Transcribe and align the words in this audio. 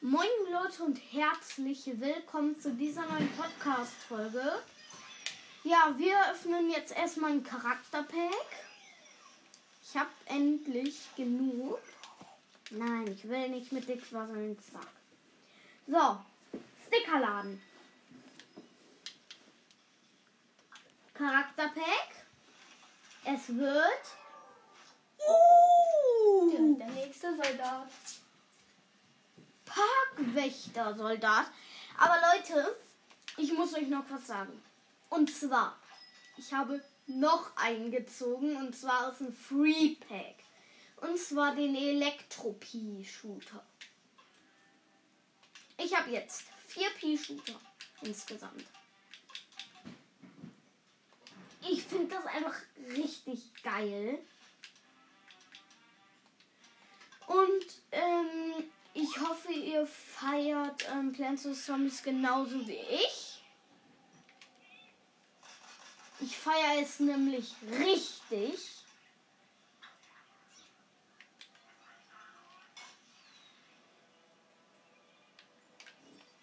Moin 0.00 0.28
Leute 0.52 0.84
und 0.84 0.96
herzlich 1.12 1.84
willkommen 1.98 2.58
zu 2.60 2.72
dieser 2.72 3.04
neuen 3.06 3.28
Podcast-Folge. 3.32 4.62
Ja, 5.64 5.92
wir 5.96 6.16
öffnen 6.30 6.70
jetzt 6.70 6.96
erstmal 6.96 7.32
ein 7.32 7.42
Charakterpack. 7.42 8.46
Ich 9.82 9.96
habe 9.96 10.10
endlich 10.26 11.00
genug. 11.16 11.80
Nein, 12.70 13.08
ich 13.08 13.28
will 13.28 13.48
nicht 13.48 13.72
mit 13.72 13.88
Dick 13.88 14.12
Wasseln 14.12 14.56
zack. 14.60 14.86
So, 15.88 16.18
Stickerladen. 16.86 17.60
Charakterpack. 21.14 22.24
Es 23.24 23.48
wird. 23.48 24.04
Uh, 25.26 26.76
Der 26.78 26.86
nächste 26.90 27.34
Soldat. 27.34 27.90
Parkwächter-Soldat. 29.68 31.46
Aber 31.98 32.16
Leute, 32.32 32.76
ich 33.36 33.52
muss 33.52 33.74
euch 33.74 33.88
noch 33.88 34.04
was 34.10 34.26
sagen. 34.26 34.62
Und 35.10 35.30
zwar, 35.34 35.78
ich 36.36 36.52
habe 36.52 36.82
noch 37.06 37.56
eingezogen 37.56 38.56
und 38.56 38.76
zwar 38.76 39.08
aus 39.08 39.18
dem 39.18 39.32
Free 39.32 39.96
Pack. 40.08 40.36
Und 41.00 41.18
zwar 41.18 41.54
den 41.54 41.74
Elektro-P-Shooter. 41.74 43.64
Ich 45.78 45.96
habe 45.96 46.10
jetzt 46.10 46.42
vier 46.66 46.90
P-Shooter 46.90 47.58
insgesamt. 48.02 48.64
Ich 51.60 51.84
finde 51.84 52.14
das 52.14 52.26
einfach 52.26 52.54
richtig 52.96 53.52
geil. 53.62 54.18
Und 57.26 57.66
ähm, 57.92 58.70
ich 58.98 59.20
hoffe, 59.20 59.52
ihr 59.52 59.86
feiert 59.86 60.86
ähm, 60.90 61.12
Plants 61.12 61.44
vs. 61.44 61.66
Zombies 61.66 62.02
genauso 62.02 62.66
wie 62.66 62.72
ich. 62.72 63.42
Ich 66.20 66.36
feiere 66.36 66.82
es 66.82 66.98
nämlich 66.98 67.54
richtig. 67.78 68.78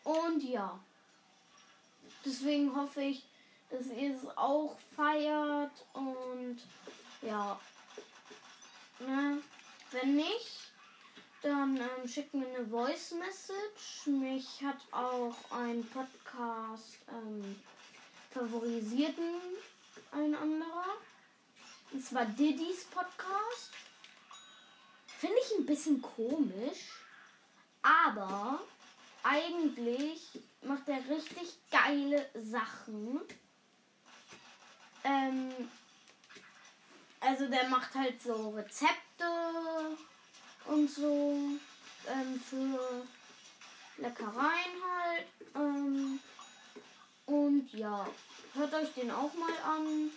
Und 0.04 0.44
ja. 0.44 0.80
Deswegen 2.24 2.74
hoffe 2.74 3.02
ich, 3.02 3.26
dass 3.70 3.88
ihr 3.88 4.16
es 4.16 4.26
auch 4.38 4.78
feiert. 4.96 5.86
Und 5.92 6.62
ja. 7.22 7.60
Ne? 9.00 9.42
Wenn 9.92 10.16
nicht, 10.16 10.65
dann 11.46 11.78
ähm, 11.78 12.08
schickt 12.08 12.34
mir 12.34 12.48
eine 12.48 12.66
Voice 12.66 13.12
Message. 13.12 14.08
Mich 14.08 14.64
hat 14.64 14.80
auch 14.92 15.36
ein 15.52 15.86
Podcast 15.90 16.98
ähm, 17.08 17.62
favorisierten 18.32 19.36
ein 20.12 20.34
anderer. 20.34 20.98
Und 21.92 22.04
zwar 22.04 22.26
Diddy's 22.26 22.86
Podcast. 22.86 23.74
Finde 25.20 25.36
ich 25.46 25.60
ein 25.60 25.68
bisschen 25.68 26.02
komisch, 26.02 27.00
aber 27.84 28.60
eigentlich 29.22 30.40
macht 30.64 30.90
er 30.90 30.98
richtig 31.16 31.60
geile 31.70 32.28
Sachen. 32.34 33.22
Ähm, 35.04 35.52
also 37.20 37.48
der 37.48 37.70
macht 37.70 37.94
halt 37.94 38.20
so 38.22 38.50
Rezepte 38.50 39.96
und 40.68 40.90
so 40.90 41.38
ähm, 42.08 42.42
für 42.42 43.06
Leckereien 43.98 44.84
halt. 44.90 45.28
Ähm, 45.56 46.20
und 47.26 47.74
ja, 47.74 48.08
hört 48.54 48.74
euch 48.74 48.94
den 48.94 49.12
auch 49.12 49.34
mal 49.34 49.58
an. 49.64 50.12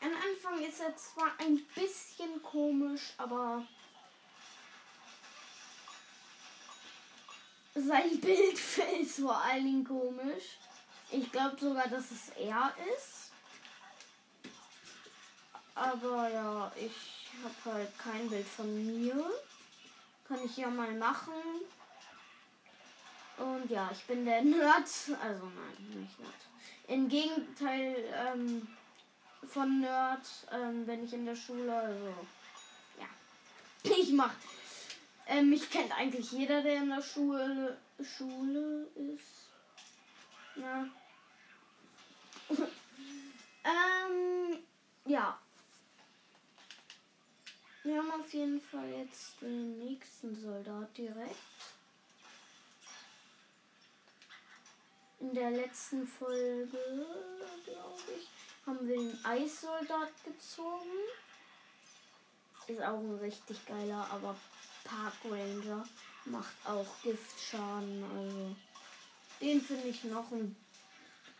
Am 0.00 0.12
Anfang 0.12 0.62
ist 0.62 0.80
er 0.80 0.94
zwar 0.96 1.32
ein 1.38 1.64
bisschen 1.74 2.42
komisch, 2.42 3.14
aber 3.16 3.64
sein 7.74 8.20
Bild 8.20 8.60
ist 9.00 9.18
vor 9.20 9.36
allen 9.36 9.64
Dingen 9.64 9.84
komisch. 9.84 10.58
Ich 11.10 11.30
glaube 11.30 11.56
sogar, 11.58 11.88
dass 11.88 12.10
es 12.10 12.28
er 12.38 12.74
ist. 12.96 13.32
Aber 15.74 16.28
ja, 16.30 16.72
ich 16.76 17.15
habe 17.42 17.76
halt 17.76 17.98
kein 17.98 18.28
Bild 18.28 18.46
von 18.46 18.86
mir. 18.86 19.30
Kann 20.26 20.44
ich 20.44 20.56
ja 20.56 20.68
mal 20.68 20.92
machen. 20.94 21.32
Und 23.38 23.70
ja, 23.70 23.90
ich 23.92 24.04
bin 24.04 24.24
der 24.24 24.42
Nerd. 24.42 24.88
Also 25.22 25.44
nein, 25.44 26.00
nicht 26.00 26.18
Nerd. 26.18 26.34
Im 26.88 27.08
Gegenteil 27.08 27.96
ähm, 28.14 28.66
von 29.48 29.80
Nerd, 29.80 30.26
ähm, 30.52 30.86
wenn 30.86 31.04
ich 31.04 31.12
in 31.12 31.26
der 31.26 31.36
Schule, 31.36 31.74
also 31.74 32.14
ja. 32.98 33.06
Ich 33.82 34.12
mach. 34.12 34.32
Ähm, 35.26 35.50
mich 35.50 35.68
kennt 35.70 35.92
eigentlich 35.96 36.30
jeder, 36.32 36.62
der 36.62 36.76
in 36.76 36.88
der 36.88 37.02
Schule, 37.02 37.76
Schule 38.00 38.86
ist. 38.94 39.48
Na. 40.54 40.88
ähm, 43.64 44.58
ja. 45.04 45.38
Wir 47.86 47.98
haben 47.98 48.20
auf 48.20 48.32
jeden 48.32 48.60
Fall 48.60 48.90
jetzt 48.90 49.40
den 49.40 49.78
nächsten 49.78 50.34
Soldat 50.34 50.88
direkt. 50.98 51.36
In 55.20 55.32
der 55.32 55.52
letzten 55.52 56.04
Folge, 56.04 56.66
glaube 57.64 58.02
ich, 58.18 58.28
haben 58.66 58.88
wir 58.88 58.96
den 58.96 59.24
Eissoldat 59.24 60.10
gezogen. 60.24 60.90
Ist 62.66 62.82
auch 62.82 62.98
ein 62.98 63.18
richtig 63.20 63.64
geiler, 63.66 64.04
aber 64.10 64.36
Park 64.82 65.14
Ranger 65.24 65.86
macht 66.24 66.56
auch 66.64 66.88
Giftschaden. 67.04 68.02
Also 68.02 68.56
den 69.40 69.60
finde 69.62 69.86
ich 69.86 70.02
noch 70.02 70.32
einen 70.32 70.56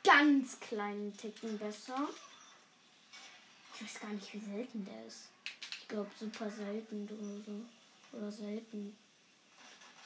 ganz 0.05 0.61
kleinen 0.61 1.17
Ticken 1.17 1.59
besser. 1.59 2.09
Ich 3.75 3.83
weiß 3.83 4.01
gar 4.01 4.11
nicht, 4.11 4.33
wie 4.33 4.39
selten 4.39 4.85
der 4.85 5.07
ist. 5.07 5.31
Ich 5.87 5.91
glaube 5.91 6.11
super 6.19 6.51
selten 6.51 7.05
oder 7.05 7.45
so. 7.47 8.19
Oder 8.19 8.33
selten. 8.33 8.97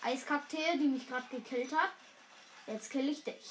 Eiskakteen, 0.03 0.79
die 0.79 0.89
mich 0.89 1.09
gerade 1.09 1.25
gekillt 1.31 1.73
hat. 1.73 1.89
Jetzt 2.67 2.91
kill 2.91 3.09
ich 3.09 3.25
dich. 3.25 3.51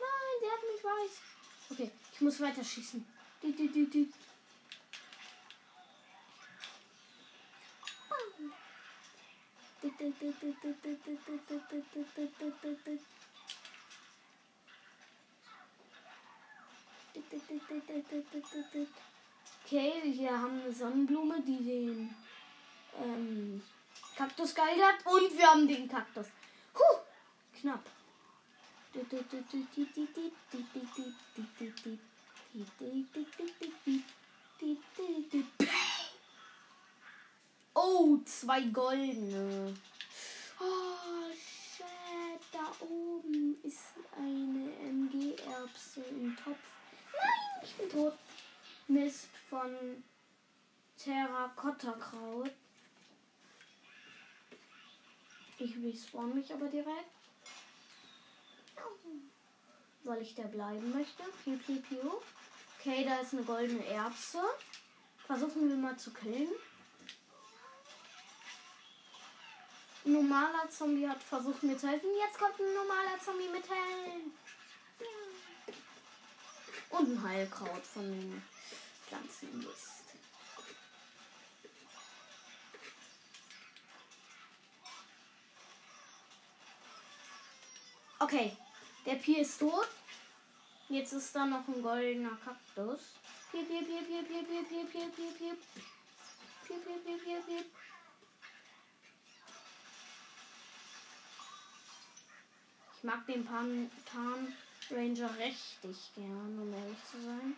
Nein, 0.00 0.36
der 0.40 0.52
hat 0.52 0.62
mich 0.72 0.82
weiß. 0.82 1.20
Okay, 1.68 1.90
ich 2.14 2.20
muss 2.22 2.40
weiter 2.40 2.64
schießen. 2.64 3.04
Okay, 19.64 19.92
wir 20.04 20.30
haben 20.30 20.60
eine 20.62 20.72
Sonnenblume, 20.72 21.40
die 21.42 21.64
den 21.64 22.14
ähm, 23.02 23.62
Kaktus 24.16 24.54
geil 24.54 24.80
hat. 24.82 25.04
Und 25.06 25.36
wir 25.36 25.46
haben 25.46 25.66
den 25.66 25.88
Kaktus. 25.88 26.26
Huh, 26.74 26.98
knapp. 27.60 27.84
Oh, 37.88 38.18
zwei 38.24 38.62
goldene. 38.62 39.72
Oh, 40.58 41.32
shit. 41.32 41.86
Da 42.50 42.72
oben 42.80 43.56
ist 43.62 43.94
eine 44.16 44.72
MG-Erbse 44.90 46.02
im 46.10 46.36
Topf. 46.36 46.58
Nein, 47.12 47.62
ich 47.62 47.74
bin 47.76 47.88
tot. 47.88 48.14
Mist 48.88 49.28
von 49.48 50.02
Terrakotta-Kraut. 50.98 52.50
Ich 55.58 55.76
respawn 55.76 56.34
mich 56.34 56.52
aber 56.52 56.66
direkt. 56.66 56.90
Weil 60.02 60.22
ich 60.22 60.34
der 60.34 60.48
bleiben 60.48 60.92
möchte. 60.92 61.22
Piu, 61.44 61.56
piu, 61.58 61.80
piu. 61.82 62.20
Okay, 62.80 63.04
da 63.04 63.20
ist 63.20 63.32
eine 63.32 63.44
goldene 63.44 63.86
Erbse. 63.86 64.42
Versuchen 65.24 65.68
wir 65.68 65.76
mal 65.76 65.96
zu 65.96 66.12
killen. 66.12 66.48
Ein 66.48 66.56
normaler 70.06 70.68
Zombie 70.70 71.08
hat 71.08 71.22
versucht 71.22 71.62
mir 71.62 71.76
zu 71.76 71.88
helfen. 71.88 72.08
Jetzt 72.18 72.38
kommt 72.38 72.58
ein 72.58 72.74
normaler 72.74 73.18
Zombie 73.22 73.48
mit 73.48 73.68
Helm. 73.68 74.32
Und 76.90 77.10
ein 77.10 77.22
Heilkraut 77.22 77.84
von 77.84 78.02
den 78.02 78.42
Pflanzenmist. 79.06 80.04
Okay, 88.18 88.56
der 89.04 89.16
Pi 89.16 89.40
ist 89.40 89.58
tot. 89.58 89.88
Jetzt 90.88 91.12
ist 91.12 91.34
da 91.34 91.44
noch 91.44 91.66
ein 91.68 91.82
goldener 91.82 92.38
Kaktus. 92.42 93.00
Piep, 93.50 93.68
piep, 93.68 93.86
piep, 93.86 94.06
piep, 94.08 94.28
piep, 94.28 94.48
piep, 94.48 94.68
piep, 94.68 94.92
piep, 94.92 95.16
piep, 95.16 95.38
piep. 95.38 95.58
Piep, 96.66 96.84
piep, 96.84 97.24
piep, 97.24 97.46
piep, 97.46 97.66
mag 103.06 103.24
den 103.26 103.44
Pan 103.44 103.88
Tarn 104.04 104.52
Ranger 104.90 105.30
richtig 105.38 105.96
gern, 106.16 106.58
um 106.60 106.74
ehrlich 106.74 106.98
zu 107.08 107.22
sein. 107.24 107.56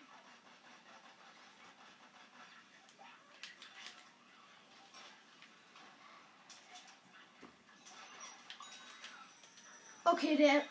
Okay, 10.04 10.36
der 10.36 10.62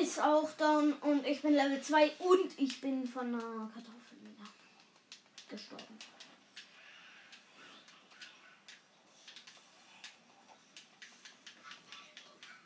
ist 0.00 0.20
auch 0.20 0.50
down 0.52 0.94
und 0.94 1.24
ich 1.24 1.40
bin 1.42 1.54
Level 1.54 1.80
2 1.80 2.10
und 2.18 2.58
ich 2.58 2.80
bin 2.80 3.06
von 3.06 3.26
einer 3.26 3.70
Kartoffel 3.72 4.18
wieder 4.20 4.48
gestorben. 5.48 6.07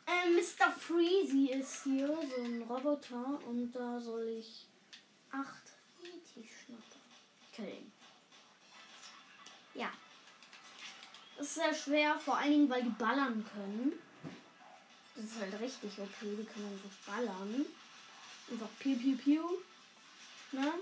Äh, 0.05 0.29
Mr. 0.29 0.71
Freezy 0.71 1.51
ist 1.51 1.83
hier, 1.83 2.07
so 2.07 2.41
ein 2.43 2.61
Roboter 2.63 3.39
und 3.47 3.71
da 3.71 3.99
soll 3.99 4.27
ich 4.39 4.67
acht 5.31 5.63
Yeti 6.01 6.47
schnappen. 6.47 7.01
Killen. 7.53 7.91
Ja. 9.73 9.91
Das 11.37 11.47
ist 11.47 11.55
sehr 11.55 11.73
schwer, 11.73 12.19
vor 12.19 12.37
allen 12.37 12.51
Dingen, 12.51 12.69
weil 12.69 12.83
die 12.83 12.89
ballern 12.89 13.45
können. 13.53 13.93
Das 15.15 15.25
ist 15.25 15.39
halt 15.39 15.59
richtig 15.59 15.91
okay, 15.99 16.35
die 16.37 16.45
können 16.45 16.71
einfach 16.73 17.13
ballern. 17.13 17.65
Einfach 18.51 18.69
piu 18.79 18.97
piu 18.97 19.15
piu. 19.17 19.43
Ne? 20.51 20.73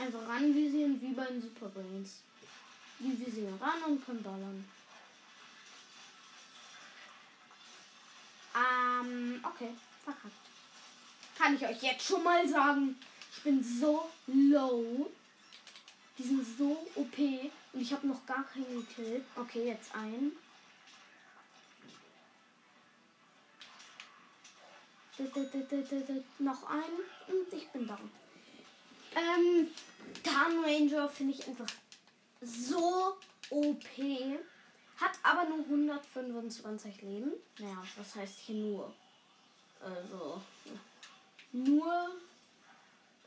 Einfach 0.00 0.28
ranvisieren 0.28 1.00
wie 1.00 1.12
bei 1.12 1.26
den 1.26 1.42
Super 1.42 1.68
Brains. 1.68 2.20
Die 3.00 3.18
visieren 3.18 3.58
ran 3.60 3.82
und 3.86 4.04
können 4.04 4.22
ballern. 4.22 4.64
Ähm, 8.58 9.40
okay, 9.44 9.70
verkackt. 10.04 10.34
Kann 11.36 11.54
ich 11.54 11.64
euch 11.64 11.82
jetzt 11.82 12.06
schon 12.06 12.24
mal 12.24 12.46
sagen. 12.48 12.98
Ich 13.36 13.42
bin 13.42 13.62
so 13.62 14.08
low. 14.26 15.10
Die 16.18 16.22
sind 16.22 16.44
so 16.58 16.86
OP. 16.96 17.18
Und 17.72 17.80
ich 17.80 17.92
habe 17.92 18.08
noch 18.08 18.26
gar 18.26 18.44
keinen 18.44 18.86
gekillt. 18.86 19.24
Okay, 19.36 19.68
jetzt 19.68 19.94
ein. 19.94 20.32
Noch 26.38 26.70
ein 26.70 26.92
und 27.28 27.52
ich 27.52 27.68
bin 27.68 27.86
down. 27.86 28.10
Ähm, 29.16 29.68
Tarn 30.22 31.08
finde 31.10 31.34
ich 31.34 31.46
einfach 31.46 31.66
so 32.40 33.16
OP. 33.50 33.84
Hat 35.00 35.12
aber 35.22 35.44
nur 35.44 35.60
125 35.60 37.02
Leben. 37.02 37.32
Naja, 37.58 37.84
was 37.96 38.14
heißt 38.16 38.40
hier 38.40 38.56
nur? 38.56 38.92
Also, 39.80 40.42
nur 41.52 42.16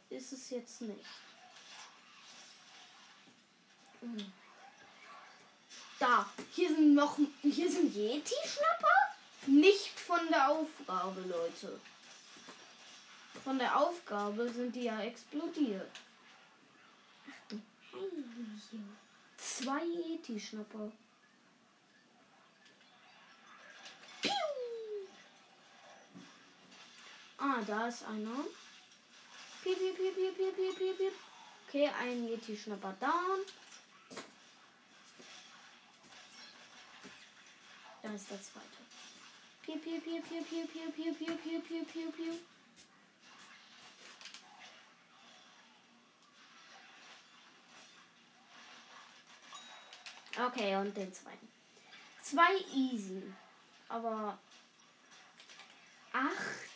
ist 0.09 0.33
es 0.33 0.49
jetzt 0.49 0.81
nicht. 0.81 1.05
Hm. 4.01 4.33
Da, 5.97 6.29
hier 6.51 6.69
sind 6.69 6.93
noch, 6.93 7.17
hier 7.41 7.71
sind 7.71 7.95
Yeti-Schnapper? 7.95 9.15
Nicht 9.47 9.97
von 9.99 10.27
der 10.29 10.49
Aufgabe, 10.49 11.21
Leute. 11.21 11.79
Von 13.43 13.57
der 13.57 13.77
Aufgabe 13.77 14.49
sind 14.49 14.75
die 14.75 14.83
ja 14.83 14.99
explodiert. 15.01 15.91
Ach 17.29 17.49
du. 17.49 17.61
Zwei 19.37 19.85
Yeti-Schnapper. 19.85 20.91
Ah, 27.43 27.59
da 27.65 27.87
ist 27.87 28.03
einer. 28.03 28.45
Piep, 29.63 29.79
piep, 29.79 29.97
piep, 29.97 30.15
piep, 30.15 30.37
piep, 30.37 30.55
piep, 30.55 30.77
piep, 30.77 30.97
piep. 30.97 31.13
Okay, 31.67 31.89
ein 31.99 32.27
Yeti-Schnapper 32.27 32.93
down. 32.99 33.39
Da 38.03 38.13
ist 38.13 38.29
der 38.29 38.39
zweite. 38.43 38.67
Piep, 39.63 39.83
piep, 39.83 40.03
piep, 40.03 40.29
piep, 40.29 40.47
piep, 40.47 40.71
piep, 40.71 40.95
piep, 40.95 41.17
piep, 41.17 41.43
piep, 41.43 41.67
piep, 41.67 41.91
piep, 41.91 42.15
piep. 42.15 42.41
Okay, 50.37 50.75
und 50.75 50.95
den 50.95 51.11
zweiten. 51.11 51.47
Zwei 52.21 52.55
easy. 52.75 53.33
Aber 53.89 54.37
acht, 56.13 56.70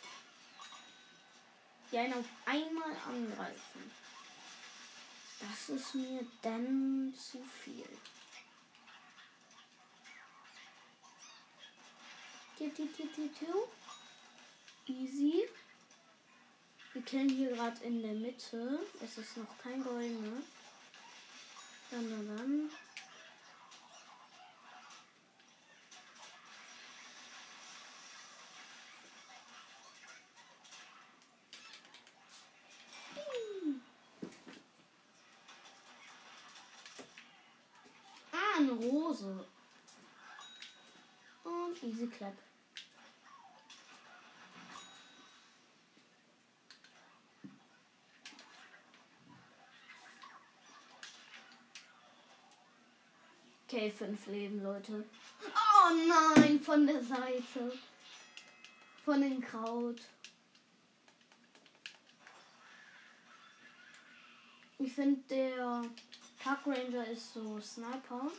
die 1.90 1.98
einen 1.98 2.14
auf 2.14 2.26
einmal 2.44 2.96
angreifen. 3.06 3.90
Das 5.40 5.68
ist 5.68 5.94
mir 5.94 6.26
dann 6.42 7.14
zu 7.14 7.42
viel. 7.44 7.86
Easy. 14.86 15.48
Wir 16.92 17.02
killen 17.02 17.28
hier 17.28 17.50
gerade 17.50 17.84
in 17.84 18.00
der 18.02 18.14
Mitte. 18.14 18.80
Es 19.04 19.18
ist 19.18 19.36
noch 19.36 19.58
kein 19.58 19.82
goldener. 19.84 20.40
Dann, 21.90 22.10
dann, 22.10 22.36
dann. 22.36 22.70
Ah, 38.32 38.60
Rose. 39.22 39.44
Und 41.44 41.82
easy 41.82 42.06
clap. 42.06 42.34
Okay, 53.68 53.90
fünf 53.90 54.26
Leben, 54.26 54.62
Leute. 54.62 55.04
Oh 55.44 55.90
nein, 56.08 56.60
von 56.60 56.86
der 56.86 57.02
Seite. 57.02 57.72
Von 59.04 59.20
dem 59.20 59.40
Kraut. 59.40 60.00
Ich 64.78 64.92
finde, 64.92 65.20
der 65.28 65.82
Park 66.38 66.60
Ranger 66.66 67.06
ist 67.08 67.34
so 67.34 67.60
Sniper. 67.60 68.30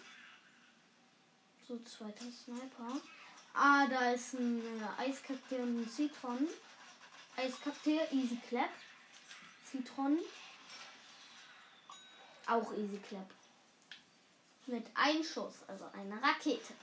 So 1.67 1.77
zweiter 1.79 2.31
Sniper. 2.31 3.01
Ah, 3.53 3.86
da 3.88 4.12
ist 4.12 4.36
ein 4.36 4.62
äh, 4.62 5.01
Eiskakteen 5.01 5.63
und 5.63 5.81
ein 5.81 5.89
Citron. 5.89 6.47
Eiskakteen, 7.36 8.00
Easy 8.12 8.38
Clap. 8.47 8.69
Citron. 9.69 10.19
Auch 12.45 12.71
Easy 12.71 12.97
Clap. 13.00 13.29
Mit 14.67 14.86
einem 14.95 15.24
Schuss, 15.24 15.55
also 15.67 15.86
eine 15.91 16.21
Rakete. 16.21 16.74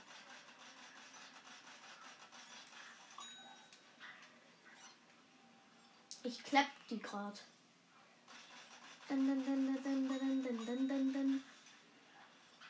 Ich 6.21 6.43
klapp 6.43 6.69
die 6.91 6.99
gerade. 6.99 7.39
Dun, 9.07 9.27
dun, 9.27 9.45
dun, 9.45 9.83
dun, 9.83 9.83
dun, 9.83 10.09
dun, 10.09 10.43
dun, 10.43 10.65
dun, 10.65 10.87
dun, 10.87 11.13
dun. 11.13 11.43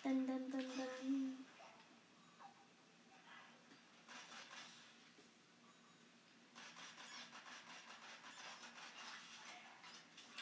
Dun, 0.03 0.27
dun, 0.27 0.51
dun, 0.51 0.77
dun. 0.77 1.44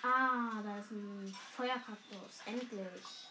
Ah, 0.03 0.61
da 0.61 0.79
ist 0.79 0.91
ein 0.91 1.33
Feuerkaktus. 1.55 2.41
Endlich. 2.45 3.29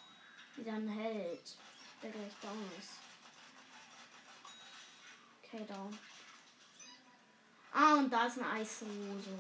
Wieder 0.56 0.72
ein 0.72 0.88
Held, 0.88 1.56
der 2.02 2.10
gleich 2.10 2.32
down 2.40 2.70
ist. 2.78 2.92
Okay, 5.44 5.64
down. 5.68 5.98
Ah, 7.72 7.94
und 7.94 8.10
da 8.10 8.26
ist 8.26 8.38
eine 8.38 8.50
Eisrose. 8.50 9.38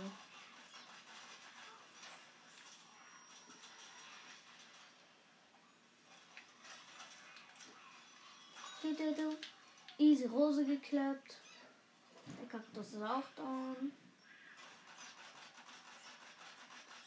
Easy 9.98 10.26
Rose 10.26 10.64
geklappt. 10.64 11.36
Der 12.40 12.48
Kaktus 12.48 12.88
ist 12.88 13.02
auch 13.02 13.22
down. 13.36 13.92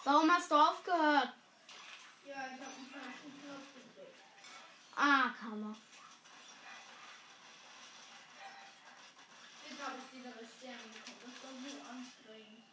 Warum 0.05 0.31
hast 0.31 0.51
du 0.51 0.55
aufgehört? 0.55 1.33
Ja, 2.25 2.35
ich 2.45 2.61
habe 2.61 2.75
einen 2.77 2.89
falschen 2.91 3.33
Knopf 3.41 3.73
gedrückt. 3.73 4.19
Ah, 4.95 5.31
Kammer. 5.39 5.75
Jetzt 9.67 9.81
habe 9.81 9.95
ich 9.97 10.19
wieder 10.19 10.29
eine 10.29 10.47
Sterne 10.47 10.77
bekommen. 10.93 11.21
Das 11.25 11.35
war 11.41 11.53
so 11.71 11.77
anstrengend. 11.89 12.63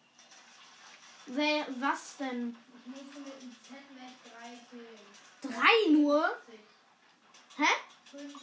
Wer, 1.25 1.67
was 1.81 2.17
denn? 2.19 2.55
Ich 2.85 2.87
musste 2.87 3.21
mit 3.21 3.41
dem 3.41 3.57
Z-Mac 3.67 4.15
3 4.39 4.59
killen. 4.69 5.01
Drei 5.41 5.91
nur? 5.91 6.37
50. 6.47 6.61
Hä? 7.57 7.73
50. 8.11 8.41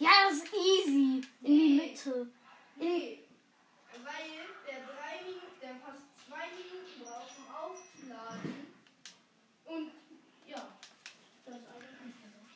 Ja, 0.00 0.10
das 0.28 0.36
ist 0.36 0.52
easy. 0.52 1.26
In 1.40 1.58
die 1.58 1.80
Mitte. 1.80 2.30
Nee, 2.76 3.24
weil 4.04 4.46
der 4.66 4.80
drei 4.84 5.22
Minuten, 5.24 5.60
der 5.62 5.74
fast 5.76 6.07
zwei 6.28 6.44
Minuten 6.52 7.00
braucht, 7.02 7.32
um 7.38 7.46
aufzuladen. 7.54 8.66
Und 9.64 9.90
ja, 10.46 10.62
das 11.46 11.54
ist 11.56 11.62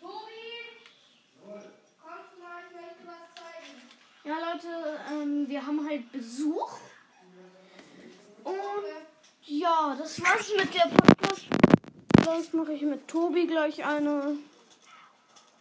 so. 0.00 0.06
Tobi! 0.06 0.44
Kommst 1.40 2.32
du 2.34 2.42
mal, 2.42 2.62
ich 2.68 2.74
möchte 2.74 3.06
was 3.06 3.24
zeigen. 3.34 3.80
Ja, 4.24 4.52
Leute, 4.52 5.00
ähm, 5.10 5.48
wir 5.48 5.66
haben 5.66 5.88
halt 5.88 6.12
Besuch. 6.12 6.78
Und 8.44 8.56
ja, 9.46 9.96
das 9.98 10.20
war's 10.22 10.52
mit 10.56 10.74
der 10.74 10.88
Podcast. 10.88 11.46
Sonst 12.24 12.54
mache 12.54 12.74
ich 12.74 12.82
mit 12.82 13.08
Tobi 13.08 13.46
gleich 13.46 13.84
eine. 13.84 14.36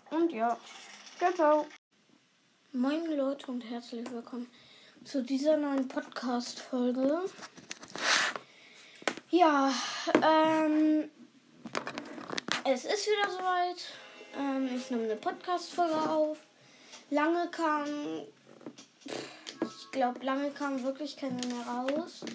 Und 0.10 0.34
ja, 0.34 0.58
ciao, 1.18 1.32
ciao. 1.34 1.68
Moin 2.74 3.06
Leute 3.16 3.52
und 3.52 3.62
herzlich 3.62 4.10
willkommen 4.12 4.50
zu 5.04 5.24
dieser 5.24 5.58
neuen 5.58 5.88
Podcast-Folge. 5.88 7.24
Ja, 9.34 9.74
ähm, 10.22 11.10
es 12.66 12.84
ist 12.84 13.08
wieder 13.08 13.32
soweit. 13.32 13.78
Ähm, 14.38 14.70
ich 14.76 14.92
nehme 14.92 15.06
eine 15.06 15.16
Podcast-Folge 15.16 15.96
auf. 15.96 16.38
Lange 17.12 17.50
kam, 17.50 17.86
ich 19.06 19.92
glaube, 19.94 20.20
lange 20.26 20.52
kam 20.52 20.84
wirklich 20.84 21.16
keine 21.16 21.40
mehr 21.48 21.66
raus. 21.66 22.26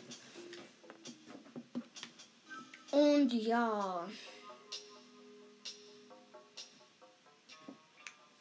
Und 2.93 3.31
ja. 3.31 4.09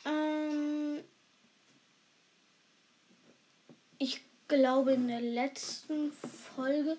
Ähm, 0.06 1.04
ich 3.98 4.22
glaube 4.48 4.94
in 4.94 5.10
der 5.10 5.20
letzten 5.20 6.14
Folge, 6.56 6.98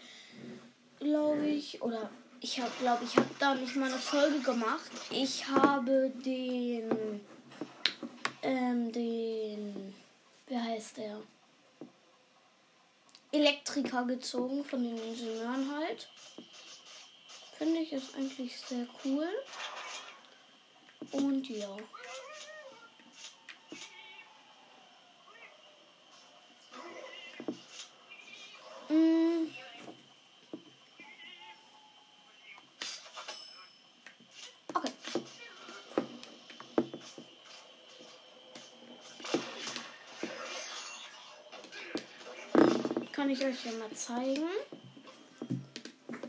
glaube 0.99 1.47
ich, 1.47 1.83
oder 1.83 2.11
ich 2.41 2.61
habe, 2.61 2.71
glaube 2.81 3.05
ich, 3.05 3.17
habe 3.17 3.31
da 3.39 3.55
nicht 3.55 3.77
mal 3.77 3.91
eine 3.91 3.99
Folge 3.99 4.41
gemacht. 4.41 4.91
Ich 5.11 5.47
habe 5.49 6.11
den, 6.25 7.21
ähm, 8.43 8.93
den, 8.93 9.95
wie 10.47 10.59
heißt 10.59 10.99
der? 10.99 11.21
Elektriker 13.33 14.05
gezogen 14.05 14.65
von 14.65 14.83
den 14.83 14.97
Ingenieuren 14.97 15.75
halt. 15.77 16.09
Finde 17.59 17.81
ich 17.81 17.93
ist 17.93 18.15
eigentlich 18.15 18.59
sehr 18.61 18.87
cool. 19.05 19.29
Und 21.13 21.49
ja. 21.49 21.77
Mm. 28.89 29.51
Ich 43.37 43.45
euch 43.45 43.67
ja 43.67 43.73
mal 43.73 43.91
zeigen, 43.93 44.49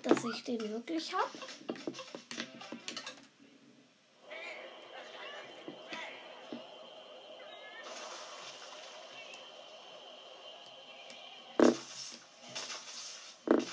dass 0.03 0.25
ich 0.25 0.43
den 0.43 0.59
wirklich 0.59 1.13
habe. 1.13 1.29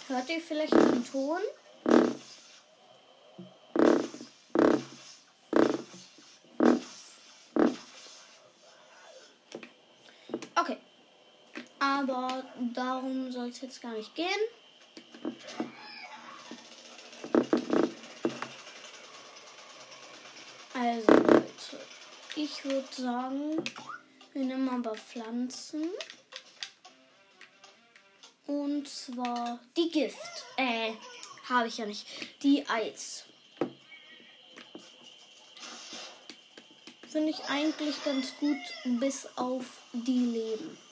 Hört 0.06 0.30
ihr 0.30 0.40
vielleicht 0.40 0.72
den 0.72 1.04
Ton? 1.04 1.40
Aber 11.96 12.42
darum 12.74 13.30
soll 13.30 13.50
es 13.50 13.60
jetzt 13.60 13.80
gar 13.80 13.92
nicht 13.92 14.12
gehen. 14.16 14.26
Also 20.74 21.12
Leute, 21.12 21.46
ich 22.34 22.64
würde 22.64 22.88
sagen, 22.90 23.62
wir 24.32 24.44
nehmen 24.44 24.68
aber 24.68 24.96
Pflanzen. 24.96 25.88
Und 28.48 28.88
zwar 28.88 29.60
die 29.76 29.88
Gift. 29.90 30.18
Äh, 30.56 30.94
habe 31.48 31.68
ich 31.68 31.78
ja 31.78 31.86
nicht. 31.86 32.06
Die 32.42 32.68
Eis. 32.68 33.24
Finde 37.08 37.30
ich 37.30 37.44
eigentlich 37.44 38.02
ganz 38.04 38.34
gut, 38.40 38.58
bis 39.00 39.28
auf 39.36 39.64
die 39.92 40.18
Leben. 40.18 40.83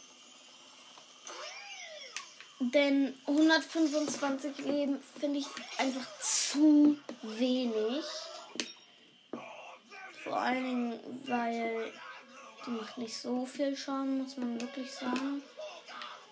Denn 2.70 3.12
125 3.26 4.58
Leben 4.58 5.02
finde 5.18 5.40
ich 5.40 5.46
einfach 5.78 6.06
zu 6.20 6.96
wenig. 7.22 8.04
Vor 10.22 10.36
allen 10.36 10.64
Dingen, 10.64 11.22
weil 11.26 11.92
die 12.64 12.70
macht 12.70 12.98
nicht 12.98 13.16
so 13.16 13.44
viel 13.46 13.76
Schaden, 13.76 14.22
muss 14.22 14.36
man 14.36 14.60
wirklich 14.60 14.92
sagen. 14.92 15.42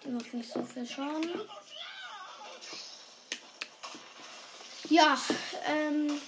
Die 0.05 0.11
macht 0.11 0.33
nicht 0.33 0.53
so 0.53 0.63
viel 0.63 0.87
Schaden. 0.87 1.41
Ja, 4.89 5.19
ähm. 5.67 6.21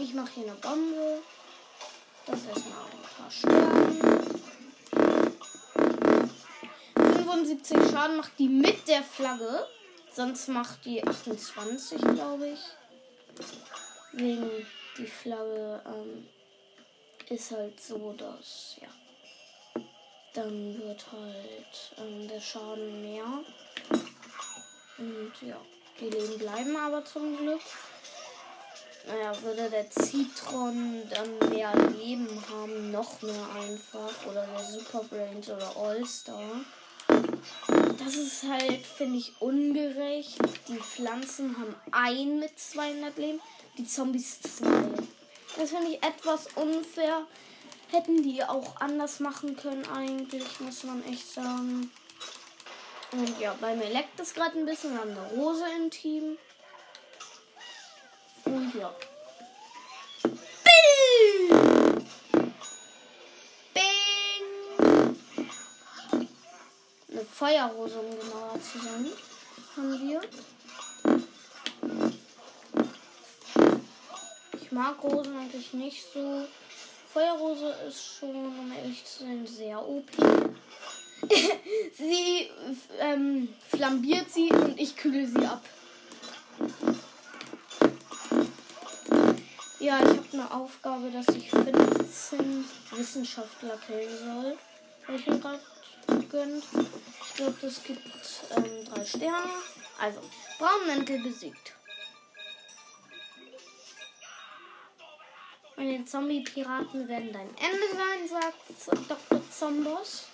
Ich 0.00 0.12
mache 0.12 0.30
hier 0.34 0.46
eine 0.46 0.54
Bombe. 0.56 1.22
Das 2.26 2.40
ist 2.40 2.48
erstmal 2.48 2.84
ein 2.84 3.02
paar 3.16 3.30
Sterne. 3.30 4.35
75 7.44 7.90
Schaden 7.90 8.16
macht 8.16 8.38
die 8.38 8.48
mit 8.48 8.88
der 8.88 9.02
Flagge. 9.02 9.66
Sonst 10.12 10.48
macht 10.48 10.84
die 10.84 11.06
28, 11.06 12.00
glaube 12.00 12.48
ich. 12.48 12.60
Wegen 14.12 14.66
die 14.96 15.06
Flagge 15.06 15.82
ähm, 15.86 16.26
ist 17.28 17.50
halt 17.50 17.78
so, 17.80 18.14
dass, 18.14 18.76
ja 18.80 18.88
dann 20.36 20.78
wird 20.82 21.04
halt 21.10 21.92
ähm, 21.98 22.28
der 22.28 22.40
Schaden 22.40 23.00
mehr. 23.00 23.24
Und 24.98 25.32
ja, 25.40 25.56
die 25.98 26.10
Leben 26.10 26.38
bleiben 26.38 26.76
aber 26.76 27.04
zum 27.04 27.36
Glück. 27.38 27.60
Naja, 29.06 29.32
würde 29.42 29.70
der 29.70 29.90
Citron 29.90 31.02
dann 31.08 31.50
mehr 31.50 31.72
Leben 31.90 32.28
haben, 32.50 32.90
noch 32.90 33.22
mehr 33.22 33.48
einfach. 33.54 34.26
Oder 34.28 34.46
der 34.46 34.64
Super 34.64 35.04
Brains 35.04 35.48
oder 35.48 35.74
All-Star. 35.76 36.60
Das 37.98 38.14
ist 38.14 38.44
halt, 38.44 38.86
finde 38.86 39.18
ich, 39.18 39.32
ungerecht. 39.40 40.38
Die 40.68 40.78
Pflanzen 40.78 41.56
haben 41.58 41.74
ein 41.92 42.38
mit 42.38 42.58
200 42.58 43.16
Leben, 43.16 43.40
die 43.78 43.86
Zombies 43.86 44.40
zwei. 44.40 44.88
Das 45.56 45.70
finde 45.70 45.92
ich 45.92 46.02
etwas 46.02 46.48
unfair. 46.54 47.26
Hätten 47.90 48.22
die 48.22 48.42
auch 48.42 48.80
anders 48.80 49.20
machen 49.20 49.56
können 49.56 49.86
eigentlich, 49.86 50.60
muss 50.60 50.82
man 50.82 51.04
echt 51.04 51.32
sagen. 51.32 51.90
Und 53.12 53.40
ja, 53.40 53.56
bei 53.60 53.76
mir 53.76 53.88
leckt 53.88 54.18
es 54.18 54.34
gerade 54.34 54.58
ein 54.58 54.66
bisschen. 54.66 54.92
Wir 54.92 55.00
haben 55.00 55.10
eine 55.10 55.28
Rose 55.30 55.64
im 55.76 55.90
Team. 55.90 56.36
Und 58.44 58.74
ja. 58.74 58.94
Eine 67.16 67.24
Feuerrose, 67.24 67.98
um 67.98 68.10
genauer 68.10 68.60
zu 68.60 68.78
sein, 68.78 69.10
haben 69.74 70.06
wir. 70.06 70.20
Ich 74.60 74.70
mag 74.70 75.02
Rosen 75.02 75.34
eigentlich 75.34 75.72
nicht 75.72 76.04
so. 76.12 76.46
Feuerrose 77.14 77.74
ist 77.88 78.18
schon, 78.18 78.58
um 78.58 78.70
ehrlich 78.70 79.02
zu 79.06 79.20
sein, 79.20 79.46
sehr 79.46 79.78
OP. 79.78 80.10
sie 81.96 82.50
ähm, 82.98 83.48
flambiert 83.66 84.30
sie 84.30 84.50
und 84.50 84.78
ich 84.78 84.94
kühle 84.94 85.26
sie 85.26 85.46
ab. 85.46 85.64
Ja, 89.78 90.00
ich 90.00 90.18
habe 90.18 90.26
eine 90.34 90.50
Aufgabe, 90.50 91.10
dass 91.10 91.34
ich 91.34 91.50
15 91.50 92.66
Wissenschaftler 92.90 93.78
killen 93.86 94.18
soll. 94.18 94.58
Habe 95.06 95.16
ich 95.16 95.24
gerade 95.24 95.60
gegönnt. 96.28 96.64
Ich 97.24 97.34
glaube, 97.34 97.56
das 97.60 97.82
gibt 97.82 98.00
ähm, 98.56 98.84
drei 98.84 99.04
Sterne. 99.04 99.50
Also, 99.98 100.20
Braunmäntel 100.58 101.22
besiegt. 101.22 101.74
Meine 105.76 106.04
Zombie-Piraten 106.04 107.06
werden 107.08 107.32
dein 107.32 107.48
Ende 107.48 107.88
sein, 107.92 108.28
sagt 108.28 109.10
Dr. 109.10 109.40
Zombos. 109.50 110.24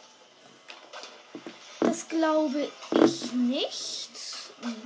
Das 1.81 2.09
glaube 2.09 2.69
ich 3.05 3.33
nicht. 3.33 4.11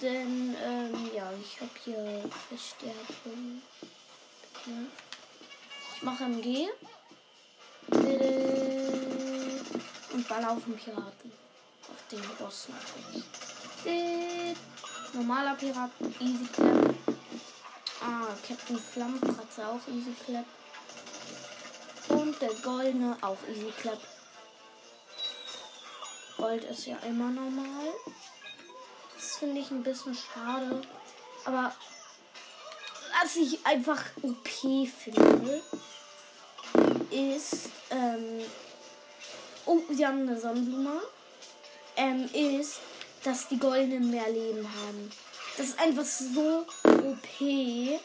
Denn, 0.01 0.57
ähm, 0.65 1.11
ja, 1.15 1.31
ich 1.39 1.61
habe 1.61 1.71
hier 1.85 2.25
Verstärkung. 2.49 3.61
Ja. 4.65 4.73
Ich 5.95 6.03
mache 6.03 6.25
MG. 6.25 6.69
Und 10.17 10.27
baller 10.29 10.53
auf 10.53 10.65
den 10.65 10.75
Piraten. 10.79 11.31
Auf 11.83 12.09
den 12.11 12.23
Boss 12.39 12.69
natürlich. 12.71 14.57
Normaler 15.13 15.55
Pirat, 15.57 15.91
easy 16.21 16.47
clap. 16.55 16.95
Ah, 18.01 18.29
Captain 18.49 18.79
Flammenfratze 18.79 19.67
auch 19.67 19.87
easy 19.89 20.15
clap. 20.25 20.47
Und 22.09 22.41
der 22.41 22.55
goldene 22.63 23.19
auch 23.21 23.37
easy 23.47 23.71
clap. 23.79 24.01
Gold 26.39 26.65
ist 26.65 26.87
ja 26.87 26.97
immer 27.01 27.29
normal. 27.29 27.93
Das 29.17 29.37
finde 29.37 29.61
ich 29.61 29.71
ein 29.71 29.83
bisschen 29.83 30.15
schade. 30.15 30.81
Aber 31.45 31.75
was 33.23 33.37
ich 33.37 33.67
einfach 33.67 34.03
OP 34.23 34.49
finde, 34.87 35.63
ist, 37.11 37.69
ähm, 37.91 38.41
oh, 39.67 39.83
sie 39.91 40.07
haben 40.07 40.23
eine 40.23 40.41
Sonnenblume, 40.41 41.03
ähm, 41.97 42.29
ist, 42.33 42.81
dass 43.25 43.49
die 43.49 43.59
Goldenen 43.59 44.11
mehr 44.11 44.29
Leben 44.31 44.67
haben. 44.67 45.11
Das 45.57 45.67
ist 45.69 45.81
einfach 45.81 46.05
so 46.05 46.67
OP. 46.85 48.01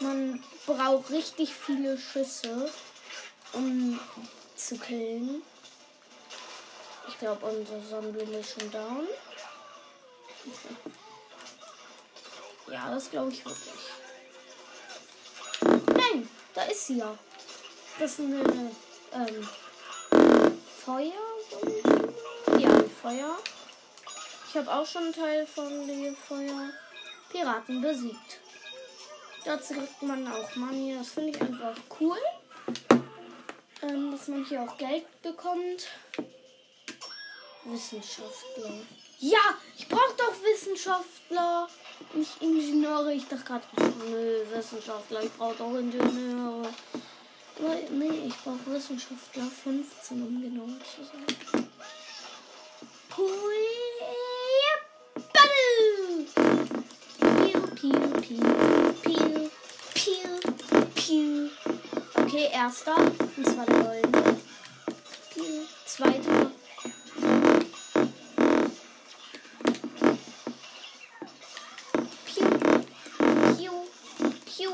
Man 0.00 0.42
braucht 0.66 1.10
richtig 1.10 1.54
viele 1.54 1.98
Schüsse, 1.98 2.70
um 3.52 4.00
zu 4.56 4.78
killen. 4.78 5.42
Ich 7.08 7.18
glaube, 7.18 7.46
unsere 7.46 7.82
Sonnenblume 7.82 8.38
ist 8.38 8.52
schon 8.58 8.70
down. 8.70 9.06
Ja, 12.70 12.90
das 12.90 13.10
glaube 13.10 13.32
ich 13.32 13.44
wirklich. 13.44 13.74
Nein, 15.62 16.28
da 16.54 16.62
ist 16.62 16.86
sie 16.86 16.98
ja. 16.98 17.16
Das 17.98 18.12
ist 18.12 18.20
eine 18.20 18.70
ähm, 19.12 19.48
Feuer. 20.84 21.12
Ja, 22.58 22.82
Feuer. 23.00 23.38
Ich 24.48 24.56
habe 24.56 24.72
auch 24.72 24.84
schon 24.84 25.04
einen 25.04 25.12
Teil 25.12 25.46
von 25.46 25.86
dem 25.86 26.16
Feuer 26.16 26.70
Piraten 27.30 27.80
besiegt. 27.80 28.40
Dazu 29.44 29.74
kriegt 29.74 30.02
man 30.02 30.26
auch 30.26 30.56
Money. 30.56 30.96
Das 30.98 31.10
finde 31.10 31.30
ich 31.30 31.40
einfach 31.40 31.76
cool. 32.00 32.18
Ähm, 33.82 34.10
dass 34.10 34.26
man 34.26 34.44
hier 34.44 34.62
auch 34.62 34.76
Geld 34.76 35.04
bekommt. 35.22 35.86
Wissenschaftler. 37.64 38.72
Ja, 39.20 39.38
ich 39.78 39.86
brauche 39.86 40.14
doch 40.16 40.34
Wissenschaftler. 40.42 41.68
Nicht 42.12 42.42
Ingenieure. 42.42 43.12
Ich 43.12 43.28
dachte 43.28 43.44
gerade, 43.44 44.50
Wissenschaftler. 44.52 45.22
Ich 45.22 45.32
brauche 45.34 45.54
doch 45.54 45.78
Ingenieure. 45.78 46.68
Nee, 47.62 48.26
ich 48.26 48.36
brauche 48.38 48.74
Wissenschaftler 48.74 49.44
15, 49.44 50.20
um 50.20 50.42
genau 50.42 50.66
zu 50.82 51.04
sein. 51.04 51.62
Hui, 53.16 53.72
Piu, 57.22 57.60
piu, 57.76 58.00
piu, 58.20 58.40
piu, 59.02 59.50
piu, 59.94 60.40
piu. 60.94 61.50
Okay, 62.14 62.48
erster. 62.52 62.96
Das 63.36 63.56
war 63.56 63.66
der. 63.66 64.02
Zweiter. 65.86 66.50
Piu, 72.26 72.48
piu, 73.56 73.72
piu, 74.46 74.72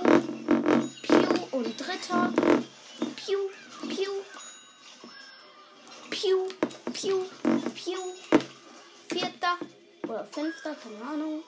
piu. 1.03 1.49
Und 1.51 1.81
dritter. 1.81 2.38
Fünfter, 10.33 10.75
keine 10.75 11.11
Ahnung. 11.11 11.43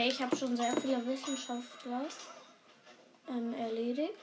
Okay, 0.00 0.08
ich 0.08 0.22
habe 0.22 0.34
schon 0.34 0.56
sehr 0.56 0.74
viele 0.80 1.06
Wissenschaftler 1.06 2.06
ähm, 3.28 3.52
erledigt. 3.52 4.14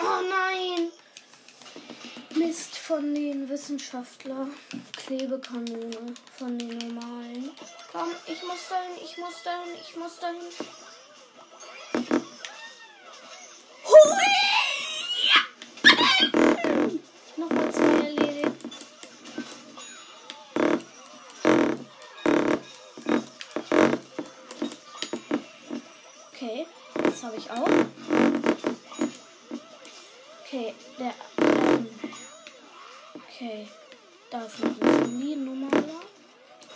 Oh 0.00 0.20
nein! 0.28 0.90
Mist 2.34 2.76
von 2.76 3.14
den 3.14 3.48
Wissenschaftlern. 3.48 4.50
Klebekanone 4.96 6.14
von 6.36 6.58
den 6.58 6.76
normalen. 6.76 7.52
Komm, 7.92 8.10
ich 8.26 8.42
muss 8.42 8.68
dahin, 8.68 8.96
ich 9.04 9.16
muss 9.18 9.42
dahin, 9.44 9.72
ich 9.80 9.96
muss 9.96 10.18
dahin. 10.18 10.40
Habe 27.34 27.40
ich 27.40 27.50
auch. 27.50 27.68
Okay, 30.44 30.74
der. 30.98 31.14
Ähm, 31.38 31.88
okay, 33.14 33.68
da 34.30 34.42
ist 34.42 34.60
noch 34.60 34.70
ein 34.70 35.02
Zombie, 35.02 35.36
normaler. 35.36 36.00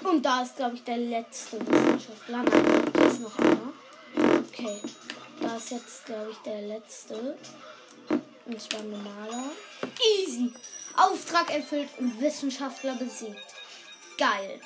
Und 0.03 0.23
da 0.23 0.43
ist, 0.43 0.57
glaube 0.57 0.77
ich, 0.77 0.85
der 0.85 0.97
letzte 0.97 1.61
Wissenschaftler. 1.61 2.43
Nein, 2.43 2.93
hier 2.97 3.07
ist 3.07 3.21
noch 3.21 3.39
einer. 3.39 3.73
Okay, 4.49 4.81
da 5.41 5.57
ist 5.57 5.71
jetzt, 5.71 6.07
glaube 6.07 6.31
ich, 6.33 6.39
der 6.39 6.63
letzte. 6.63 7.37
Und 8.47 8.61
zwar 8.61 8.83
normaler. 8.83 9.51
Easy! 10.17 10.53
Auftrag 10.97 11.55
erfüllt 11.55 11.91
und 11.99 12.21
Wissenschaftler 12.21 12.95
besiegt. 12.97 13.55
Geil. 14.17 14.61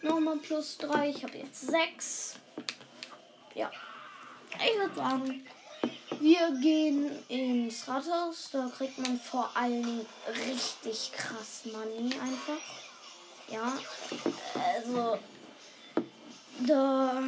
Nochmal 0.00 0.38
plus 0.38 0.78
drei. 0.78 1.10
Ich 1.10 1.22
habe 1.22 1.36
jetzt 1.36 1.66
sechs. 1.66 2.36
Ja. 3.54 3.70
Ich 4.62 4.78
würde 4.78 4.94
sagen, 4.94 5.46
wir 6.20 6.60
gehen 6.60 7.24
ins 7.28 7.88
Rathaus. 7.88 8.50
Da 8.52 8.70
kriegt 8.76 8.98
man 8.98 9.18
vor 9.18 9.50
allen 9.54 9.82
Dingen 9.82 10.06
richtig 10.28 11.12
krass 11.12 11.62
Money 11.64 12.12
einfach. 12.20 12.60
Ja. 13.48 13.78
Also. 14.54 15.18
Da. 16.66 17.22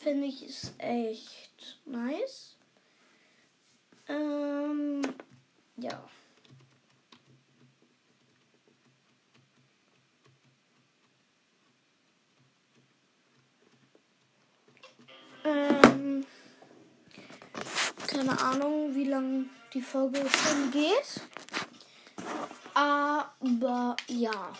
Finde 0.00 0.26
ich 0.26 0.42
es 0.42 0.72
echt 0.78 1.78
nice. 1.84 2.56
Ähm. 4.08 5.02
Ja. 5.76 6.04
Keine 18.24 18.40
Ahnung, 18.40 18.94
wie 18.94 19.04
lange 19.04 19.46
die 19.74 19.82
Folge 19.82 20.18
schon 20.18 20.70
geht. 20.70 21.20
Aber 22.72 23.96
ja. 24.08 24.52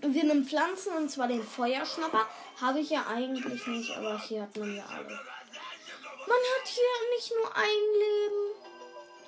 Wir 0.00 0.24
nehmen 0.24 0.44
Pflanzen 0.44 0.92
und 0.92 1.10
zwar 1.10 1.28
den 1.28 1.42
Feuerschnapper. 1.42 2.26
Habe 2.60 2.80
ich 2.80 2.90
ja 2.90 3.06
eigentlich 3.08 3.66
nicht, 3.66 3.96
aber 3.96 4.20
hier 4.20 4.42
hat 4.42 4.56
man 4.56 4.76
ja 4.76 4.84
alle. 4.86 5.08
Man 5.08 6.42
hat 6.52 6.66
hier 6.66 6.84
nicht 7.16 7.32
nur 7.36 7.56
ein 7.56 7.84
Leben. 8.04 8.44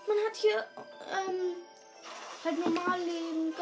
Man 0.06 0.16
hat 0.26 0.36
hier 0.36 0.64
ähm, 1.10 1.56
halt 2.44 2.58
normal 2.64 3.00
Leben. 3.00 3.54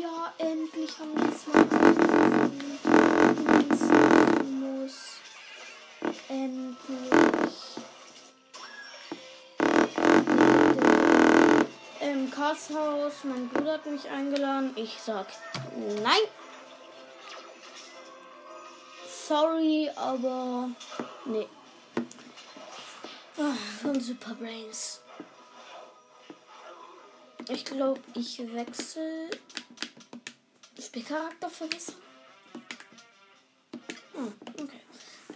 Ja, 0.00 0.32
endlich 0.38 0.98
haben 0.98 1.14
wir 1.16 1.32
es 1.32 1.46
mal 1.46 1.64
gesehen. 1.64 2.89
Muss. 4.50 5.16
Endlich. 6.28 7.76
Im 12.00 12.30
Kasthaus, 12.30 13.24
mein 13.24 13.48
Bruder 13.48 13.74
hat 13.74 13.86
mich 13.86 14.08
eingeladen. 14.08 14.72
Ich 14.76 14.98
sag 15.00 15.26
nein. 16.02 16.22
Sorry, 19.28 19.90
aber 19.94 20.70
nee. 21.26 21.46
Ah, 23.38 23.54
von 23.80 24.00
Super 24.00 24.34
Brains. 24.34 25.00
Ich 27.48 27.64
glaube, 27.64 28.00
ich 28.14 28.38
wechsle 28.54 29.30
Spielcharakter 30.78 31.48
verbessern. 31.48 32.09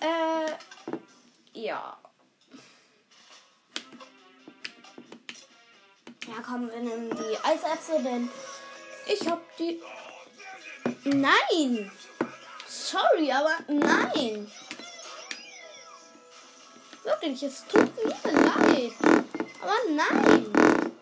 Äh, 0.04 0.52
ja. 1.54 1.96
Ja, 6.26 6.34
komm, 6.46 6.70
wir 6.70 6.80
nehmen 6.80 7.08
die 7.10 7.38
Eisäpfel, 7.42 8.02
denn 8.02 8.28
ich 9.06 9.26
hab 9.26 9.40
die. 9.56 9.80
Nein! 11.04 11.90
Sorry, 12.66 13.32
aber 13.32 13.56
nein! 13.68 14.50
Wirklich, 17.02 17.42
es 17.42 17.64
tut 17.66 17.90
mir 17.96 18.32
leid. 18.32 18.92
Aber 19.62 19.78
nein! 19.90 20.92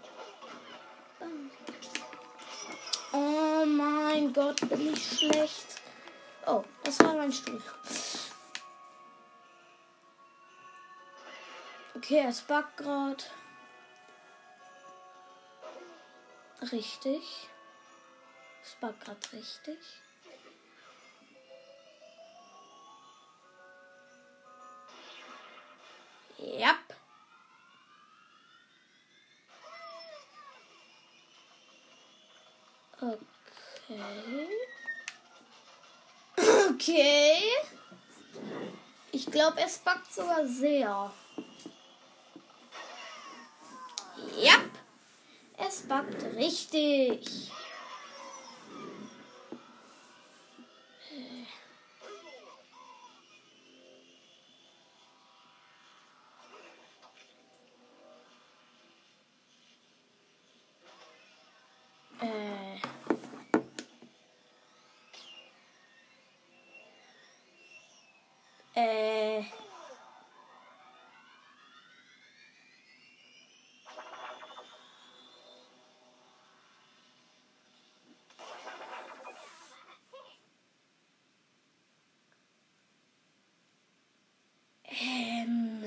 Oh 3.13 3.65
mein 3.67 4.33
Gott, 4.33 4.61
bin 4.69 4.93
ich 4.93 5.19
schlecht. 5.19 5.81
Oh, 6.47 6.63
das 6.85 7.01
war 7.01 7.15
mein 7.15 7.33
Stuhl. 7.33 7.61
Okay, 12.03 12.27
es 12.27 12.41
backt 12.41 12.79
gerade. 12.79 13.23
Richtig. 16.73 17.49
Es 18.61 18.75
backt 18.81 19.05
gerade 19.05 19.33
richtig. 19.33 19.79
Ja. 26.39 26.77
Okay. 33.01 34.49
Okay. 36.69 37.43
Ich 39.13 39.27
glaube, 39.27 39.61
es 39.61 39.79
backt 39.79 40.13
sogar 40.13 40.45
sehr. 40.49 41.13
Ja. 44.41 44.55
Es 45.59 45.83
backt 45.83 46.23
richtig. 46.37 47.51
Äh. 62.21 62.77
Äh. 68.75 69.45
Ähm. 85.01 85.85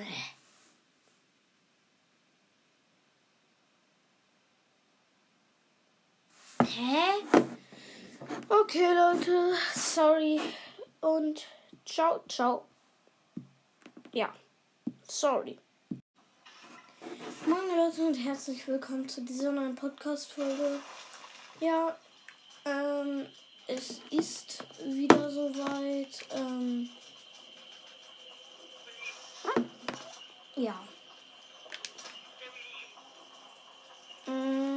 Hä? 6.59 7.45
Okay, 8.67 8.95
Leute, 8.95 9.53
sorry 9.75 10.41
und 10.99 11.45
ciao, 11.85 12.23
ciao. 12.27 12.65
Ja, 14.11 14.33
sorry. 15.07 15.59
Moin 17.45 17.67
Leute 17.77 18.07
und 18.07 18.15
herzlich 18.15 18.67
willkommen 18.67 19.07
zu 19.07 19.21
dieser 19.21 19.51
neuen 19.51 19.75
Podcast-Folge. 19.75 20.79
Ja, 21.59 21.95
ähm, 22.65 23.27
es 23.67 24.01
ist 24.09 24.63
wieder 24.83 25.29
soweit. 25.29 26.25
Ähm, 26.33 26.89
ja. 30.55 30.79
Ähm, 34.27 34.75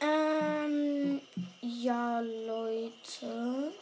ähm, 0.00 1.20
ja, 1.62 2.20
Leute. 2.20 3.72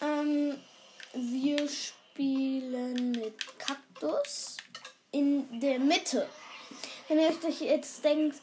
Ähm, 0.00 0.58
wir 1.14 1.68
spielen 1.68 3.12
mit 3.12 3.58
Kaktus 3.58 4.56
in 5.12 5.60
der 5.60 5.78
Mitte. 6.04 6.28
Wenn 7.08 7.18
ihr 7.18 7.30
euch 7.30 7.60
jetzt 7.62 8.04
denkt, 8.04 8.36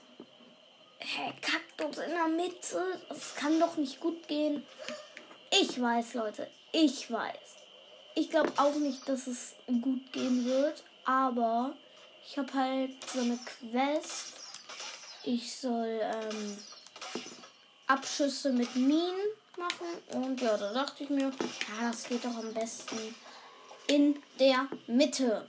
hä, 0.98 1.32
Kaktus 1.42 2.04
in 2.04 2.10
der 2.10 2.28
Mitte, 2.28 3.00
das 3.08 3.36
kann 3.36 3.60
doch 3.60 3.78
nicht 3.78 4.00
gut 4.00 4.28
gehen. 4.28 4.66
Ich 5.52 5.80
weiß, 5.80 6.16
Leute, 6.16 6.50
ich 6.72 7.12
weiß. 7.12 7.36
Ich 8.16 8.32
glaube 8.32 8.52
auch 8.58 8.74
nicht, 8.76 9.08
dass 9.08 9.28
es 9.28 9.54
gut 9.68 10.12
gehen 10.12 10.44
wird, 10.46 10.84
aber 11.06 11.76
ich 12.26 12.36
habe 12.40 12.52
halt 12.52 12.92
so 13.08 13.20
eine 13.20 13.38
Quest. 13.38 14.34
Ich 15.24 15.56
soll 15.56 16.02
ähm, 16.02 16.58
Abschüsse 17.86 18.52
mit 18.54 18.76
Minen 18.76 19.14
machen 19.56 20.24
und 20.24 20.42
ja, 20.42 20.58
da 20.58 20.74
dachte 20.74 21.04
ich 21.04 21.12
mir, 21.12 21.26
ja, 21.30 21.92
das 21.92 22.06
geht 22.06 22.26
doch 22.26 22.38
am 22.38 22.54
besten 22.56 23.16
in 23.86 24.20
der 24.40 24.68
Mitte. 24.88 25.48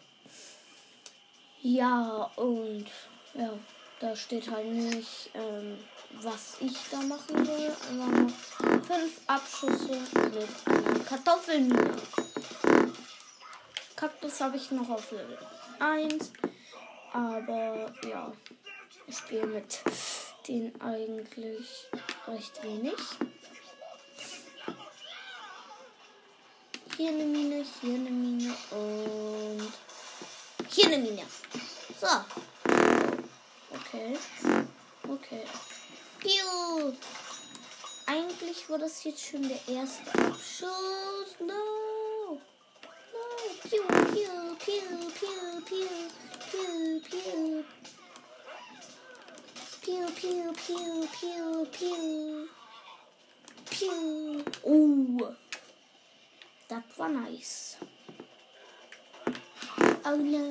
Ja, 1.64 2.29
und 2.35 2.87
ja, 3.35 3.53
da 4.01 4.16
steht 4.16 4.51
halt 4.51 4.66
nicht, 4.66 5.31
ähm, 5.35 5.79
was 6.20 6.57
ich 6.59 6.77
da 6.90 6.96
machen 7.03 7.44
soll. 7.44 7.66
Einfach 7.66 8.09
nur 8.09 8.83
fünf 8.83 9.20
Abschüsse 9.29 9.96
mit 10.14 10.48
einer 10.66 10.98
Kartoffelmine. 11.05 11.96
Kaktus 13.94 14.40
habe 14.40 14.57
ich 14.57 14.72
noch 14.72 14.90
auf 14.90 15.12
Level 15.12 15.38
1. 15.79 16.33
Aber 17.12 17.92
ja, 18.09 18.33
ich 19.07 19.16
spiele 19.16 19.46
mit 19.46 19.83
denen 20.48 20.81
eigentlich 20.81 21.87
recht 22.27 22.61
wenig. 22.64 22.98
Hier 26.96 27.11
eine 27.11 27.25
Mine, 27.25 27.64
hier 27.81 27.94
eine 27.94 28.11
Mine 28.11 28.53
und 28.72 29.72
hier 30.72 30.87
eine 30.87 30.98
Mine. 30.98 31.24
So. 32.00 32.06
Okay. 33.70 34.18
Okay. 35.08 35.44
Piu. 36.18 36.92
Pew. 36.92 36.96
Eigentlich 38.06 38.68
war 38.68 38.78
das 38.78 39.04
jetzt 39.04 39.24
schon 39.24 39.48
der 39.48 39.61
erste 39.68 40.11
Abschuss. 40.18 41.37
No. 41.40 41.46
No. 41.46 42.38
Pew, 43.62 43.82
pew, 43.87 44.56
pew, 44.58 45.11
pew, 45.14 45.61
pew, 45.64 46.11
pew, 46.50 47.00
pew. 47.00 47.64
Pew, 49.82 50.06
pew, 50.14 50.52
pew, 50.52 51.06
pew, 51.20 51.66
pew. 51.72 52.48
Pew. 53.70 54.44
Oh. 54.64 55.35
Das 56.68 56.82
war 56.96 57.08
nice. 57.08 57.76
Oh 60.04 60.16
no. 60.16 60.50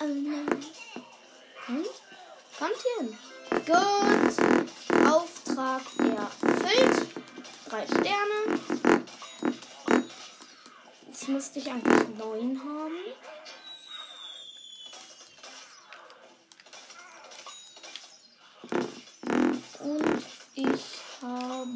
Oh 0.00 0.06
no. 0.06 0.46
Kommt? 1.66 1.88
Kommt 2.56 2.82
hin. 2.98 3.18
Gut. 3.66 4.36
Auftrag 5.10 5.82
erfüllt. 5.98 7.08
Drei 7.68 7.86
Sterne. 7.86 8.60
Jetzt 11.08 11.28
müsste 11.28 11.58
ich 11.58 11.68
eigentlich 11.68 12.08
neun 12.16 12.60
haben. 12.62 12.98
Und 19.80 20.24
ich 20.54 20.84
habe 21.20 21.66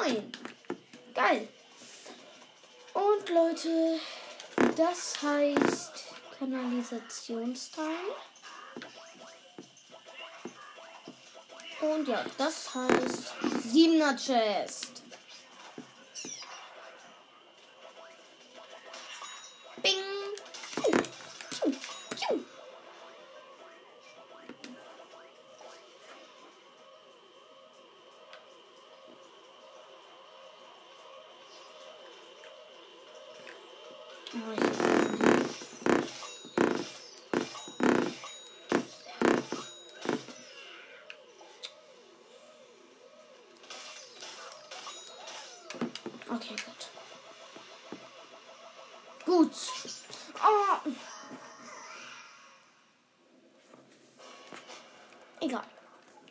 neun. 0.00 0.32
Geil. 1.14 1.48
Und 2.94 3.28
Leute, 3.28 4.00
das 4.76 5.22
heißt 5.22 6.04
Kanalisationsteil. 6.38 7.84
Und 11.80 12.08
ja, 12.08 12.24
das 12.36 12.74
heißt 12.74 13.34
Siebener 13.64 14.16
Chest. 14.16 14.95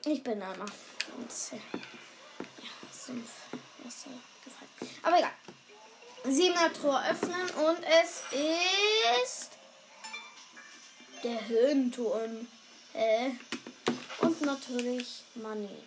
Ich 0.08 0.22
bin 0.22 0.40
da 0.40 0.56
noch. 0.56 0.66
Und, 1.18 1.32
äh, 1.52 1.78
ja, 2.62 2.70
Sumpf. 2.92 3.32
Wasser 3.84 4.10
gefallen. 4.44 4.96
Aber 5.02 5.18
egal. 5.18 5.32
Siebener 6.26 6.72
Tor 6.74 7.04
öffnen 7.10 7.50
und 7.50 7.84
es 7.84 8.24
ist 8.32 9.52
der 11.24 11.48
Höhenturm. 11.48 12.48
Äh. 12.94 13.32
Und 14.22 14.42
natürlich 14.42 15.24
Money. 15.36 15.84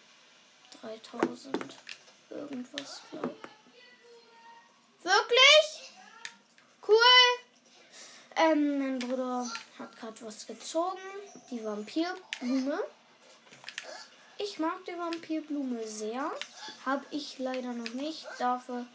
3000 0.80 1.76
irgendwas, 2.30 3.02
glaube 3.10 3.34
Wirklich? 5.02 5.92
Cool. 6.86 6.96
Ähm, 8.36 8.78
mein 8.78 8.98
Bruder 8.98 9.50
hat 9.78 9.96
gerade 9.96 10.22
was 10.22 10.46
gezogen. 10.46 10.98
Die 11.50 11.64
Vampirblume. 11.64 12.80
Ich 14.58 14.62
mag 14.64 14.84
die 14.88 14.98
Vampirblume 14.98 15.86
sehr. 15.86 16.32
Habe 16.84 17.04
ich 17.12 17.38
leider 17.38 17.72
noch 17.72 17.94
nicht. 17.94 18.26
Dafür 18.40 18.86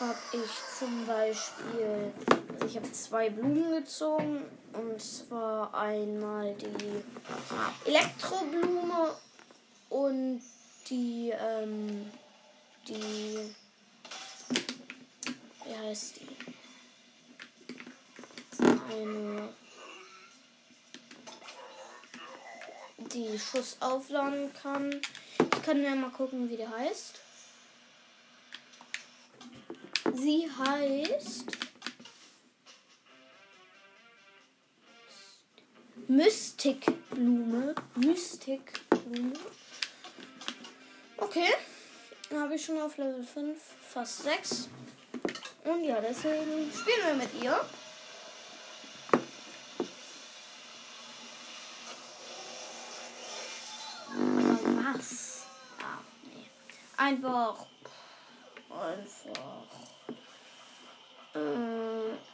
habe 0.00 0.18
ich 0.32 0.50
zum 0.76 1.06
Beispiel. 1.06 2.12
Also 2.54 2.66
ich 2.66 2.74
habe 2.74 2.90
zwei 2.90 3.30
Blumen 3.30 3.70
gezogen. 3.70 4.42
Und 4.72 5.00
zwar 5.00 5.72
einmal 5.72 6.56
die 6.56 7.04
Elektroblume 7.88 9.14
und 9.90 10.42
die, 10.90 11.32
ähm, 11.38 12.10
die 12.88 13.54
wie 15.66 15.86
heißt 15.86 16.16
die? 16.16 16.26
Eine, 18.90 19.50
die 23.14 23.38
Schuss 23.38 23.76
aufladen 23.80 24.52
kann. 24.52 25.00
Ich 25.38 25.62
kann 25.62 25.82
ja 25.82 25.94
mal 25.94 26.10
gucken, 26.10 26.48
wie 26.50 26.56
die 26.56 26.68
heißt. 26.68 27.20
Sie 30.14 30.50
heißt 30.58 31.46
Mystikblume. 36.08 37.74
Mystikblume. 37.96 39.32
Okay. 41.16 41.54
Habe 42.32 42.56
ich 42.56 42.64
schon 42.64 42.80
auf 42.80 42.96
Level 42.96 43.22
5, 43.22 43.58
fast 43.88 44.24
6. 44.24 44.68
Und 45.64 45.84
ja, 45.84 46.00
deswegen 46.00 46.70
spielen 46.72 47.06
wir 47.06 47.14
mit 47.14 47.42
ihr. 47.42 47.52
Aber 54.12 54.98
was? 54.98 55.42
Ah, 55.80 55.98
nee. 56.24 56.46
Einfach. 57.04 57.66
Einfach. 58.70 59.66
Äh, 61.34 62.33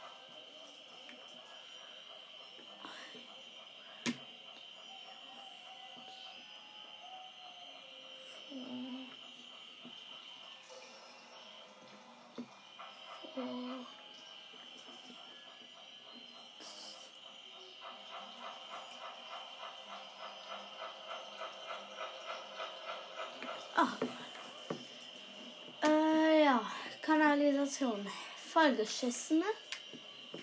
Situation. 27.71 28.05
Vollgeschissen. 28.51 29.43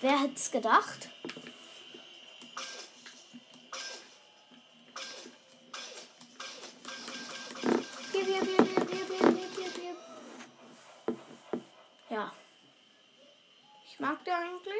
Wer 0.01 0.21
hätte 0.21 0.35
es 0.35 0.51
gedacht? 0.51 1.11
Ja. 12.09 12.33
Ich 13.85 14.01
mag 14.01 14.25
die 14.25 14.31
eigentlich 14.31 14.73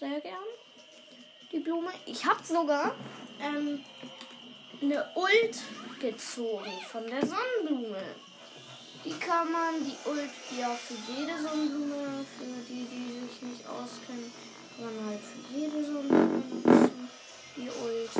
sehr 0.00 0.20
gern. 0.20 0.34
Die 1.52 1.60
Blume. 1.60 1.92
Ich 2.06 2.24
habe 2.24 2.42
sogar 2.42 2.96
ähm, 3.40 3.84
eine 4.80 5.08
Ult 5.14 5.62
gezogen 6.00 6.72
von 6.90 7.06
der 7.06 7.24
Sonnenblume. 7.24 8.02
Die 9.04 9.18
kann 9.18 9.50
man, 9.50 9.84
die 9.84 9.96
Ult, 10.08 10.30
ja 10.56 10.70
für 10.70 10.94
jede 11.12 11.42
Sonnenblume, 11.42 12.24
für 12.38 12.62
die, 12.68 12.84
die 12.84 13.26
sich 13.26 13.42
nicht 13.42 13.66
auskennen, 13.66 14.32
kann 14.76 14.96
man 14.96 15.06
halt 15.06 15.20
für 15.20 15.40
jede 15.52 15.84
Sonnenblume. 15.84 16.90
Die 17.56 17.68
Ult. 17.68 18.10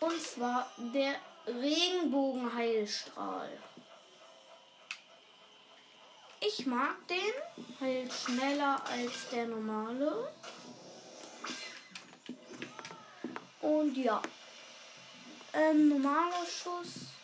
Und 0.00 0.20
zwar 0.20 0.68
der 0.78 1.14
Regenbogenheilstrahl. 1.46 3.56
Ich 6.40 6.66
mag 6.66 6.96
den, 7.08 7.34
heilt 7.80 8.12
schneller 8.12 8.82
als 8.90 9.28
der 9.30 9.46
normale. 9.46 10.32
Und 13.60 13.96
ja, 13.96 14.20
ähm, 15.52 15.88
normaler 15.88 16.46
Schuss 16.46 17.17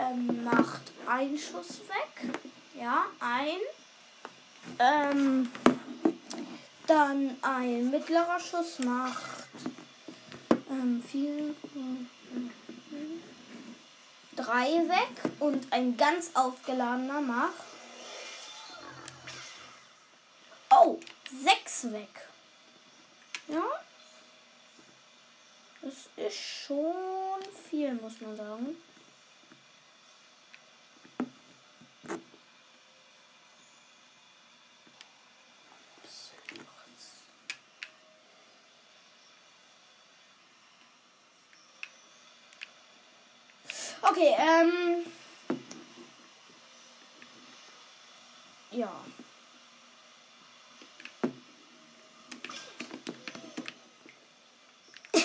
ähm, 0.00 0.44
macht 0.44 0.92
einen 1.06 1.38
Schuss 1.38 1.80
weg. 1.80 2.34
Ja, 2.74 3.06
ein. 3.20 3.60
Ähm, 4.78 5.52
dann 6.86 7.36
ein 7.42 7.90
mittlerer 7.90 8.40
Schuss 8.40 8.78
macht 8.80 9.22
ähm, 10.70 11.02
vier, 11.02 11.54
drei 14.36 14.88
weg 14.88 15.32
und 15.40 15.72
ein 15.72 15.96
ganz 15.96 16.30
aufgeladener 16.34 17.20
macht. 17.20 17.54
Oh, 20.70 20.98
sechs 21.44 21.92
weg. 21.92 22.28
Ja. 23.48 23.64
Das 25.82 25.94
ist 26.16 26.36
schon 26.36 27.40
viel, 27.68 27.94
muss 27.94 28.20
man 28.20 28.36
sagen. 28.36 28.76
Okay, 44.20 44.36
ähm. 44.38 45.06
Ja. 48.72 48.92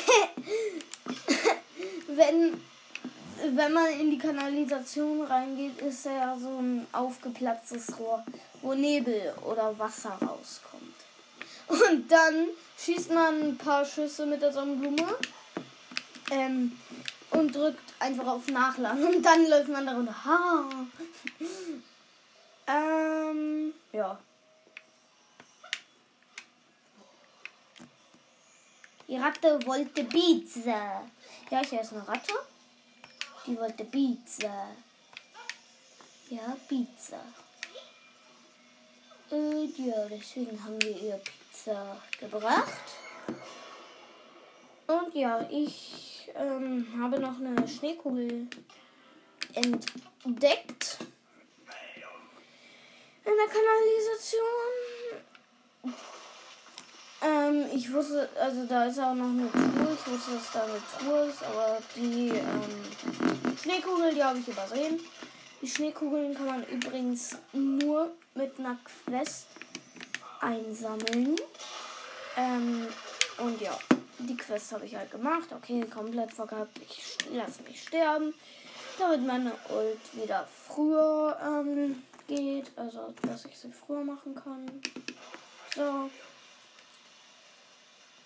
wenn, 2.08 2.62
wenn 3.56 3.74
man 3.74 3.88
in 4.00 4.12
die 4.12 4.18
Kanalisation 4.18 5.24
reingeht, 5.26 5.82
ist 5.82 6.06
ja 6.06 6.38
so 6.40 6.58
ein 6.60 6.88
aufgeplatztes 6.94 8.00
Rohr, 8.00 8.24
wo 8.62 8.74
Nebel 8.74 9.34
oder 9.44 9.78
Wasser 9.78 10.18
rauskommt. 10.22 10.96
Und 11.68 12.10
dann 12.10 12.48
schießt 12.78 13.12
man 13.12 13.42
ein 13.42 13.58
paar 13.58 13.84
Schüsse 13.84 14.26
mit 14.26 14.42
der 14.42 14.54
Sonnenblume 14.54 15.18
ähm, 16.32 16.80
und 17.32 17.54
drückt 17.54 17.85
einfach 18.00 18.28
auf 18.28 18.48
Nachladen. 18.48 19.16
Und 19.16 19.24
dann 19.24 19.50
läuft 19.50 19.70
man 19.70 19.86
darunter. 19.86 20.26
Ha. 20.26 20.70
ähm, 22.68 23.74
ja. 23.92 24.20
Die 29.08 29.18
Ratte 29.18 29.60
wollte 29.66 30.04
Pizza. 30.04 31.04
Ja, 31.52 31.62
hier 31.64 31.82
ist 31.82 31.94
eine 31.94 32.08
Ratte. 32.08 32.34
Die 33.46 33.58
wollte 33.58 33.86
Pizza. 33.86 34.70
Ja, 36.30 36.58
Pizza. 36.68 37.20
Und 39.30 39.78
ja, 39.78 40.06
deswegen 40.10 40.64
haben 40.64 40.82
wir 40.82 41.02
ihr 41.02 41.18
Pizza 41.18 42.02
gebracht. 42.20 42.82
Und 44.88 45.16
ja, 45.16 45.48
ich 45.50 46.15
ähm, 46.38 46.86
habe 47.00 47.20
noch 47.20 47.40
eine 47.40 47.68
Schneekugel 47.68 48.48
entdeckt. 49.54 50.98
In 53.24 53.32
der 53.32 53.48
Kanalisation. 53.48 54.46
Ähm, 57.22 57.66
ich 57.74 57.92
wusste, 57.92 58.30
also 58.40 58.66
da 58.66 58.86
ist 58.86 59.00
auch 59.00 59.16
noch 59.16 59.26
eine 59.26 59.52
Truhe. 59.52 59.98
Ich 60.00 60.12
wusste, 60.12 60.32
dass 60.32 60.52
da 60.54 60.64
eine 60.64 60.82
Truhe 61.00 61.26
ist, 61.26 61.44
aber 61.44 61.80
die 61.96 62.30
ähm, 62.30 63.58
Schneekugel, 63.62 64.14
die 64.14 64.24
habe 64.24 64.38
ich 64.40 64.48
übersehen. 64.48 65.00
Die 65.62 65.68
Schneekugeln 65.68 66.36
kann 66.36 66.46
man 66.46 66.64
übrigens 66.66 67.38
nur 67.54 68.12
mit 68.36 68.60
einer 68.60 68.78
Quest 68.84 69.48
einsammeln. 70.42 71.36
Ähm, 72.38 72.88
und 73.38 73.60
ja, 73.62 73.78
die 74.20 74.38
Quest 74.38 74.72
habe 74.72 74.86
ich 74.86 74.96
halt 74.96 75.12
gemacht. 75.12 75.50
Okay, 75.52 75.86
komplett 75.86 76.32
vergabt. 76.32 76.80
Ich 76.80 77.18
lasse 77.32 77.64
mich 77.64 77.82
sterben. 77.82 78.34
Damit 78.98 79.26
meine 79.26 79.52
Ult 79.70 80.24
wieder 80.24 80.48
früher 80.68 81.38
ähm, 81.44 82.04
geht. 82.28 82.72
Also, 82.76 83.14
dass 83.24 83.46
ich 83.46 83.58
sie 83.58 83.72
früher 83.72 84.04
machen 84.04 84.36
kann. 84.36 84.66
So. 85.76 86.10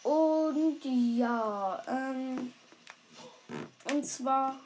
Und 0.04 0.80
ja, 0.84 1.84
ähm, 1.88 2.54
und 3.92 4.06
zwar, 4.06 4.60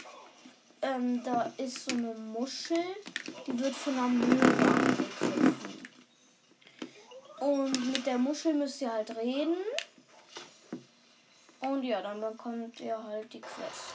ähm, 0.82 1.24
da 1.24 1.52
ist 1.58 1.90
so 1.90 1.96
eine 1.96 2.14
Muschel, 2.14 2.78
die 3.48 3.58
wird 3.58 3.74
von 3.74 3.94
einer 3.94 4.08
Möwe 4.10 4.66
angegriffen. 4.66 5.56
Und 7.40 7.92
mit 7.92 8.06
der 8.06 8.18
Muschel 8.18 8.54
müsst 8.54 8.82
ihr 8.82 8.92
halt 8.92 9.16
reden. 9.18 9.56
Und 11.70 11.84
ja, 11.84 12.02
dann 12.02 12.20
bekommt 12.20 12.80
ihr 12.82 13.02
halt 13.02 13.32
die 13.32 13.42
Quest. 13.42 13.94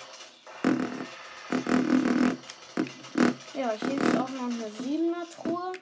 Ja, 3.54 3.72
hier 3.72 4.00
ist 4.00 4.16
auch 4.16 4.28
noch 4.30 4.44
eine 4.44 4.70
7er 4.80 5.26
Truhe. 5.34 5.72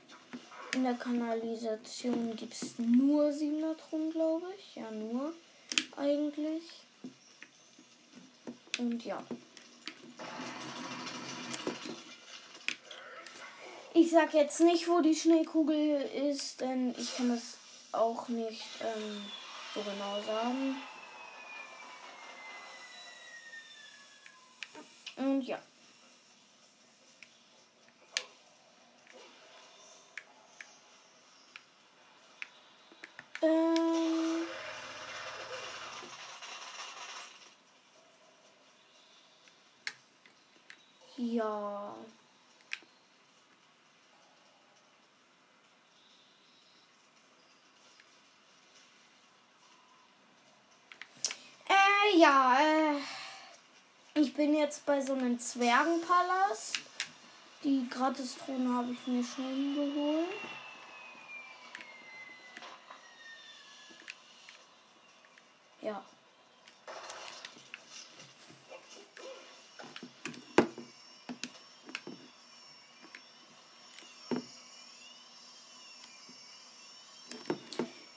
In 0.74 0.82
der 0.82 0.94
Kanalisation 0.94 2.34
gibt 2.34 2.54
es 2.54 2.78
nur 2.78 3.26
7er 3.30 3.76
Truhen, 3.76 4.10
glaube 4.10 4.46
ich. 4.58 4.76
Ja, 4.76 4.90
nur 4.90 5.32
eigentlich. 5.96 6.62
Und 8.78 9.04
ja. 9.04 9.22
Ich 13.94 14.10
sag 14.10 14.34
jetzt 14.34 14.60
nicht, 14.60 14.88
wo 14.88 15.00
die 15.00 15.14
Schneekugel 15.14 16.02
ist, 16.30 16.60
denn 16.60 16.94
ich 16.98 17.16
kann 17.16 17.30
das 17.30 17.56
auch 17.92 18.28
nicht 18.28 18.64
ähm, 18.82 19.24
so 19.74 19.80
genau 19.80 20.20
sagen. 20.26 20.76
Und 25.16 25.42
ja. 25.42 25.58
Ähm 33.42 34.46
ja. 41.16 41.94
Äh, 51.68 52.18
ja, 52.18 52.55
ich 54.16 54.32
bin 54.32 54.56
jetzt 54.56 54.86
bei 54.86 55.00
so 55.00 55.12
einem 55.12 55.38
Zwergenpalast. 55.38 56.80
Die 57.62 57.86
Gratistrone 57.90 58.74
habe 58.74 58.92
ich 58.92 59.06
mir 59.06 59.22
schon 59.22 59.74
geholt. 59.74 60.28
Ja. 65.82 66.02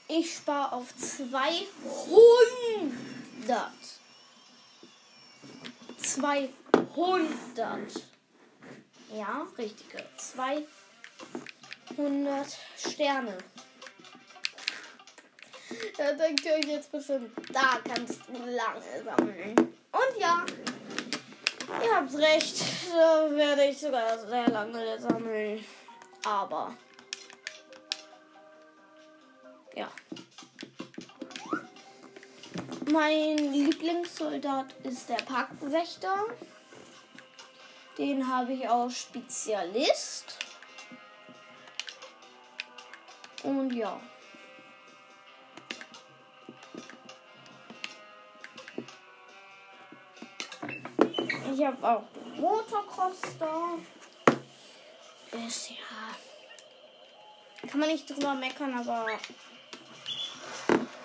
Ich 0.08 0.34
spare 0.34 0.72
auf 0.72 0.96
200. 0.96 3.70
200. 6.20 8.04
Ja, 9.14 9.46
richtige. 9.56 10.04
200 10.16 10.66
Sterne. 12.76 13.38
Da 15.96 16.12
denkt 16.12 16.44
ihr 16.44 16.52
euch 16.52 16.64
jetzt 16.66 16.92
bestimmt, 16.92 17.30
da 17.52 17.78
kannst 17.82 18.20
du 18.28 18.34
lange 18.34 19.02
sammeln. 19.02 19.56
Und 19.56 20.18
ja, 20.18 20.44
ihr 21.82 21.94
habt 21.94 22.14
recht, 22.14 22.62
da 22.92 23.30
werde 23.30 23.64
ich 23.64 23.78
sogar 23.78 24.18
sehr 24.18 24.48
lange 24.48 25.00
sammeln. 25.00 25.64
Aber, 26.24 26.76
ja. 29.74 29.88
Mein 32.92 33.36
Lieblingssoldat 33.52 34.72
ist 34.82 35.08
der 35.08 35.16
Parkwächter. 35.16 36.24
Den 37.96 38.26
habe 38.26 38.52
ich 38.52 38.68
auch 38.68 38.90
Spezialist. 38.90 40.38
Und 43.44 43.72
ja. 43.72 44.00
Ich 51.54 51.64
habe 51.64 51.88
auch 51.88 52.02
Motocross 52.36 53.20
da. 53.38 53.78
Ist 55.46 55.70
ja. 55.70 55.76
Kann 57.68 57.80
man 57.80 57.88
nicht 57.90 58.10
drüber 58.10 58.34
meckern, 58.34 58.76
aber 58.76 59.06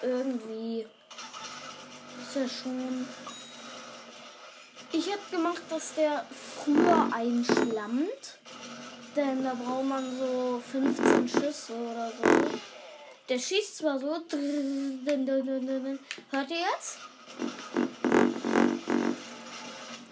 irgendwie 0.01 0.87
er 2.35 2.49
schon. 2.49 3.07
Ich 4.91 5.09
habe 5.11 5.21
gemacht, 5.31 5.63
dass 5.69 5.95
der 5.95 6.25
früher 6.63 7.07
einschlammt. 7.11 8.37
Denn 9.15 9.43
da 9.43 9.53
braucht 9.53 9.85
man 9.85 10.17
so 10.17 10.61
15 10.71 11.29
Schüsse 11.29 11.73
oder 11.73 12.11
so. 12.11 12.23
Der 13.29 13.39
schießt 13.39 13.77
zwar 13.77 13.99
so. 13.99 14.07
Hört 14.07 14.33
ihr 16.51 16.57
jetzt? 16.57 16.97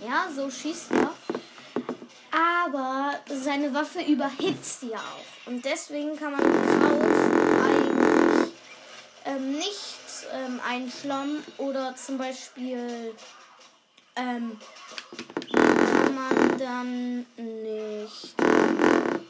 Ja, 0.01 0.29
so 0.33 0.49
schießt 0.49 0.91
er. 0.91 1.13
Aber 2.31 3.19
seine 3.27 3.73
Waffe 3.73 4.01
überhitzt 4.01 4.83
ja 4.83 4.97
auch. 4.97 5.47
Und 5.47 5.63
deswegen 5.63 6.17
kann 6.17 6.31
man 6.31 6.41
eigentlich 6.41 7.22
ähm, 9.25 9.53
nicht 9.53 9.99
ähm, 10.33 10.59
einschlammen. 10.67 11.43
Oder 11.57 11.95
zum 11.95 12.17
Beispiel 12.17 13.15
ähm, 14.15 14.57
kann 15.51 16.15
man 16.15 16.57
dann 16.57 17.25
nicht. 17.37 18.35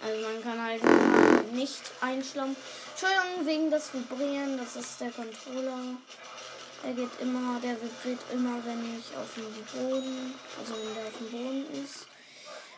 Also 0.02 0.28
man 0.28 0.44
kann 0.44 0.62
halt 0.62 1.54
nicht 1.54 1.82
einschlammen. 2.02 2.56
Entschuldigung 2.92 3.46
wegen 3.46 3.72
das 3.72 3.94
Vibrieren, 3.94 4.58
das 4.58 4.76
ist 4.76 5.00
der 5.00 5.12
Controller. 5.12 5.96
Der 6.84 6.94
geht 6.94 7.22
immer, 7.22 7.60
der 7.62 7.82
vibriert 7.82 8.20
immer, 8.34 8.60
wenn 8.66 9.00
ich 9.00 9.16
auf 9.16 9.34
dem 9.36 9.46
Boden, 9.80 10.34
also 10.60 10.74
wenn 10.74 10.96
der 10.96 11.06
auf 11.06 11.18
dem 11.18 11.32
Boden 11.32 11.84
ist. 11.84 12.08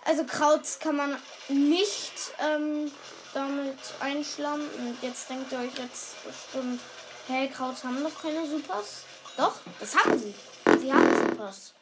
Also 0.05 0.24
Krauts 0.26 0.78
kann 0.78 0.97
man 0.97 1.18
nicht 1.47 2.13
ähm, 2.39 2.91
damit 3.34 3.80
einschlammen. 3.99 4.68
Und 4.78 4.97
jetzt 5.01 5.28
denkt 5.30 5.51
ihr 5.51 5.57
euch 5.57 5.78
jetzt 5.80 6.24
bestimmt, 6.24 6.80
hey, 7.28 7.49
Krauts 7.49 7.84
haben 7.84 8.03
doch 8.03 8.21
keine 8.21 8.45
Supers. 8.45 9.03
Doch, 9.38 9.55
das 9.80 9.95
haben 9.95 10.17
sie. 10.17 10.34
Sie 10.80 10.93
haben 10.93 11.30
Supers. 11.30 11.73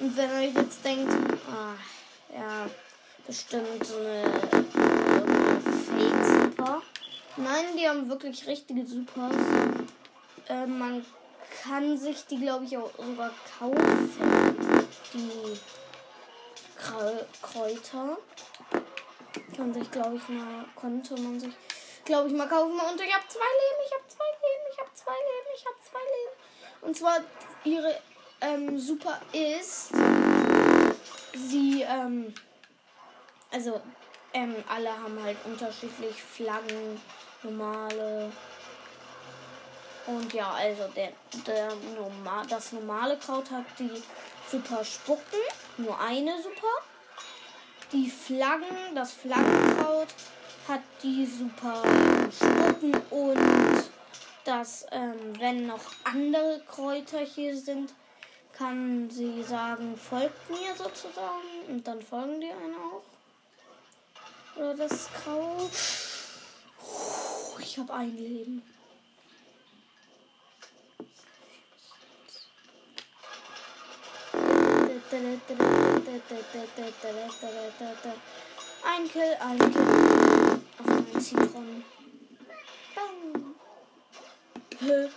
Und 0.00 0.16
wenn 0.16 0.30
ihr 0.30 0.48
euch 0.48 0.54
jetzt 0.54 0.84
denkt, 0.84 1.12
ah, 1.50 1.74
ja, 2.34 2.68
bestimmt 3.26 3.84
so 3.84 3.96
eine, 3.98 4.22
eine 4.22 5.60
Fake-Super. 5.60 6.82
Nein, 7.36 7.64
die 7.76 7.88
haben 7.88 8.08
wirklich 8.08 8.46
richtige 8.46 8.86
Supers. 8.86 9.34
Äh, 10.48 10.66
man 10.66 11.04
kann 11.62 11.96
sich 11.98 12.26
die, 12.26 12.38
glaube 12.38 12.64
ich, 12.64 12.76
auch 12.76 12.90
sogar 12.96 13.30
kaufen. 13.58 14.86
Die 15.12 15.58
Kräuter. 17.42 18.18
Kann 19.56 19.72
sich, 19.72 19.90
glaube 19.90 20.16
ich, 20.16 20.28
mal, 20.28 20.64
konnte 20.74 21.14
man 21.20 21.38
sich, 21.38 21.52
glaube 22.06 22.28
ich, 22.28 22.34
mal 22.34 22.48
kaufen. 22.48 22.72
Und 22.72 23.00
ich 23.00 23.14
habe 23.14 23.24
zwei 23.28 23.40
Leben, 23.44 23.82
ich 23.84 23.92
habe 23.92 24.04
zwei 24.06 24.24
Leben, 24.24 24.64
ich 24.72 24.78
habe 24.78 24.90
zwei 24.94 25.12
Leben, 25.12 25.48
ich 25.54 25.66
habe 25.66 25.76
zwei 25.82 25.98
Leben. 25.98 26.36
Und 26.80 26.96
zwar 26.96 27.18
ihre 27.64 28.00
ähm, 28.40 28.78
Super 28.78 29.20
ist, 29.32 29.90
sie, 31.34 31.82
ähm, 31.82 32.32
also, 33.50 33.80
ähm, 34.32 34.54
alle 34.68 34.90
haben 34.90 35.22
halt 35.22 35.36
unterschiedlich 35.44 36.22
Flaggen, 36.22 37.00
normale. 37.42 38.30
Und 40.06 40.32
ja, 40.32 40.52
also 40.52 40.88
der, 40.94 41.12
der 41.46 41.72
normal, 41.96 42.46
das 42.46 42.72
normale 42.72 43.18
Kraut 43.18 43.50
hat 43.50 43.64
die 43.78 44.02
Super 44.48 44.84
Spucken, 44.84 45.40
nur 45.78 45.98
eine 46.00 46.40
Super. 46.40 46.66
Die 47.92 48.10
Flaggen, 48.10 48.94
das 48.94 49.12
Flaggenkraut 49.12 50.08
hat 50.68 50.82
die 51.02 51.26
Super 51.26 51.82
Spucken 52.32 52.94
und 53.10 53.84
das, 54.44 54.86
ähm, 54.92 55.38
wenn 55.38 55.66
noch 55.66 55.84
andere 56.04 56.60
Kräuter 56.68 57.20
hier 57.20 57.56
sind, 57.56 57.92
kann 58.52 59.10
sie 59.10 59.42
sagen, 59.42 59.96
folgt 59.96 60.48
mir 60.50 60.74
sozusagen 60.76 61.66
und 61.68 61.86
dann 61.86 62.00
folgen 62.00 62.40
die 62.40 62.50
einen 62.50 62.74
auch. 62.74 63.02
Oder 64.56 64.74
das 64.74 65.08
Kraut. 65.12 65.70
Ich 67.60 67.78
habe 67.78 67.92
ein 67.92 68.16
Leben. 68.16 68.62
Ein 78.82 79.08
Kill, 79.10 79.36
ein 79.40 79.58
Kill. 79.72 80.15
Auf 81.34 81.54
meinen 81.54 81.84
Zitron. 81.84 81.84
Hä? 84.78 85.08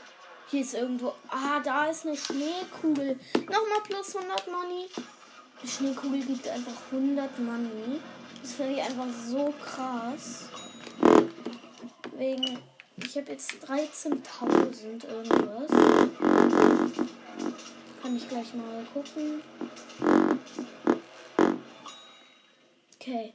Hier 0.49 0.61
ist 0.61 0.73
irgendwo. 0.73 1.13
Ah, 1.27 1.59
da 1.59 1.85
ist 1.85 2.07
eine 2.07 2.17
Schneekugel. 2.17 3.19
Nochmal 3.35 3.81
plus 3.83 4.15
100 4.15 4.47
Money. 4.47 4.87
Die 5.61 5.67
Schneekugel 5.67 6.21
gibt 6.21 6.47
einfach 6.47 6.73
100 6.91 7.37
Money. 7.39 7.99
Das 8.41 8.53
finde 8.53 8.73
ich 8.73 8.81
einfach 8.81 9.05
so 9.27 9.53
krass. 9.63 10.49
Wegen. 12.17 12.59
Ich 12.97 13.15
habe 13.15 13.31
jetzt 13.31 13.51
13.000 13.65 15.07
irgendwas. 15.07 15.71
Kann 18.01 18.15
ich 18.15 18.27
gleich 18.27 18.53
mal 18.55 18.85
gucken. 18.93 19.41
Okay. 22.95 23.33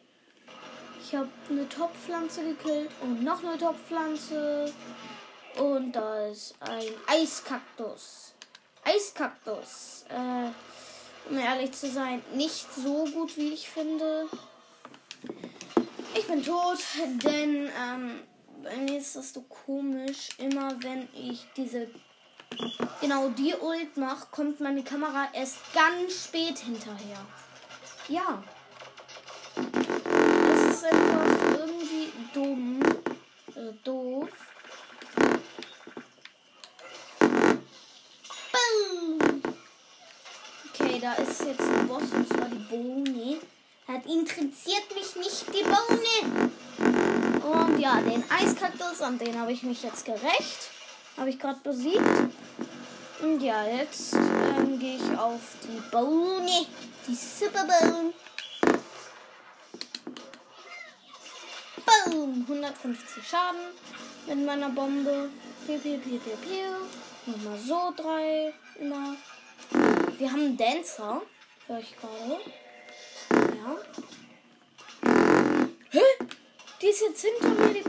Ich 1.14 1.20
habe 1.20 1.30
eine 1.48 1.68
Topfpflanze 1.68 2.42
gekillt 2.42 2.90
und 3.00 3.22
noch 3.22 3.40
eine 3.44 3.56
Topfpflanze. 3.56 4.72
Und 5.56 5.92
da 5.92 6.26
ist 6.26 6.56
ein 6.58 6.92
Eiskaktus. 7.06 8.34
Eiskaktus. 8.82 10.06
Äh, 10.08 11.30
um 11.30 11.38
ehrlich 11.38 11.70
zu 11.70 11.88
sein, 11.88 12.20
nicht 12.34 12.66
so 12.74 13.04
gut, 13.04 13.36
wie 13.36 13.54
ich 13.54 13.70
finde. 13.70 14.26
Ich 16.16 16.26
bin 16.26 16.42
tot, 16.42 16.78
denn 17.22 17.70
ähm, 17.80 18.20
bei 18.64 18.76
mir 18.78 18.98
ist 18.98 19.14
das 19.14 19.32
so 19.32 19.42
komisch. 19.42 20.30
Immer 20.38 20.82
wenn 20.82 21.08
ich 21.14 21.46
diese 21.56 21.90
genau 23.00 23.28
die 23.28 23.54
Ult 23.54 23.96
mache, 23.96 24.26
kommt 24.32 24.58
meine 24.58 24.82
Kamera 24.82 25.28
erst 25.32 25.58
ganz 25.72 26.24
spät 26.24 26.58
hinterher. 26.58 27.24
Ja. 28.08 28.42
Ist 30.84 30.92
einfach 30.92 31.58
irgendwie 31.60 32.12
dumm. 32.34 32.80
Äh, 33.54 33.72
doof. 33.84 34.28
Boom. 38.52 39.42
Okay, 40.68 40.98
da 41.00 41.14
ist 41.14 41.40
jetzt 41.44 41.60
ein 41.60 41.88
Boss 41.88 42.02
und 42.12 42.28
zwar 42.28 42.48
die 42.48 42.58
Bohne. 42.68 43.38
Hat 43.88 44.04
interessiert 44.04 44.94
mich 44.94 45.16
nicht 45.16 45.46
die 45.54 45.62
Bohne. 45.62 46.50
Und 47.40 47.78
ja, 47.78 48.00
den 48.02 48.22
Eiskaktus, 48.30 49.00
an 49.00 49.18
den 49.18 49.40
habe 49.40 49.52
ich 49.52 49.62
mich 49.62 49.82
jetzt 49.82 50.04
gerecht. 50.04 50.70
Habe 51.16 51.30
ich 51.30 51.38
gerade 51.38 51.60
besiegt. 51.62 52.02
Und 53.22 53.40
ja, 53.40 53.64
jetzt 53.64 54.12
ähm, 54.12 54.78
gehe 54.78 54.96
ich 54.96 55.18
auf 55.18 55.40
die 55.62 55.80
Bohne. 55.90 56.66
Die 57.06 57.14
Super 57.14 57.64
Bohne. 57.64 58.12
Boom! 62.24 62.46
150 62.48 63.22
Schaden 63.22 63.60
mit 64.26 64.46
meiner 64.46 64.70
Bombe. 64.70 65.28
Piu, 65.66 65.78
piu, 65.78 65.98
piu, 65.98 66.18
piu, 66.18 66.36
piu. 66.36 66.70
Nochmal 67.26 67.58
so 67.58 67.92
drei. 67.96 68.54
Immer. 68.80 69.16
Wir 70.18 70.32
haben 70.32 70.40
einen 70.40 70.56
Dancer. 70.56 71.20
Hör 71.66 71.78
ich 71.78 71.94
gerade. 71.96 72.40
Ja. 73.30 73.76
Hä? 75.90 76.00
Die 76.80 76.86
ist 76.86 77.02
jetzt 77.02 77.24
hinter 77.24 77.48
mir, 77.48 77.74
die 77.74 77.82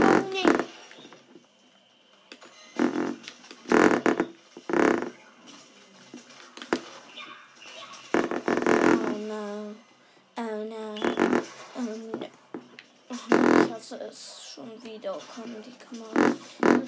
Bohne. 14.15 14.83
wieder 14.83 15.19
kann 15.35 15.55
die 15.61 15.77
Kamera 15.77 16.35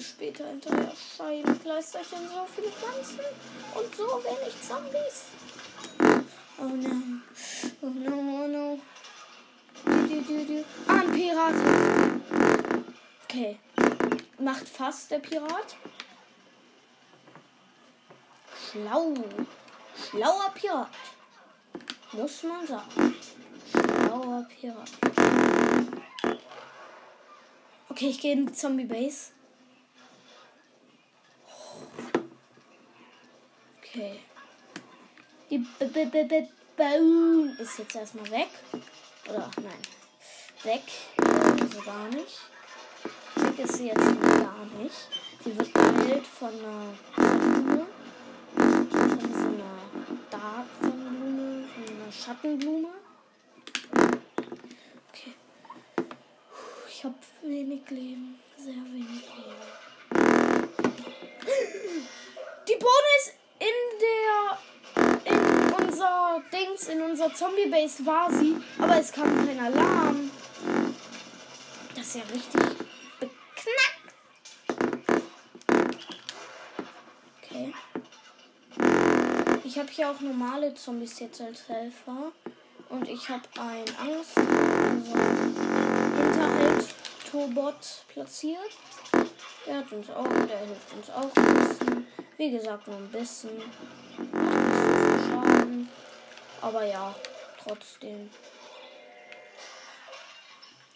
später 0.00 0.46
hinterher 0.46 0.92
Scheibenkleisterchen, 1.16 2.28
so 2.28 2.46
viele 2.54 2.70
Pflanzen 2.70 3.20
und 3.74 3.94
so 3.94 4.22
wenig 4.24 4.54
Zombies. 4.66 5.26
Oh 6.58 6.64
no. 6.64 7.20
Oh 7.82 7.86
no, 7.86 8.44
oh 8.44 8.48
no. 8.48 8.80
Ah, 10.86 11.00
ein 11.00 11.12
Pirat. 11.12 11.54
Okay. 13.24 13.58
Macht 14.38 14.68
fast 14.68 15.10
der 15.10 15.18
Pirat. 15.18 15.76
Schlau. 18.70 19.14
Schlauer 20.08 20.50
Pirat. 20.54 20.88
Muss 22.12 22.42
man 22.42 22.66
sagen. 22.66 23.14
Schlauer 23.70 24.46
Pirat. 24.48 25.27
Okay, 27.98 28.10
ich 28.10 28.20
gehe 28.20 28.32
in 28.32 28.54
Zombie 28.54 28.84
Base. 28.84 29.32
Okay. 33.78 34.20
Die 35.50 35.58
B 35.58 35.84
-B 35.84 36.04
-B 36.04 36.28
-B 36.28 36.46
Boom 36.76 37.56
ist 37.58 37.76
jetzt 37.76 37.96
erstmal 37.96 38.30
weg. 38.30 38.50
Oder 39.28 39.50
nein, 39.56 39.82
weg. 40.62 40.82
Also 41.60 41.82
gar 41.82 42.08
nicht. 42.10 42.38
Weg 43.34 43.58
ist 43.58 43.78
sie 43.78 43.88
jetzt 43.88 43.98
gar 43.98 44.64
nicht. 44.80 45.08
Sie 45.42 45.58
wird 45.58 45.74
geheilt 45.74 46.24
von 46.24 46.50
einer 46.50 46.94
Blume. 47.16 47.86
Von 48.54 49.20
so 49.20 49.48
einer 49.48 49.78
Dark 50.30 50.66
Blume, 50.78 51.66
von 51.66 51.82
einer 51.82 52.12
Schattenblume. 52.12 53.07
Ich 56.98 57.04
habe 57.04 57.14
wenig 57.42 57.88
Leben. 57.90 58.40
Sehr 58.56 58.74
wenig 58.74 59.22
Leben. 59.36 60.68
Die 62.66 62.74
Bohne 62.74 63.10
ist 63.18 63.34
in 63.60 63.76
der. 64.02 64.58
in 65.24 65.74
unser 65.74 66.42
Dings, 66.52 66.88
in 66.88 67.00
unser 67.00 67.32
Zombie-Base 67.32 68.04
war 68.04 68.28
sie, 68.32 68.56
aber 68.80 68.96
es 68.98 69.12
kam 69.12 69.46
kein 69.46 69.60
Alarm. 69.60 70.28
Das 71.94 72.04
ist 72.04 72.16
ja 72.16 72.22
richtig 72.32 72.62
beknackt. 73.20 74.14
Okay. 77.44 77.74
Ich 79.62 79.78
habe 79.78 79.88
hier 79.88 80.10
auch 80.10 80.20
normale 80.20 80.74
Zombies 80.74 81.20
jetzt 81.20 81.40
als 81.40 81.68
Helfer. 81.68 82.32
Und 82.88 83.06
ich 83.06 83.28
habe 83.28 83.42
ein 83.60 83.84
Angst, 84.00 84.36
also 84.36 85.27
Hinterhalt-Tobot 87.38 88.04
platziert. 88.08 88.72
Der 89.66 89.78
hat 89.78 89.92
uns 89.92 90.10
auch, 90.10 90.24
der 90.24 90.58
hilft 90.58 90.92
uns 90.94 91.10
auch 91.10 91.36
ein 91.36 91.54
bisschen. 91.54 92.06
Wie 92.36 92.50
gesagt, 92.50 92.86
nur 92.88 92.96
ein 92.96 93.10
bisschen. 93.10 93.62
Schaden. 95.28 95.88
Aber 96.60 96.84
ja, 96.84 97.14
trotzdem. 97.62 98.30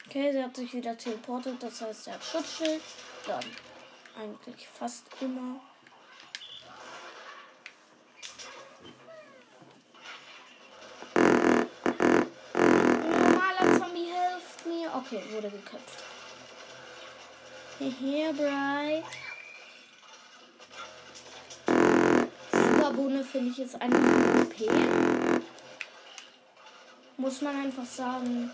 Okay, 0.07 0.33
sie 0.33 0.43
hat 0.43 0.57
sich 0.57 0.75
wieder 0.75 0.97
teleportet, 0.97 1.63
das 1.63 1.81
heißt, 1.81 2.09
er 2.09 2.15
hat 2.15 2.25
Schutzschild. 2.25 2.83
Dann 3.27 3.45
eigentlich 4.19 4.69
fast 4.69 5.07
immer. 5.21 5.61
Normaler 12.55 13.79
Zombie 13.79 14.11
hilft 14.11 14.67
mir. 14.67 14.91
Okay, 14.95 15.23
wurde 15.33 15.51
geköpft. 15.51 16.02
Hier, 17.79 18.33
Bry. 18.33 19.03
Superbohne 22.53 23.25
finde 23.25 23.51
ich 23.51 23.59
jetzt 23.59 23.81
eine 23.81 23.97
OP. 23.97 24.55
Muss 27.17 27.41
man 27.41 27.57
einfach 27.57 27.87
sagen. 27.87 28.51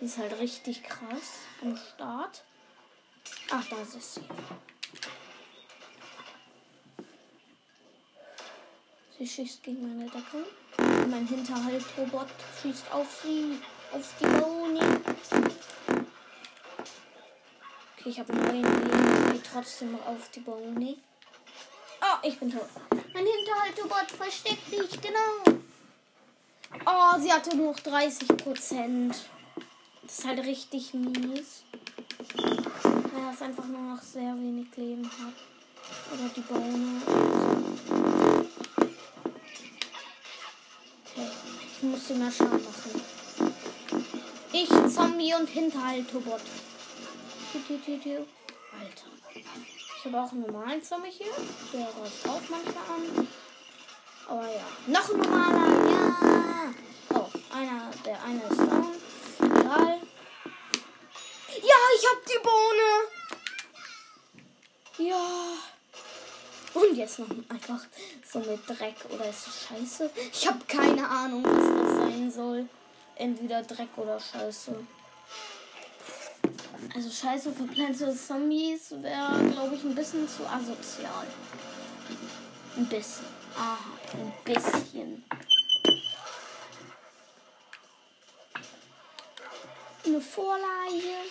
Die 0.00 0.06
ist 0.06 0.18
halt 0.18 0.38
richtig 0.38 0.82
krass 0.82 1.40
am 1.62 1.76
Start. 1.76 2.44
Ach, 3.50 3.64
da 3.68 3.76
ist 3.82 4.14
sie. 4.14 4.20
Sie 9.18 9.26
schießt 9.26 9.62
gegen 9.62 9.82
meine 9.82 10.10
Decke. 10.10 10.46
Mein 11.10 11.26
Hinterhalt-Robot 11.26 12.28
schießt 12.62 12.90
auf 12.90 13.20
sie, 13.22 13.58
auf 13.92 14.14
die 14.18 14.24
Bohne. 14.24 14.99
Okay, 18.00 18.08
ich 18.08 18.18
habe 18.18 18.34
neun 18.34 18.62
Leben, 18.62 19.32
geht 19.32 19.42
trotzdem 19.52 19.94
auf 20.06 20.30
die 20.34 20.40
Bohne. 20.40 20.96
Oh, 22.00 22.26
ich 22.26 22.38
bin 22.38 22.50
tot. 22.50 22.66
Mein 23.12 23.26
Hinterhalt-Robot 23.26 24.10
versteckt 24.16 24.72
dich, 24.72 24.98
genau. 25.02 25.60
Oh, 26.86 27.20
sie 27.20 27.30
hatte 27.30 27.54
nur 27.54 27.72
noch 27.72 27.80
30 27.80 28.28
Prozent. 28.38 29.16
Das 30.02 30.18
ist 30.18 30.24
halt 30.24 30.38
richtig 30.46 30.94
mies. 30.94 31.64
Weil 32.32 33.22
er 33.22 33.34
es 33.34 33.42
einfach 33.42 33.66
nur 33.66 33.94
noch 33.94 34.02
sehr 34.02 34.34
wenig 34.34 34.74
Leben 34.76 35.04
hat. 35.04 35.34
Oder 36.14 36.30
die 36.34 36.40
Bohne. 36.40 37.02
Okay, 41.04 41.28
ich 41.76 41.82
muss 41.82 42.08
sie 42.08 42.14
mehr 42.14 42.32
Schaden 42.32 42.64
machen. 42.64 43.02
Ich, 44.52 44.70
Zombie 44.90 45.34
und 45.34 45.50
Hinterhalt-Tobot. 45.50 46.40
Alter. 47.52 49.10
Ich 49.34 50.04
habe 50.04 50.20
auch 50.22 50.30
einen 50.30 50.42
normalen 50.42 50.82
Zombie 50.82 51.10
hier. 51.10 51.32
Der 51.72 51.86
greift 51.86 52.28
auch 52.28 52.40
manchmal 52.48 52.84
an. 52.96 53.28
Aber 54.28 54.46
ja. 54.46 54.64
Noch 54.86 55.10
ein 55.10 55.18
normaler. 55.18 55.90
Ja. 55.90 56.74
Oh, 57.14 57.28
einer, 57.52 57.90
der 58.04 58.22
eine 58.22 58.42
ist 58.44 58.58
down. 58.58 58.94
Egal. 59.40 60.00
Ja, 61.60 61.76
ich 61.96 62.06
hab 62.06 62.24
die 62.24 62.38
Bohne. 62.42 62.88
Ja. 65.10 65.26
Und 66.74 66.96
jetzt 66.96 67.18
noch 67.18 67.30
einfach 67.48 67.80
so 68.30 68.38
mit 68.38 68.68
Dreck. 68.68 68.94
Oder 69.12 69.28
ist 69.28 69.48
das 69.48 69.66
scheiße? 69.68 70.10
Ich 70.32 70.46
habe 70.46 70.64
keine 70.66 71.08
Ahnung, 71.08 71.44
was 71.44 71.88
das 71.88 71.96
sein 71.96 72.30
soll. 72.30 72.68
Entweder 73.16 73.62
Dreck 73.64 73.88
oder 73.96 74.20
Scheiße. 74.20 74.86
Also 76.94 77.08
Scheiße 77.08 77.52
für 77.52 77.64
Plante 77.64 78.14
Zombies 78.14 78.90
wäre, 78.90 79.38
glaube 79.52 79.76
ich, 79.76 79.84
ein 79.84 79.94
bisschen 79.94 80.28
zu 80.28 80.44
asozial. 80.44 81.26
Ein 82.76 82.86
bisschen. 82.86 83.26
Aha, 83.56 83.78
ein 84.14 84.32
bisschen. 84.44 85.24
Eine 90.04 90.20
Vorlage. 90.20 91.30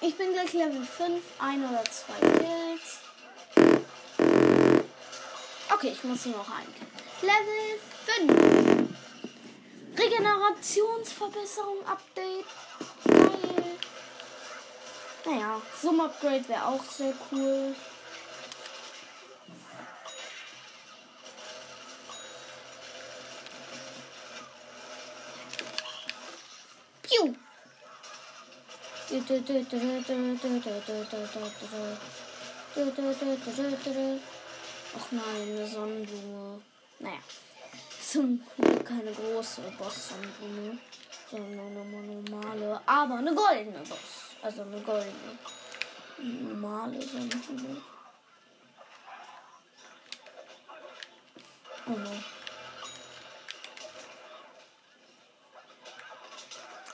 Ich 0.00 0.16
bin 0.16 0.32
gleich 0.32 0.52
Level 0.52 0.84
5, 0.84 1.22
ein 1.38 1.64
oder 1.64 1.84
zwei 1.84 2.18
Kills. 2.20 3.00
Okay, 5.72 5.92
ich 5.92 6.04
muss 6.04 6.26
nur 6.26 6.38
noch 6.38 6.50
ein. 6.50 6.66
Level 7.22 7.78
5. 8.26 8.88
Regenerationsverbesserung 9.96 11.86
Update. 11.86 12.46
Naja, 15.26 15.60
Summ-Upgrade 15.82 16.48
wäre 16.48 16.66
auch 16.66 16.84
sehr 16.84 17.12
cool. 17.32 17.74
Piu. 27.02 27.34
Ach 34.96 35.10
nein, 35.10 35.24
eine 35.42 35.66
Sonnenblume. 35.66 36.62
Naja. 37.00 37.18
Zum 38.00 38.40
Glück 38.56 38.84
keine 38.84 39.12
große 39.12 39.62
Boss-Sonnenblume. 39.76 40.78
Sondern 41.28 41.58
eine 41.58 41.84
normale. 41.84 42.80
Aber 42.86 43.16
eine 43.16 43.34
goldene 43.34 43.80
Boss. 43.80 44.25
Also 44.46 44.62
eine 44.62 44.80
goldene. 44.80 45.12
Normale 46.18 47.02
Sonnenblume. 47.02 47.82
Oh 51.88 51.90
no. 51.90 52.10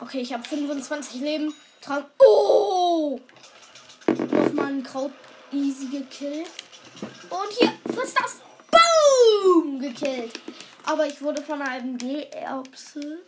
Okay, 0.00 0.20
ich 0.22 0.32
habe 0.32 0.42
25 0.42 1.20
Leben. 1.20 1.54
Traum. 1.82 2.04
Oh! 2.20 3.20
Nochmal 4.06 4.68
ein 4.68 4.82
Kraut 4.82 5.12
easy 5.52 5.88
gekillt. 5.88 6.50
Und 7.28 7.52
hier, 7.58 7.74
friss 7.94 8.14
das. 8.14 8.40
Boom! 8.70 9.78
Gekillt. 9.78 10.40
Aber 10.84 11.06
ich 11.06 11.20
wurde 11.20 11.42
von 11.42 11.60
einem 11.60 11.98
G-Erbse. 11.98 13.18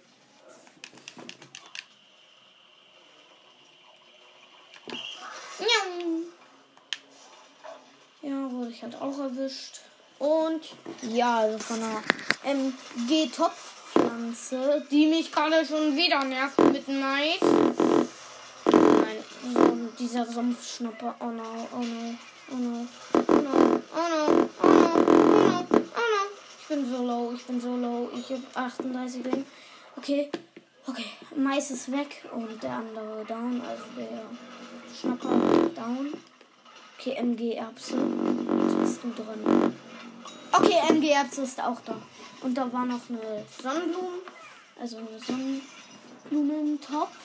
Halt 8.85 9.01
auch 9.01 9.19
erwischt. 9.19 9.81
Und 10.19 10.61
ja, 11.01 11.39
also 11.39 11.59
von 11.59 11.83
einer 11.83 12.03
MG-Topfpflanze, 12.45 14.87
die 14.91 15.07
mich 15.07 15.33
gerade 15.33 15.65
schon 15.65 15.97
wieder 15.97 16.23
nervt 16.23 16.59
mit 16.59 16.87
Mais. 16.89 17.41
Nein, 18.67 19.25
so 19.55 19.75
dieser 19.99 20.27
Sumpfschnapper. 20.27 21.15
Oh 21.19 21.31
no, 21.31 21.67
oh 21.73 21.79
no, 21.79 22.15
oh 22.53 22.57
no, 22.57 22.87
oh 23.15 23.23
no, 23.41 23.81
oh 23.95 24.09
no, 24.11 24.51
oh 24.63 24.69
no, 24.69 24.69
oh 24.69 24.69
no, 24.69 25.65
oh 25.65 25.71
no. 25.71 26.23
Ich 26.61 26.69
bin 26.69 26.91
so 26.91 27.03
low, 27.03 27.33
ich 27.35 27.47
bin 27.47 27.59
so 27.59 27.75
low. 27.75 28.11
Ich 28.15 28.31
habe 28.31 28.43
38 28.53 29.25
Leben. 29.25 29.47
Okay, 29.97 30.31
okay, 30.87 31.07
Mais 31.37 31.71
ist 31.71 31.91
weg 31.91 32.23
und 32.35 32.63
der 32.63 32.73
andere 32.73 33.25
down, 33.25 33.63
also 33.63 33.85
der 33.97 34.25
Schnapper 34.95 35.31
down. 35.75 36.13
Okay, 36.99 37.15
MG 37.17 37.59
Erbse. 38.65 38.77
Bist 38.77 39.01
du 39.03 39.11
dran. 39.11 39.75
Okay, 40.53 40.79
MG-Erz 40.89 41.39
ist 41.39 41.61
auch 41.61 41.81
da. 41.85 41.97
Und 42.43 42.55
da 42.55 42.73
war 42.73 42.87
noch 42.87 43.01
eine 43.09 43.45
Sonnenblume. 43.63 44.19
Also 44.81 44.99
eine 44.99 45.19
Sonnenblumentopf. 45.21 47.17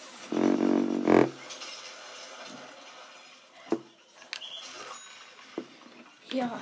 Ja. 6.32 6.60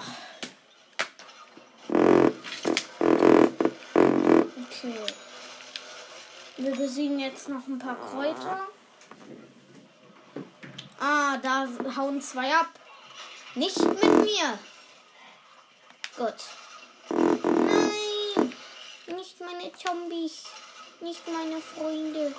Okay. 4.69 4.95
Wir 6.57 6.75
besiegen 6.75 7.19
jetzt 7.19 7.49
noch 7.49 7.67
ein 7.67 7.77
paar 7.77 7.95
Kräuter. 7.95 8.67
Ah, 10.99 11.37
da 11.37 11.67
hauen 11.95 12.21
zwei 12.21 12.53
ab. 12.55 12.69
Nicht 13.57 13.79
mit 13.79 14.03
mir. 14.03 14.59
Gut. 16.15 16.35
Nein. 17.09 18.53
Nicht 19.07 19.39
meine 19.39 19.73
Zombies. 19.73 20.43
Nicht 20.99 21.27
meine 21.27 21.59
Freunde. 21.59 22.35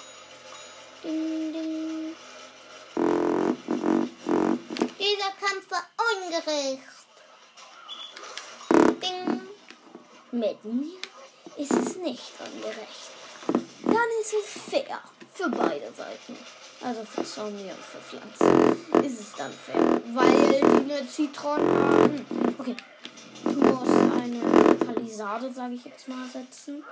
Ding, 1.03 1.53
ding. 1.53 2.17
Dieser 5.01 5.33
Kampf 5.41 5.69
war 5.71 5.87
ungerecht. 6.09 6.83
Ding. 9.03 9.49
Mit 10.31 10.65
mir 10.65 11.01
ist 11.57 11.73
es 11.73 11.97
nicht 11.97 12.33
ungerecht. 12.39 13.11
Dann 13.83 14.11
ist 14.21 14.35
es 14.35 14.63
fair 14.71 15.01
für 15.35 15.49
beide 15.49 15.93
Seiten. 15.95 16.39
Also 16.81 17.05
für 17.05 17.25
Zombie 17.25 17.65
und 17.65 17.85
für 17.85 17.99
Pflanzen 17.99 19.05
ist 19.05 19.21
es 19.21 19.33
dann 19.37 19.53
fair, 19.53 20.01
weil 20.15 20.49
die 20.49 20.93
eine 20.93 21.09
Zitron 21.09 21.59
haben. 21.59 22.27
Okay, 22.57 22.77
du 23.45 23.51
musst 23.51 23.91
eine 23.91 24.75
Palisade, 24.77 25.53
sage 25.53 25.75
ich 25.75 25.85
jetzt 25.85 26.07
mal, 26.09 26.25
setzen. 26.29 26.85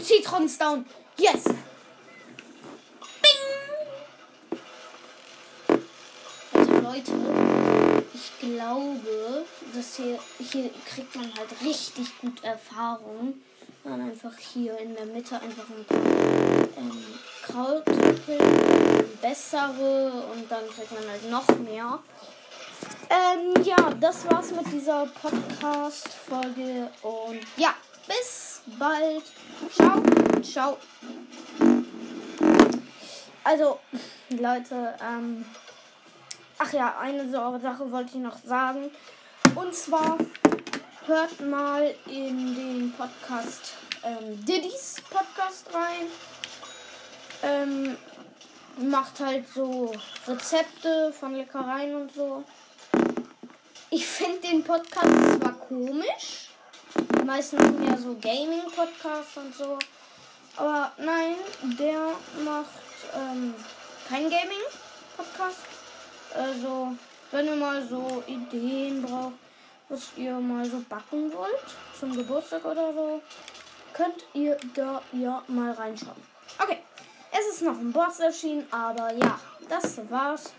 Zitrons 0.00 0.58
down. 0.58 0.86
Yes. 1.18 1.44
Bing. 3.22 3.40
Also 6.52 6.72
Leute, 6.72 7.12
ich 8.14 8.38
glaube, 8.38 9.44
dass 9.74 9.96
hier, 9.96 10.18
hier 10.38 10.70
kriegt 10.86 11.16
man 11.16 11.32
halt 11.34 11.48
richtig 11.64 12.18
gut 12.20 12.44
Erfahrung. 12.44 13.40
Dann 13.82 14.00
einfach 14.02 14.36
hier 14.36 14.78
in 14.78 14.94
der 14.94 15.06
Mitte 15.06 15.40
einfach 15.40 15.64
ein 15.70 15.84
paar 15.86 15.98
ähm, 16.76 17.04
Krautrüppel, 17.42 18.38
bessere 19.22 20.24
und 20.32 20.50
dann 20.50 20.68
kriegt 20.68 20.92
man 20.92 21.08
halt 21.08 21.30
noch 21.30 21.46
mehr. 21.58 21.98
Ähm, 23.08 23.64
ja, 23.64 23.76
das 23.98 24.30
war's 24.30 24.52
mit 24.52 24.70
dieser 24.72 25.06
Podcast-Folge 25.06 26.90
und 27.02 27.40
ja, 27.56 27.74
bis 28.06 28.62
bald. 28.78 29.24
Ciao, 29.74 30.02
ciao. 30.42 30.76
Also, 33.42 33.80
Leute, 34.28 34.94
ähm, 35.02 35.44
ach 36.58 36.72
ja, 36.72 36.98
eine 37.00 37.30
Sache 37.30 37.90
wollte 37.90 38.10
ich 38.16 38.22
noch 38.22 38.38
sagen. 38.38 38.90
Und 39.54 39.74
zwar 39.74 40.18
hört 41.10 41.40
mal 41.40 41.92
in 42.06 42.54
den 42.54 42.92
Podcast 42.92 43.74
ähm, 44.04 44.44
Diddy's 44.44 45.02
Podcast 45.10 45.66
rein. 45.74 46.06
Ähm, 47.42 47.96
macht 48.76 49.18
halt 49.18 49.44
so 49.52 49.92
Rezepte 50.28 51.12
von 51.12 51.34
Leckereien 51.34 51.96
und 51.96 52.14
so. 52.14 52.44
Ich 53.90 54.06
finde 54.06 54.38
den 54.38 54.62
Podcast 54.62 55.40
zwar 55.40 55.54
komisch. 55.54 56.50
Die 56.94 57.24
meisten 57.24 57.56
machen 57.56 57.88
ja 57.88 57.96
so 57.96 58.14
Gaming-Podcasts 58.14 59.36
und 59.36 59.52
so. 59.52 59.80
Aber 60.56 60.92
nein, 60.96 61.34
der 61.76 62.12
macht 62.44 62.70
ähm, 63.16 63.52
kein 64.08 64.30
Gaming-Podcast. 64.30 65.58
Also, 66.34 66.94
wenn 67.32 67.46
ihr 67.46 67.56
mal 67.56 67.84
so 67.88 68.22
Ideen 68.28 69.02
braucht, 69.02 69.49
was 69.90 70.12
ihr 70.16 70.34
mal 70.34 70.64
so 70.64 70.82
backen 70.88 71.32
wollt, 71.32 71.76
zum 71.98 72.16
Geburtstag 72.16 72.64
oder 72.64 72.92
so, 72.94 73.20
könnt 73.92 74.24
ihr 74.32 74.56
da 74.74 75.02
ja 75.12 75.42
mal 75.48 75.72
reinschauen. 75.72 76.22
Okay, 76.58 76.78
es 77.32 77.54
ist 77.54 77.62
noch 77.62 77.76
ein 77.76 77.92
Boss 77.92 78.20
erschienen, 78.20 78.66
aber 78.70 79.12
ja, 79.14 79.38
das 79.68 80.00
war's 80.08 80.52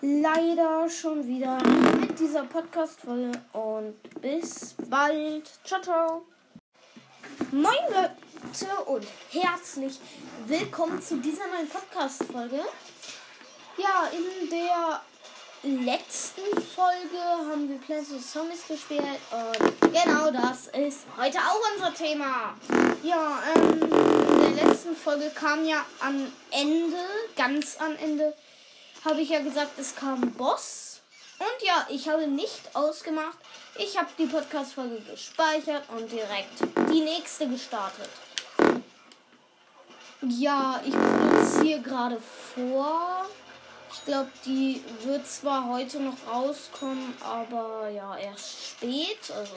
leider 0.00 0.88
schon 0.88 1.26
wieder 1.26 1.58
mit 2.00 2.18
dieser 2.18 2.44
Podcast-Folge 2.44 3.32
und 3.52 3.94
bis 4.20 4.74
bald. 4.88 5.50
Ciao, 5.64 5.80
ciao. 5.82 6.22
Moin 7.50 7.74
Leute 7.90 8.76
und 8.86 9.06
herzlich 9.30 9.98
willkommen 10.46 11.02
zu 11.02 11.16
dieser 11.16 11.46
neuen 11.48 11.68
Podcast-Folge. 11.68 12.60
Ja, 13.76 14.08
in 14.12 14.50
der 14.50 15.00
letzten 15.62 16.60
Folge 16.60 17.18
haben 17.48 17.68
wir 17.68 17.78
Plants 17.78 18.10
vs. 18.10 18.32
Zombies 18.32 18.66
gespielt 18.66 19.02
und 19.30 19.92
genau 19.92 20.30
das 20.30 20.66
ist 20.68 21.06
heute 21.16 21.38
auch 21.38 21.60
unser 21.74 21.94
Thema. 21.94 22.54
Ja, 23.02 23.40
ähm, 23.54 23.80
in 23.82 24.56
der 24.56 24.66
letzten 24.66 24.96
Folge 24.96 25.30
kam 25.30 25.64
ja 25.64 25.84
am 26.00 26.32
Ende, 26.50 26.96
ganz 27.36 27.76
am 27.78 27.94
Ende, 27.96 28.34
habe 29.04 29.20
ich 29.20 29.30
ja 29.30 29.40
gesagt, 29.40 29.78
es 29.78 29.94
kam 29.94 30.32
Boss. 30.32 31.00
Und 31.38 31.66
ja, 31.66 31.86
ich 31.90 32.08
habe 32.08 32.26
nicht 32.26 32.74
ausgemacht. 32.74 33.38
Ich 33.76 33.98
habe 33.98 34.08
die 34.18 34.26
Podcast-Folge 34.26 35.00
gespeichert 35.00 35.84
und 35.96 36.10
direkt 36.10 36.60
die 36.90 37.00
nächste 37.00 37.48
gestartet. 37.48 38.10
Ja, 40.22 40.80
ich 40.84 40.94
produziere 40.94 41.80
gerade 41.80 42.18
vor. 42.54 43.26
Ich 43.92 44.04
glaube, 44.04 44.30
die 44.44 44.82
wird 45.04 45.26
zwar 45.26 45.68
heute 45.68 46.00
noch 46.00 46.16
rauskommen, 46.26 47.14
aber 47.22 47.88
ja, 47.90 48.16
erst 48.16 48.70
spät. 48.70 49.30
Also 49.30 49.54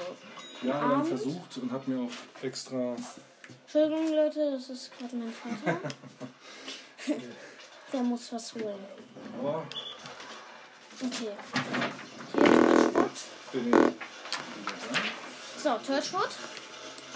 Ja, 0.62 0.68
wir 0.68 0.74
haben 0.82 1.06
versucht 1.06 1.58
und 1.58 1.72
hat 1.72 1.88
mir 1.88 2.00
auch 2.02 2.44
extra. 2.44 2.96
Entschuldigung, 3.64 4.14
Leute, 4.14 4.52
das 4.52 4.70
ist 4.70 4.92
gerade 4.98 5.16
mein 5.16 5.34
Vater. 5.34 5.80
Der 7.94 8.02
muss 8.02 8.34
was 8.34 8.54
holen. 8.56 8.86
Aber 9.40 9.64
Okay. 11.02 11.32
Hier. 13.52 13.94
So, 15.62 15.70
Torchwood 15.86 16.30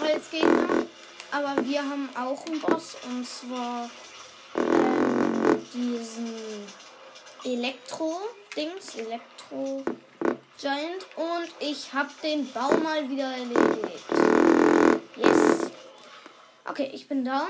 als 0.00 0.30
Gegner. 0.30 0.86
Aber 1.30 1.64
wir 1.64 1.80
haben 1.80 2.08
auch 2.14 2.44
einen 2.46 2.60
Boss 2.60 2.96
und 3.04 3.26
zwar 3.26 3.88
ähm, 4.56 5.66
diesen 5.72 6.34
Elektro-Dings, 7.44 8.96
Elektro-Giant. 8.96 11.06
Und 11.16 11.48
ich 11.58 11.92
habe 11.92 12.10
den 12.22 12.50
Baum 12.52 12.82
mal 12.82 13.08
wieder 13.08 13.32
erledigt. 13.32 14.04
Yes. 15.16 15.70
Okay, 16.64 16.90
ich 16.92 17.08
bin 17.08 17.24
down. 17.24 17.48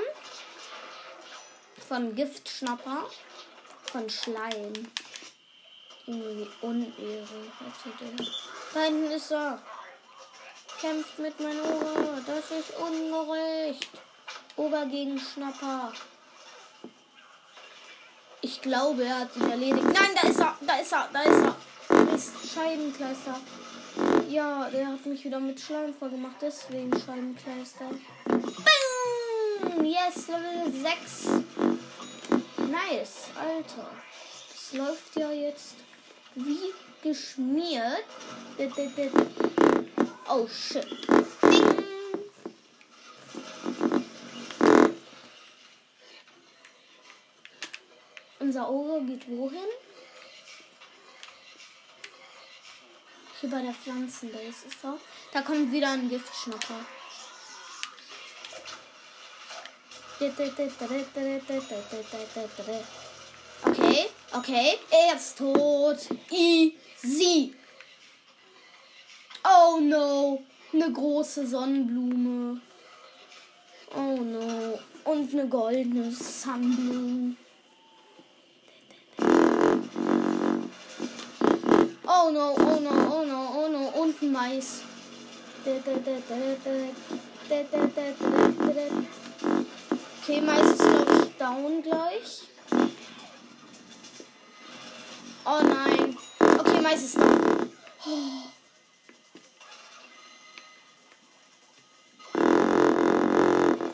Von 1.89 2.15
Giftschnapper. 2.15 3.09
Von 3.91 4.09
Schleim. 4.09 4.73
Irgendwie 6.07 6.49
Unehre. 6.63 7.27
Da 8.73 8.81
hinten 8.81 9.11
ist 9.11 9.33
er. 9.33 9.61
Kämpft 10.81 11.19
mit 11.19 11.39
meinem 11.41 11.61
Oger. 11.61 12.23
Das 12.27 12.51
ist 12.59 12.71
ungerecht. 12.79 13.91
Oger 14.57 14.87
gegen 14.87 15.19
Schnapper. 15.19 15.93
Ich 18.43 18.63
glaube, 18.63 19.05
er 19.05 19.21
hat 19.21 19.37
ihn 19.37 19.51
erledigt. 19.51 19.85
Nein, 19.85 20.11
da 20.21 20.29
ist 20.29 20.41
er. 20.41 20.57
Da 20.67 20.75
ist 20.77 20.93
er. 20.93 21.09
Da 21.13 21.23
ist 21.23 21.45
er. 21.45 22.15
Ist 22.15 22.33
Scheibenkleister. 22.55 23.39
Ja, 24.29 24.69
der 24.71 24.89
hat 24.89 25.05
mich 25.07 25.25
wieder 25.25 25.41
mit 25.41 25.61
Schleim 25.61 25.93
voll 25.93 26.11
gemacht. 26.11 26.37
Deswegen 26.41 26.91
Scheibenkleister. 26.93 27.91
Bing! 28.27 29.85
Yes, 29.85 30.29
Level 30.29 30.73
6. 30.73 31.43
Nice, 32.71 33.31
Alter. 33.39 33.91
Das 34.51 34.73
läuft 34.73 35.17
ja 35.17 35.31
jetzt 35.33 35.75
wie 36.35 36.73
geschmiert. 37.03 38.05
Oh 40.29 40.47
shit. 40.47 40.87
Unser 48.51 48.69
Oger 48.69 49.01
geht 49.03 49.29
wohin? 49.29 49.71
Hier 53.41 53.49
bei 53.49 53.63
der 53.63 53.73
Pflanzenbase 53.73 54.67
ist 54.67 54.83
er. 54.83 54.99
Da 55.33 55.43
kommt 55.43 55.71
wieder 55.71 55.93
ein 55.93 56.09
Giftschnapper. 56.09 56.81
Okay. 63.63 64.07
Okay, 64.33 64.79
er 64.91 65.15
ist 65.15 65.39
tot. 65.39 66.09
Easy. 66.33 67.55
Oh 69.45 69.79
no. 69.79 70.43
Eine 70.73 70.93
große 70.93 71.47
Sonnenblume. 71.47 72.61
Oh 73.95 74.17
no. 74.17 74.81
Und 75.05 75.33
eine 75.35 75.49
goldene 75.49 76.11
Sunblume. 76.11 77.37
Oh 82.23 82.29
no, 82.31 82.55
oh 82.55 82.79
no, 82.79 82.91
oh 82.91 83.25
no, 83.25 83.51
oh 83.57 83.69
no. 83.69 83.89
Und 84.03 84.21
ein 84.21 84.31
Mais. 84.31 84.83
Okay, 90.23 90.41
Mais 90.43 90.61
ist 90.61 90.79
glaube 90.79 91.25
ich 91.25 91.37
down 91.39 91.83
gleich. 91.83 92.43
Oh 95.47 95.63
nein. 95.63 96.19
Okay, 96.59 96.81
Mais 96.83 97.03
ist 97.03 97.17
down. 97.17 97.71
Oh. 98.05 98.51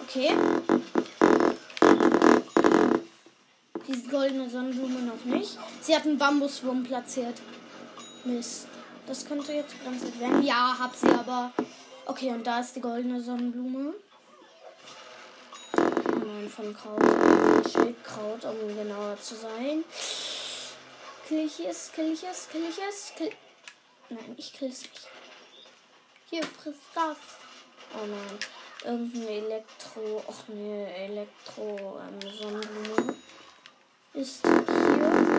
Okay. 0.02 0.36
Diese 3.86 4.08
goldene 4.08 4.50
Sonnenblume 4.50 5.02
noch 5.02 5.24
nicht. 5.24 5.56
Sie 5.80 5.94
hat 5.94 6.04
einen 6.04 6.18
Bambuswurm 6.18 6.82
platziert. 6.82 7.40
Mist. 8.26 8.68
Das 9.06 9.24
könnte 9.24 9.52
jetzt 9.52 9.74
ganz 9.84 10.02
werden. 10.18 10.42
Ja, 10.42 10.76
hab 10.78 10.94
sie 10.94 11.08
aber. 11.08 11.52
Okay, 12.06 12.30
und 12.30 12.46
da 12.46 12.60
ist 12.60 12.74
die 12.74 12.80
goldene 12.80 13.20
Sonnenblume. 13.20 13.94
Nein, 15.74 16.48
von 16.48 16.76
Kraut. 16.76 17.70
Schildkraut, 17.70 18.44
um 18.44 18.76
genauer 18.76 19.16
zu 19.20 19.34
sein. 19.34 19.84
Kill 21.28 21.46
ich 21.46 21.66
es, 21.66 21.92
kill 21.92 22.12
ich 22.12 22.22
es, 22.22 22.48
kill 22.48 22.62
ich 22.68 22.78
es, 22.88 23.12
kill. 23.16 23.30
Nein, 24.10 24.34
ich 24.36 24.52
kill 24.52 24.68
es 24.68 24.82
nicht. 24.82 25.08
Hier, 26.30 26.42
frisst 26.42 26.80
das. 26.94 27.16
Oh 27.94 28.06
nein. 28.06 28.38
Irgendein 28.84 29.28
Elektro. 29.28 30.24
Ach 30.28 30.48
nee, 30.48 30.84
Elektro 31.04 32.00
ähm, 32.00 32.30
Sonnenblume. 32.30 33.14
Ist 34.14 34.46
hier. 34.46 35.36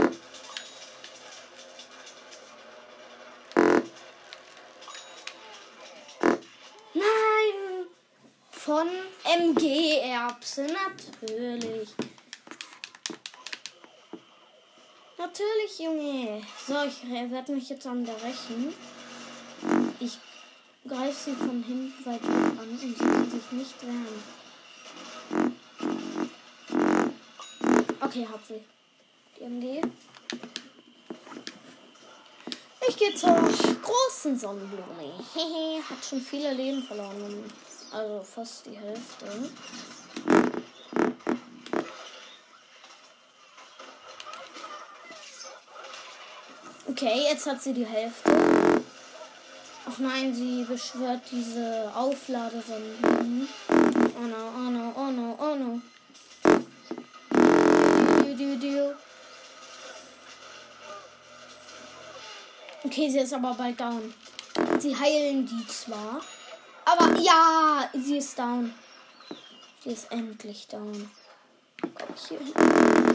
Von 8.67 8.89
MG 9.23 10.01
Erbse, 10.01 10.67
natürlich. 10.67 11.87
Natürlich, 15.17 15.79
Junge. 15.79 16.41
So, 16.67 16.73
ich 16.83 17.09
werde 17.09 17.53
mich 17.53 17.69
jetzt 17.69 17.87
an 17.87 18.03
der 18.03 18.15
rächen. 18.15 18.73
Ich 20.01 20.17
greife 20.85 21.15
sie 21.15 21.35
von 21.37 21.63
hinten 21.63 22.05
weit 22.05 22.21
an 22.25 22.59
und 22.59 22.77
sie 22.77 22.91
kann 22.91 23.31
sich 23.31 23.51
nicht 23.53 23.75
wehren. 23.83 25.53
Okay, 28.01 28.27
hab 28.29 28.45
sie. 28.45 28.61
Die 29.39 29.43
MG. 29.43 29.81
Ich 32.85 32.97
gehe 32.97 33.15
zur 33.15 33.29
großen 33.81 34.37
Sonnenblume. 34.37 35.23
Hehe, 35.33 35.81
hat 35.89 36.03
schon 36.03 36.19
viele 36.19 36.51
Leben 36.51 36.83
verloren. 36.83 37.45
Also 37.91 38.23
fast 38.23 38.65
die 38.65 38.77
Hälfte. 38.77 39.25
Okay, 46.89 47.25
jetzt 47.29 47.45
hat 47.45 47.61
sie 47.61 47.73
die 47.73 47.85
Hälfte. 47.85 48.31
Ach 49.89 49.97
nein, 49.99 50.33
sie 50.33 50.63
beschwört 50.63 51.21
diese 51.31 51.91
Aufladesonnenblumen. 51.95 53.47
Oh 53.69 54.27
no, 54.27 54.51
oh 54.55 54.69
no, 54.69 54.93
oh 54.95 55.11
no, 55.11 55.35
oh 55.39 55.55
no. 55.55 55.81
Okay, 62.83 63.09
sie 63.09 63.19
ist 63.19 63.33
aber 63.33 63.53
bald 63.53 63.79
down. 63.79 64.13
Sie 64.79 64.95
heilen 64.95 65.45
die 65.45 65.67
zwar. 65.67 66.21
Aber 66.87 67.19
ja, 67.19 67.89
sie 67.93 68.17
ist 68.17 68.39
down. 68.39 68.73
Sie 69.83 69.89
ist 69.89 70.09
endlich 70.09 70.69
down. 70.69 71.11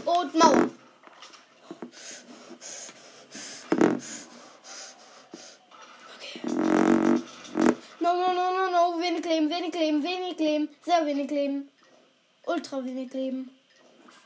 Und 0.05 0.35
Mauer. 0.35 0.69
Okay. 6.17 6.41
No, 8.01 8.15
no, 8.15 8.35
no, 8.35 8.53
no, 8.53 8.71
no. 8.71 9.01
Wenig 9.01 9.25
Leben, 9.25 9.49
wenig 9.49 9.73
Leben, 9.73 10.03
wenig 10.03 10.39
Leben. 10.39 10.69
Sehr 10.85 11.07
wenig 11.07 11.31
Leben. 11.31 11.71
Ultra 12.45 12.85
wenig 12.85 13.11
Leben. 13.15 13.51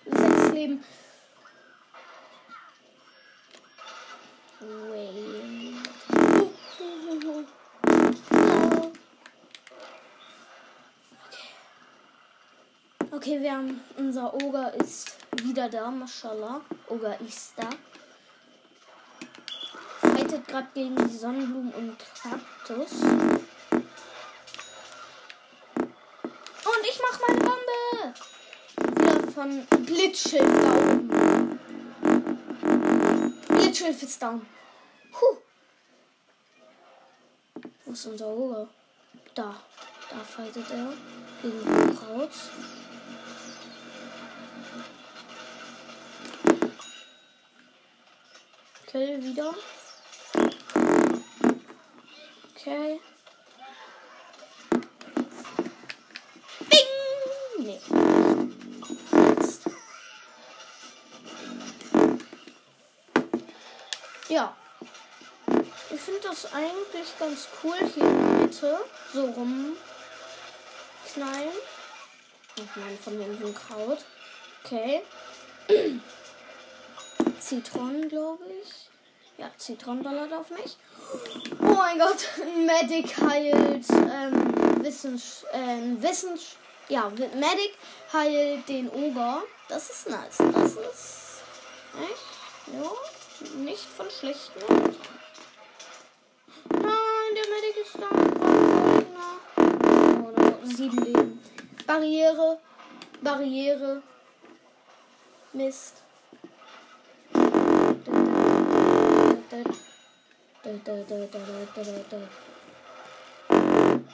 Sechs 0.06 0.48
Leben. 0.50 0.84
Wait. 4.90 5.95
Okay, 13.12 13.40
wir 13.40 13.52
haben 13.52 13.80
unser 13.96 14.34
Oger 14.34 14.74
ist 14.74 15.16
wieder 15.42 15.68
da, 15.68 15.90
mashallah. 15.90 16.60
Oger 16.88 17.20
ist 17.20 17.52
da. 17.56 17.70
Fightet 20.00 20.48
gerade 20.48 20.66
gegen 20.74 20.96
die 20.96 21.16
Sonnenblumen 21.16 21.72
und 21.72 21.96
Kaktus. 22.20 23.02
Und 23.02 23.84
ich 26.82 27.00
mach 27.00 27.20
meine 27.28 27.40
Bombe! 27.40 28.14
Wieder 29.00 29.32
von 29.32 29.66
Blitzschild 29.84 30.64
down. 30.64 31.08
Blitzschild 33.48 34.02
ist 34.02 34.20
down. 34.20 34.44
Huh. 35.12 35.36
Wo 37.84 37.92
ist 37.92 38.06
unser 38.06 38.26
Oger? 38.26 38.68
Da. 39.34 39.54
Da 40.10 40.16
fightet 40.24 40.70
er 40.70 40.92
gegen 41.42 41.90
die 41.90 41.96
Kraut. 41.96 42.30
Kill 48.96 49.22
wieder. 49.22 49.54
Okay. 52.54 52.98
Bing! 56.70 56.88
Nee. 57.58 57.80
Ja. 64.30 64.56
Ich 65.90 66.00
finde 66.00 66.20
das 66.22 66.50
eigentlich 66.54 67.18
ganz 67.18 67.48
cool 67.62 67.76
hier 67.94 68.02
in 68.02 68.16
der 68.16 68.46
Mitte. 68.46 68.78
So 69.12 69.24
rumknallen. 69.26 69.76
Und 72.58 72.76
nein, 72.76 72.98
von 73.04 73.18
dem 73.18 73.54
Kraut. 73.54 73.98
Okay. 74.64 75.02
Zitronen, 77.40 78.08
glaube 78.08 78.44
ich. 78.62 78.85
Ja, 79.38 79.50
Zitronen 79.58 80.02
ballert 80.02 80.32
auf 80.32 80.48
mich. 80.50 80.78
Oh 81.60 81.74
mein 81.74 81.98
Gott, 81.98 82.26
Medic 82.64 83.20
heilt 83.20 83.84
ähm, 83.90 84.82
Wissens, 84.82 85.44
äh, 85.52 86.02
Wissens, 86.02 86.56
ja, 86.88 87.10
Medic 87.10 87.76
heilt 88.12 88.68
den 88.68 88.88
Ober. 88.88 89.42
Das 89.68 89.90
ist 89.90 90.08
nice. 90.08 90.38
Das 90.38 90.72
ist 90.72 91.42
echt, 92.00 92.24
ja, 92.72 92.90
nicht 93.58 93.84
von 93.84 94.08
schlechten. 94.10 94.58
Nein, 96.70 97.34
der 97.34 97.46
Medic 97.52 97.76
ist 97.84 97.98
da. 97.98 98.08
Oh. 98.40 98.46
Sieben 100.64 101.04
Leben. 101.04 101.42
Barriere, 101.86 102.58
Barriere. 103.20 104.02
Mist. 105.52 106.05
Nein, 113.48 114.04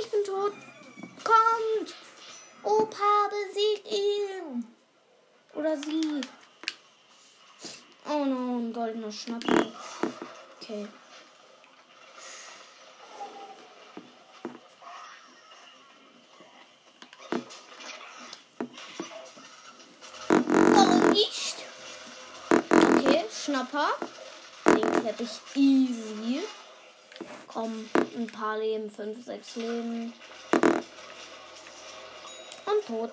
ich 0.00 0.10
bin 0.10 0.24
tot. 0.24 0.52
Kommt! 1.24 1.94
Opa, 2.62 3.28
besiegt 3.28 3.90
ihn! 3.90 4.64
Oder 5.54 5.76
sie. 5.76 6.20
Oh 8.08 8.24
no, 8.24 8.58
ein 8.58 8.72
goldener 8.72 9.12
Schnappel. 9.12 9.72
Okay. 10.60 10.86
Klepp 25.16 25.28
ich 25.28 25.56
easy. 25.60 26.40
Komm, 27.46 27.88
ein 28.16 28.26
paar 28.28 28.58
Leben, 28.58 28.90
5, 28.90 29.24
6 29.24 29.56
Leben. 29.56 30.12
Und 32.64 32.86
tot. 32.86 33.12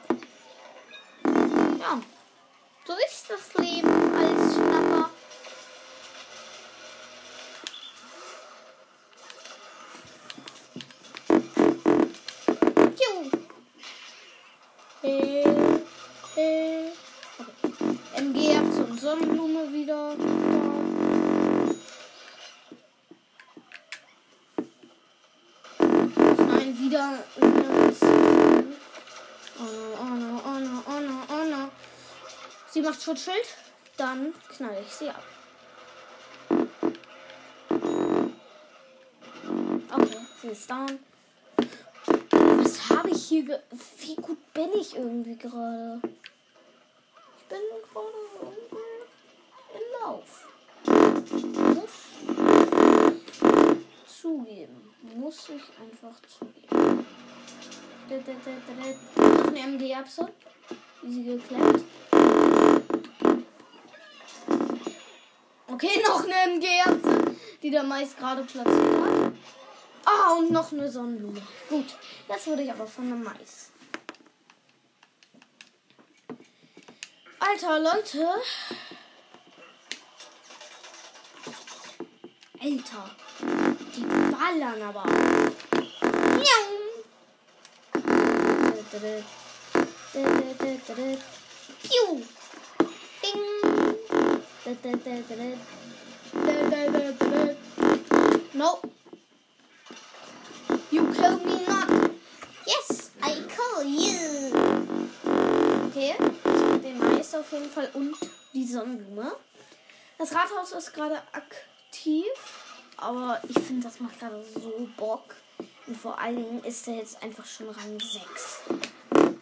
Ja. 1.80 2.02
So 2.86 2.94
ist 2.94 3.30
das 3.30 3.54
Leben 3.56 4.16
als 4.16 4.54
Schnapper. 4.54 5.10
Hey, 15.02 15.44
hey. 16.36 16.92
Okay. 17.40 17.70
MG 18.16 18.74
so 18.74 18.84
eine 18.84 18.98
Sonnenblume 18.98 19.74
wieder. 19.74 20.16
Macht 32.90 33.04
Schutzschild. 33.04 33.46
Dann 33.98 34.34
knall 34.56 34.78
ich 34.84 34.92
sie 34.92 35.10
ab. 35.10 35.24
Okay, 39.92 40.18
sie 40.42 40.48
ist 40.48 40.70
down. 40.70 41.00
Was 42.32 42.90
habe 42.90 43.10
ich 43.12 43.26
hier? 43.26 43.44
ge- 43.44 43.60
Wie 44.00 44.16
gut 44.16 44.54
bin 44.54 44.70
ich 44.80 44.96
irgendwie 44.96 45.36
gerade? 45.38 46.00
Ich 46.04 47.44
bin 47.48 47.60
gerade 47.94 48.08
irgendwie 48.42 48.86
im 49.76 49.86
Lauf. 50.02 50.48
Muss 51.76 51.96
zugeben. 54.22 54.96
Muss 55.16 55.50
ich 55.50 55.64
einfach 55.80 56.20
zugeben. 56.28 57.06
Noch 59.16 59.48
eine 59.48 59.60
MG-Erbse. 59.60 60.28
Easy 61.04 61.24
geklemmt. 61.24 61.84
Okay, 65.82 66.04
noch 66.08 66.26
eine 66.26 66.56
MG-Erbse, 66.56 67.36
die 67.64 67.72
der 67.72 67.84
Mais 67.84 68.14
gerade 68.18 68.44
platziert 68.44 69.02
hat. 69.02 69.32
Ah, 70.04 70.34
und 70.34 70.52
noch 70.52 70.74
eine 70.74 70.92
Sonnenblume. 70.92 71.42
Gut, 71.70 71.86
jetzt 72.28 72.48
wurde 72.48 72.64
ich 72.64 72.72
aber 72.72 72.86
von 72.86 73.06
einem 73.06 73.24
Mais. 73.24 73.72
Alter, 77.40 77.80
Leute. 77.80 78.28
Alter. 82.62 83.16
Die 83.96 84.04
ballern 84.04 84.82
aber. 84.82 85.06
Miau. 86.36 86.80
Piu. 91.82 92.22
No. 98.54 98.80
You 100.92 101.12
kill 101.12 101.38
me 101.40 101.66
not. 101.68 102.12
Yes, 102.68 103.10
I 103.24 103.42
kill 103.48 103.84
you. 103.84 104.54
Okay, 105.88 106.14
ich 106.14 106.46
hab 106.46 106.82
den 106.84 107.00
Mais 107.00 107.34
auf 107.34 107.52
jeden 107.52 107.70
Fall 107.72 107.90
und 107.96 108.16
die 108.54 108.68
Sonnenblume. 108.68 109.32
Das 110.20 110.36
Rathaus 110.36 110.72
ist 110.74 110.94
gerade 110.94 111.20
aktiv, 111.32 112.28
aber 112.98 113.42
ich 113.48 113.58
finde, 113.64 113.88
das 113.88 114.00
macht 114.00 114.20
gerade 114.20 114.44
so 114.54 114.88
Bock. 114.98 115.36
Und 115.88 115.98
vor 115.98 116.20
allen 116.20 116.36
Dingen 116.36 116.64
ist 116.64 116.88
er 116.88 116.98
jetzt 116.98 117.24
einfach 117.24 117.46
schon 117.46 117.70
Rang 117.70 118.00
6. 118.00 118.60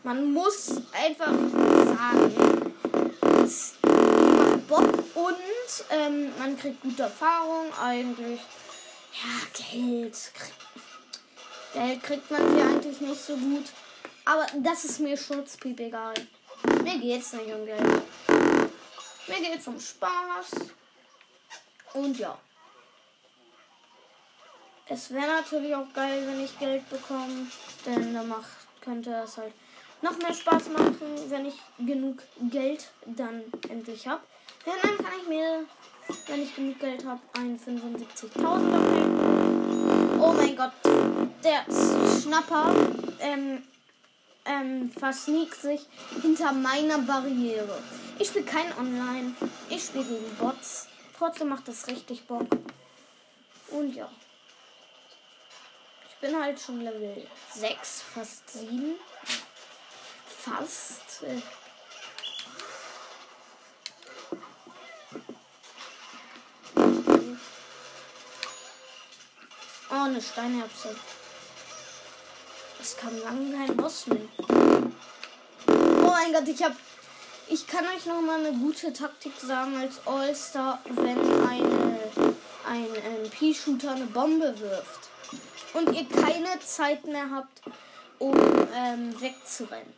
Man 0.03 0.32
muss 0.32 0.82
einfach 0.93 1.34
sagen, 1.84 2.73
es 3.43 3.73
macht 3.84 4.67
Bock 4.67 5.06
und 5.18 5.86
ähm, 5.89 6.32
man 6.38 6.55
kriegt 6.59 6.80
gute 6.82 7.03
Erfahrung 7.03 7.74
eigentlich. 7.82 8.39
Ja, 9.13 9.65
Geld. 9.72 10.32
Geld 11.74 12.03
kriegt 12.03 12.30
man 12.30 12.53
hier 12.53 12.65
eigentlich 12.65 13.01
nicht 13.01 13.20
so 13.20 13.36
gut. 13.36 13.65
Aber 14.26 14.45
das 14.57 14.86
ist 14.86 14.99
mir 14.99 15.18
Schutzpiep 15.18 15.80
egal. 15.80 16.13
Mir 16.84 16.99
geht's 16.99 17.34
nicht 17.34 17.51
um 17.51 17.65
Geld. 17.65 17.82
Mir 19.28 19.41
geht's 19.41 19.68
um 19.68 19.80
Spaß. 19.80 20.51
Und 21.93 22.20
ja. 22.20 22.38
Es 24.88 25.11
wäre 25.11 25.28
natürlich 25.28 25.74
auch 25.74 25.91
geil, 25.93 26.28
wenn 26.28 26.45
ich 26.45 26.59
Geld 26.59 26.88
bekomme. 26.91 27.47
Denn 27.88 28.13
dann 28.13 28.28
macht, 28.28 28.51
könnte 28.82 29.11
es 29.24 29.38
halt 29.38 29.53
noch 30.03 30.15
mehr 30.20 30.34
Spaß 30.34 30.70
machen, 30.70 31.30
wenn 31.30 31.47
ich 31.47 31.55
genug 31.80 32.22
Geld 32.51 32.91
dann 33.07 33.41
endlich 33.68 34.07
habe. 34.07 34.22
Dann 34.68 34.97
kann 34.97 35.13
ich 35.22 35.28
mir, 35.30 35.65
wenn 36.28 36.43
ich 36.43 36.53
genug 36.53 36.78
Geld 36.80 37.05
habe, 37.05 37.22
einen 37.38 37.57
75.000 37.57 38.41
holen. 38.43 40.20
Oh 40.20 40.34
mein 40.34 40.57
Gott, 40.57 40.74
der 41.41 41.63
Schnapper 42.22 42.76
ähm, 43.22 43.63
ähm, 44.43 44.91
versneakt 44.91 45.61
sich 45.61 45.86
hinter 46.22 46.51
meiner 46.51 46.97
Barriere. 46.97 47.82
Ich 48.20 48.28
spiele 48.28 48.43
kein 48.43 48.78
Online, 48.78 49.34
ich 49.70 49.86
spiele 49.86 50.03
gegen 50.03 50.36
Bots. 50.36 50.89
Trotzdem 51.18 51.47
macht 51.47 51.70
das 51.70 51.88
richtig 51.88 52.28
Bock. 52.28 52.47
Und 53.70 53.95
ja. 53.95 54.09
Ich 56.09 56.15
bin 56.18 56.38
halt 56.38 56.59
schon 56.59 56.82
Level 56.82 57.26
6, 57.53 58.01
fast 58.01 58.49
7. 58.49 58.95
Fast. 60.28 61.24
Oh, 69.89 70.03
eine 70.03 70.21
Steinerbse. 70.21 70.95
Es 72.81 72.97
kam 72.97 73.17
lange 73.21 73.55
kein 73.55 73.77
Boss 73.77 74.07
mehr. 74.07 74.21
Oh 75.69 76.11
mein 76.11 76.33
Gott, 76.33 76.47
ich 76.47 76.61
hab. 76.61 76.73
Ich 77.49 77.65
kann 77.65 77.85
euch 77.85 78.05
noch 78.05 78.19
mal 78.21 78.45
eine 78.45 78.51
gute 78.51 78.91
Taktik 78.91 79.31
sagen 79.41 79.77
als 79.77 80.05
All-Star, 80.05 80.79
wenn 80.89 81.17
eine, 81.47 81.99
ein 82.67 82.95
MP-Shooter 83.23 83.91
eine 83.91 84.05
Bombe 84.07 84.59
wirft 84.59 85.09
und 85.73 85.93
ihr 85.93 86.05
keine 86.09 86.59
Zeit 86.59 87.05
mehr 87.05 87.29
habt, 87.31 87.61
um 88.19 88.35
ähm, 88.75 89.21
wegzurennen. 89.21 89.93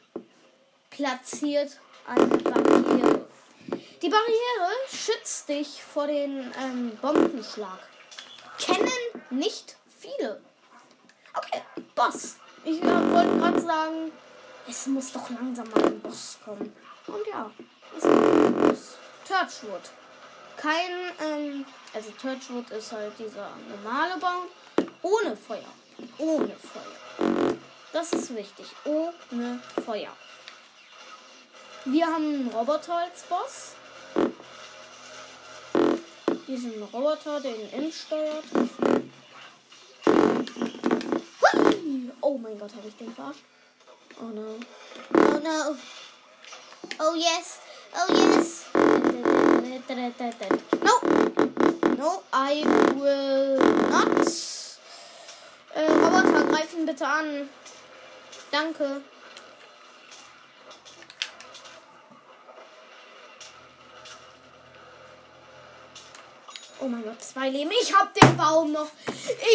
Platziert 0.92 1.80
eine 2.06 2.28
Barriere. 2.28 3.26
Die 4.04 4.10
Barriere 4.10 4.72
schützt 4.88 5.50
dich 5.50 5.82
vor 5.82 6.06
den 6.06 6.54
ähm, 6.62 6.96
Bombenschlag. 7.02 7.80
Kennen 8.60 8.92
nicht 9.32 9.76
viele. 10.18 10.42
Okay, 11.34 11.62
Boss. 11.96 12.36
Ich 12.64 12.82
äh, 12.82 13.12
wollte 13.12 13.38
gerade 13.38 13.62
sagen, 13.62 14.12
es 14.68 14.88
muss 14.88 15.12
doch 15.12 15.30
langsam 15.30 15.70
mal 15.70 15.86
ein 15.86 16.00
Boss 16.02 16.38
kommen. 16.44 16.74
Und 17.08 17.28
ja, 17.28 17.50
es 17.98 18.04
kommt 18.04 18.24
ein 18.24 18.54
Boss. 18.54 18.98
Torchwood. 19.28 19.90
Kein, 20.58 20.92
ähm, 21.22 21.66
also 21.94 22.12
Torchwood 22.12 22.70
ist 22.72 22.92
halt 22.92 23.14
dieser 23.18 23.50
normale 23.70 24.18
Baum. 24.20 24.48
Ohne 25.02 25.36
Feuer. 25.36 25.72
Ohne 26.18 26.56
Feuer. 26.56 27.56
Das 27.94 28.12
ist 28.14 28.36
wichtig. 28.36 28.68
Ohne 28.86 29.62
Feuer. 29.86 30.12
Wir 31.86 32.06
haben 32.06 32.24
einen 32.24 32.50
Roboter 32.50 32.98
als 32.98 33.24
Boss. 33.24 33.74
Diesen 36.48 36.84
Roboter, 36.84 37.40
den 37.40 37.70
Imp 37.72 37.94
steuert. 37.94 38.44
Oh 42.22 42.38
mein 42.38 42.58
Gott, 42.60 42.72
habe 42.76 42.88
ich 42.88 42.96
den 42.98 43.14
verarscht? 43.14 43.44
Oh 44.22 44.26
no. 44.26 44.56
Oh 45.14 45.40
no. 45.40 45.76
Oh 47.00 47.16
yes. 47.16 47.60
Oh 47.94 48.14
yes. 48.14 48.66
No. 50.84 50.94
No, 51.98 52.24
I 52.34 52.64
will 52.96 53.58
not. 53.90 54.28
Äh, 55.74 55.92
Roboter, 55.92 56.46
greifen 56.46 56.86
bitte 56.86 57.08
an. 57.08 57.50
Danke. 58.52 59.02
Oh 66.82 66.88
mein 66.88 67.04
Gott, 67.04 67.22
zwei 67.22 67.50
Leben. 67.50 67.72
Ich 67.82 67.94
hab 67.94 68.14
den 68.14 68.38
Baum 68.38 68.72
noch. 68.72 68.88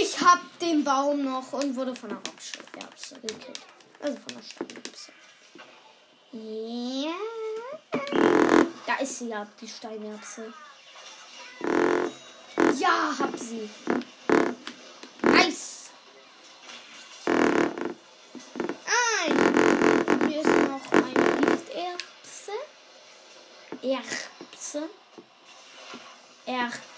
Ich 0.03 0.21
hab 0.21 0.41
den 0.59 0.85
Baum 0.85 1.25
noch 1.25 1.53
und 1.55 1.75
wurde 1.75 1.97
von 1.97 2.11
der 2.11 2.19
Rockschilderbse 2.19 3.15
gekillt. 3.21 3.61
Also 4.01 4.19
von 4.19 4.37
der 4.37 4.43
Steinerbse. 4.43 5.13
Ja. 6.33 7.15
Da 8.87 8.95
ist 8.97 9.19
sie 9.19 9.29
ja, 9.29 9.47
die 9.59 9.69
Steinerbse. 9.69 10.53
Ja, 12.79 13.15
hab 13.19 13.39
sie. 13.39 13.71
Nice. 15.23 15.91
Ah, 18.87 19.25
hier 20.29 20.41
ist 20.41 20.47
noch 20.47 20.93
eine 20.93 21.13
Gifterbse. 21.41 22.53
Erbse. 23.83 24.89
Erbse. 26.47 26.94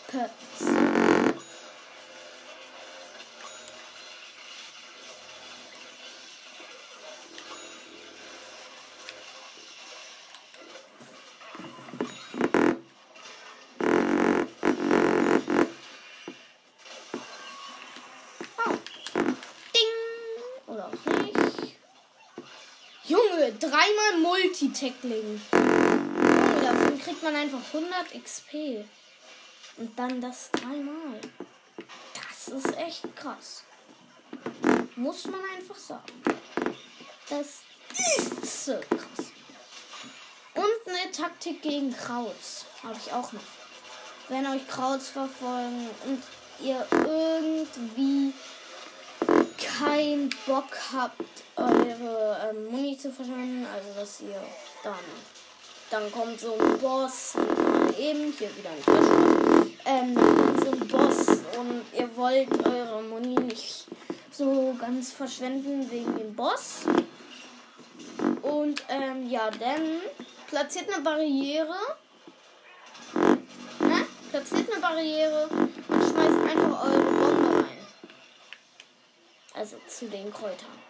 Ding. 19.73 19.93
Oder 20.67 20.87
auch 20.87 21.23
nicht. 21.23 21.77
Junge, 23.09 23.53
dreimal 23.59 24.19
Multitackling. 24.23 25.41
Junge, 25.53 26.61
davon 26.63 26.99
kriegt 27.01 27.23
man 27.23 27.35
einfach 27.35 27.61
100 27.73 28.23
XP. 28.23 28.85
Und 29.77 29.99
dann 29.99 30.21
das 30.21 30.51
dreimal. 30.53 31.21
Das 32.15 32.49
ist 32.49 32.77
echt 32.79 33.17
krass. 33.17 33.65
Muss 34.97 35.27
man 35.27 35.41
einfach 35.57 35.77
sagen. 35.77 36.13
Das 37.29 37.61
ist 37.91 38.65
so 38.65 38.81
krass. 38.89 39.27
Und 40.55 40.93
eine 40.93 41.13
Taktik 41.13 41.61
gegen 41.61 41.93
Krauts. 41.95 42.65
Habe 42.83 42.97
ich 42.97 43.13
auch 43.13 43.33
noch. 43.33 43.41
Wenn 44.29 44.47
euch 44.47 44.67
Krauts 44.67 45.09
verfolgen 45.11 45.89
und 46.07 46.23
ihr 46.61 46.87
irgendwie 46.91 48.33
keinen 49.79 50.31
Bock 50.47 50.77
habt, 50.93 51.21
eure 51.57 52.51
ähm, 52.51 52.71
Muni 52.71 52.97
zu 52.97 53.13
verschwenden, 53.13 53.67
also 53.67 54.01
dass 54.01 54.21
ihr 54.21 54.41
dann, 54.83 54.95
dann 55.91 56.13
kommt 56.13 56.41
so 56.41 56.55
ein 56.55 56.79
Boss, 56.79 57.35
eben 57.99 58.33
hier 58.33 58.57
wieder 58.57 58.71
ein 58.71 58.83
Fisch, 58.83 59.26
ähm, 59.87 60.17
ein 60.19 60.89
Boss 60.89 61.29
und 61.59 61.83
ihr 61.97 62.17
wollt 62.17 62.67
eure 62.67 63.03
Muni 63.03 63.37
nicht 63.37 63.87
so 64.33 64.77
ganz 64.79 65.13
verschwenden 65.13 65.91
wegen 65.91 66.17
dem 66.19 66.35
Boss. 66.35 66.81
Und 68.43 68.85
ähm, 68.89 69.31
ja, 69.31 69.51
dann 69.51 70.01
platziert 70.49 70.93
eine 70.93 71.03
Barriere. 71.03 71.77
Ne? 73.81 74.07
Platziert 74.31 74.73
eine 74.73 74.81
Barriere 74.81 75.49
und 75.49 76.03
schmeißt 76.03 76.57
einfach 76.57 76.85
eure 76.85 77.13
Bombe 77.13 77.57
rein. 77.59 77.87
Also 79.55 79.77
zu 79.87 80.07
den 80.07 80.33
Kräutern. 80.33 80.87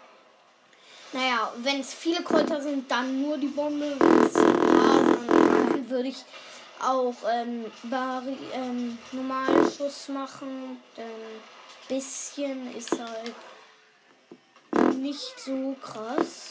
Naja, 1.12 1.53
wenn 1.59 1.80
es 1.80 1.94
viele 1.94 2.22
Kräuter 2.22 2.61
sind, 2.61 2.90
dann 2.90 3.22
nur 3.22 3.38
die 3.38 3.47
Bombe. 3.47 3.97
Wenn 3.99 4.26
es 4.26 4.34
ein 4.36 4.53
paar 4.55 5.05
sind, 5.05 5.28
dann 5.28 5.90
würde 5.90 6.09
ich 6.09 6.24
auch 6.81 7.14
ähm, 7.31 7.66
Barri 7.85 8.37
ähm, 8.53 8.99
Normalschuss 9.12 10.09
machen. 10.09 10.81
Denn 10.97 11.07
bisschen 11.89 12.74
ist 12.74 12.93
halt 12.93 13.35
nicht 14.97 15.39
so 15.39 15.77
krass. 15.81 16.51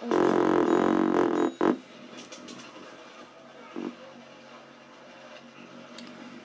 Und 0.00 1.52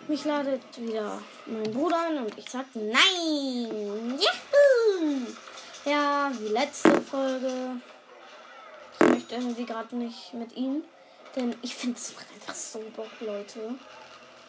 mich 0.08 0.26
ladet 0.26 0.62
wieder 0.78 1.22
mein 1.46 1.72
Bruder 1.72 2.08
an 2.08 2.18
und 2.20 2.38
ich 2.38 2.50
sag 2.50 2.66
nein. 2.74 4.20
Juhu! 4.20 5.28
Ja, 5.86 6.32
wie 6.38 6.50
letzte 6.50 7.02
Folge. 7.02 7.78
Ich 8.94 9.08
möchte 9.08 9.36
irgendwie 9.36 9.66
gerade 9.66 9.96
nicht 9.96 10.34
mit 10.34 10.56
ihm. 10.56 10.84
Denn 11.36 11.56
ich 11.62 11.76
finde 11.76 11.98
es 11.98 12.14
einfach 12.34 12.54
so 12.54 12.80
Bock, 12.96 13.10
Leute. 13.22 13.60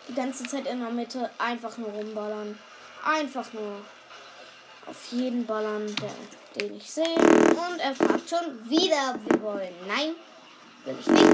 Die 0.09 0.15
ganze 0.15 0.45
Zeit 0.45 0.67
in 0.67 0.81
der 0.81 0.91
Mitte 0.91 1.31
einfach 1.39 1.79
nur 1.79 1.91
rumballern. 1.91 2.59
Einfach 3.05 3.53
nur 3.53 3.81
auf 4.87 5.13
jeden 5.13 5.47
ballern, 5.47 5.87
der, 6.01 6.63
den 6.63 6.77
ich 6.77 6.91
sehe. 6.91 7.05
Und 7.05 7.79
er 7.79 7.95
fragt 7.95 8.29
schon 8.29 8.69
wieder, 8.69 9.15
ob 9.15 9.33
wir 9.33 9.43
wollen. 9.43 9.75
Nein, 9.87 10.15
will 10.85 10.97
ich 11.01 11.07
nicht. 11.07 11.25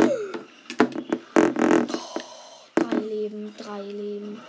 Drei 2.75 2.97
Leben, 2.99 3.55
drei 3.57 3.83
Leben. 3.83 4.43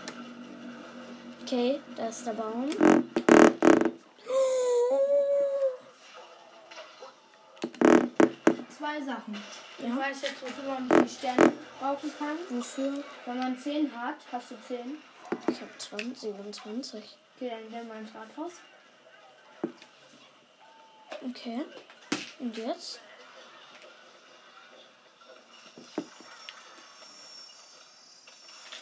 Okay, 1.43 1.80
da 1.95 2.08
ist 2.10 2.28
der 2.28 2.34
Baum. 2.34 2.70
Zwei 8.80 9.01
Sachen. 9.01 9.36
Ich 9.77 9.86
Ja. 9.86 9.97
weiß 9.97 10.21
jetzt, 10.21 10.41
wofür 10.41 10.63
man 10.80 11.03
die 11.03 11.09
Sterne 11.09 11.51
brauchen 11.82 12.17
kann. 12.17 12.38
Wofür? 12.49 13.03
Wenn 13.25 13.38
man 13.38 13.59
10 13.59 13.93
hat, 13.93 14.15
hast 14.32 14.51
du 14.51 14.55
10. 14.67 15.01
Ich 15.49 15.59
habe 15.59 15.77
20, 15.77 16.17
27. 16.17 17.17
Okay, 17.36 17.49
dann 17.49 17.69
nimm 17.69 17.88
mal 17.89 17.97
ins 17.97 18.11
Rathaus. 18.15 18.53
Okay. 21.21 21.65
Und 22.39 22.55
jetzt? 22.55 23.01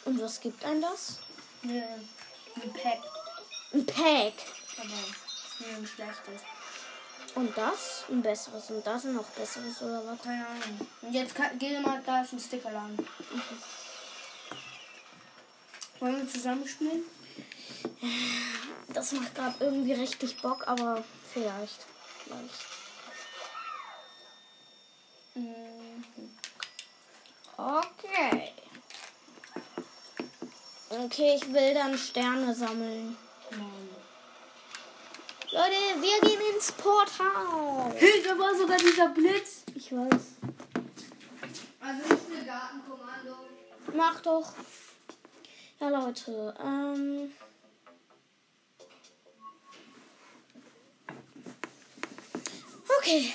Und 0.06 0.22
was 0.22 0.40
gibt 0.40 0.64
ein 0.64 0.80
das? 0.80 1.18
Ein 1.64 2.08
Pack. 2.74 3.00
Ein 3.74 3.86
Pack. 3.88 4.34
Aber 4.78 5.76
ein 5.76 5.88
schlechtes. 5.88 6.42
Und 7.38 7.56
das? 7.56 8.06
Ein 8.10 8.24
besseres. 8.24 8.72
Und 8.72 8.88
das 8.88 9.04
noch 9.04 9.24
besseres 9.26 9.80
oder 9.84 10.04
was? 10.08 10.20
Keine 10.24 10.48
Ahnung. 10.48 10.88
Und 11.04 11.14
jetzt 11.14 11.36
kann, 11.36 11.52
geh 11.60 11.80
mal, 11.82 12.02
da 12.04 12.24
ist 12.24 12.34
ein 12.34 12.40
Stickerladen. 12.40 12.98
Wollen 16.00 16.18
wir 16.18 16.28
zusammen 16.28 16.68
spielen? 16.68 17.04
Das 18.88 19.12
macht 19.12 19.36
gerade 19.36 19.56
irgendwie 19.60 19.94
richtig 19.94 20.42
Bock, 20.42 20.68
aber 20.68 21.04
vielleicht. 21.32 21.86
Vielleicht. 22.24 22.66
Mhm. 25.36 26.04
Okay. 27.56 28.52
Okay, 30.90 31.36
ich 31.36 31.54
will 31.54 31.76
dann 31.76 31.96
Sterne 32.00 32.56
sammeln. 32.56 33.16
Leute, 35.58 36.02
wir 36.02 36.30
gehen 36.30 36.42
ins 36.54 36.72
Portal. 36.72 37.92
Da 38.24 38.38
war 38.38 38.56
sogar 38.56 38.78
dieser 38.78 39.10
Blitz. 39.10 39.64
Ich 39.74 39.92
weiß. 39.92 40.38
Also 41.80 42.14
nicht 42.14 42.32
eine 42.32 42.46
Datenkommando. 42.46 43.36
Mach 43.96 44.22
doch. 44.22 44.54
Ja, 45.80 45.90
Leute. 45.90 46.54
Ähm. 46.64 47.32
Okay. 53.00 53.34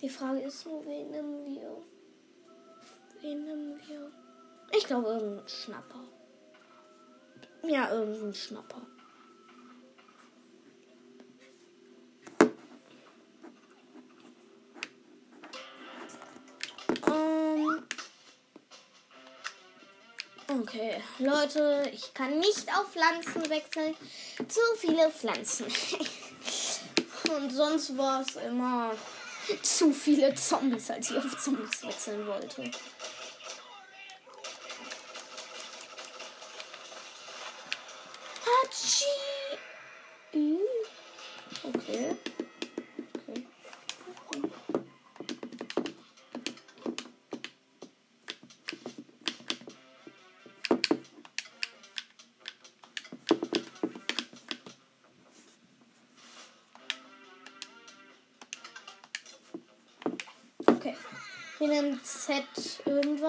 Die 0.00 0.08
Frage 0.08 0.40
ist 0.40 0.64
nur, 0.64 0.86
wen 0.86 1.10
nehmen 1.10 1.44
wir? 1.44 1.82
Wen 3.20 3.44
nehmen 3.44 3.80
wir? 3.86 4.10
Ich 4.74 4.86
glaube, 4.86 5.08
irgendein 5.08 5.48
Schnapper. 5.48 6.04
Ja, 7.62 7.92
irgendein 7.92 8.34
Schnapper. 8.34 8.80
Okay, 20.74 21.02
Leute, 21.18 21.90
ich 21.92 22.14
kann 22.14 22.38
nicht 22.38 22.66
auf 22.70 22.90
Pflanzen 22.92 23.50
wechseln. 23.50 23.94
Zu 24.48 24.60
viele 24.78 25.10
Pflanzen. 25.10 25.66
Und 27.36 27.50
sonst 27.50 27.94
war 27.98 28.22
es 28.22 28.36
immer 28.36 28.94
zu 29.60 29.92
viele 29.92 30.34
Zombies, 30.34 30.90
als 30.90 31.10
ich 31.10 31.18
auf 31.18 31.38
Zombies 31.38 31.82
wechseln 31.82 32.26
wollte. 32.26 32.70
Hatschi! 38.46 39.04
Okay. 41.62 42.16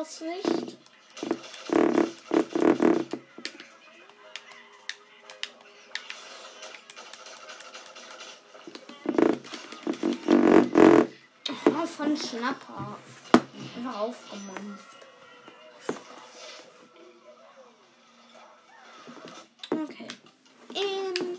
das 0.04 0.20
nicht. 0.22 0.78
Oh, 11.66 11.86
von 11.86 12.18
Schnapper. 12.18 12.98
Einfach 13.78 14.00
aufgemampft. 14.00 14.84
Ähm, 20.76 21.38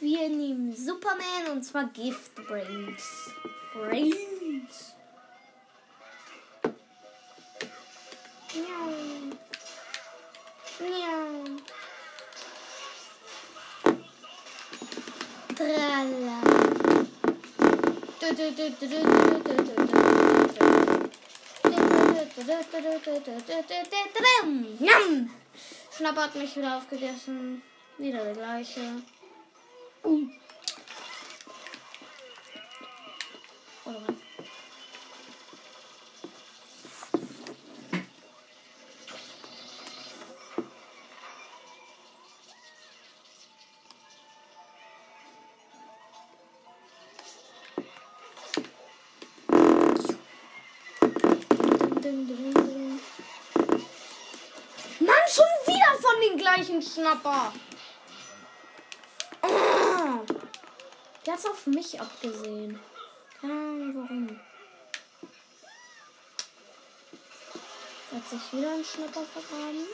wir 0.00 0.28
nehmen 0.30 0.74
Superman 0.74 1.52
und 1.52 1.62
zwar 1.64 1.84
Gift 1.88 2.34
Brains. 2.46 3.30
Brains? 3.74 4.39
Schnapper 26.00 26.24
hat 26.24 26.34
mich 26.34 26.56
wieder 26.56 26.78
aufgegessen. 26.78 27.62
Wieder 27.98 28.24
der 28.24 28.32
gleiche. 28.32 28.80
Oder 30.02 30.39
den 56.60 56.80
gleichen 56.80 56.82
Schnapper. 56.82 57.52
Oh. 59.42 60.24
Der 61.24 61.32
hat's 61.32 61.46
auf 61.46 61.66
mich 61.66 62.00
abgesehen. 62.00 62.78
Keine 63.40 63.94
warum. 63.94 64.40
Hat 68.12 68.28
sich 68.28 68.52
wieder 68.52 68.72
ein 68.72 68.84
Schnapper 68.84 69.22
vergraben. 69.22 69.86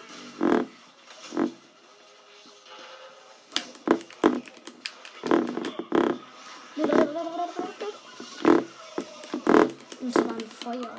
Und 10.01 10.13
zwar 10.13 10.33
ein 10.33 10.51
Feuer. 10.63 10.97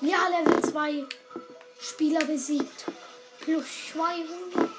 Ja, 0.00 0.28
Level 0.28 0.62
2. 0.62 1.06
Spieler 1.82 2.24
besiegt. 2.24 2.84
Plus 3.40 3.64
200. 3.92 4.70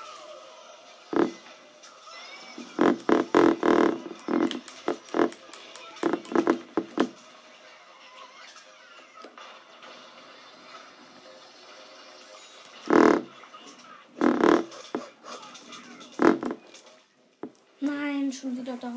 Nein, 17.79 18.31
schon 18.31 18.57
wieder 18.57 18.77
da. 18.77 18.91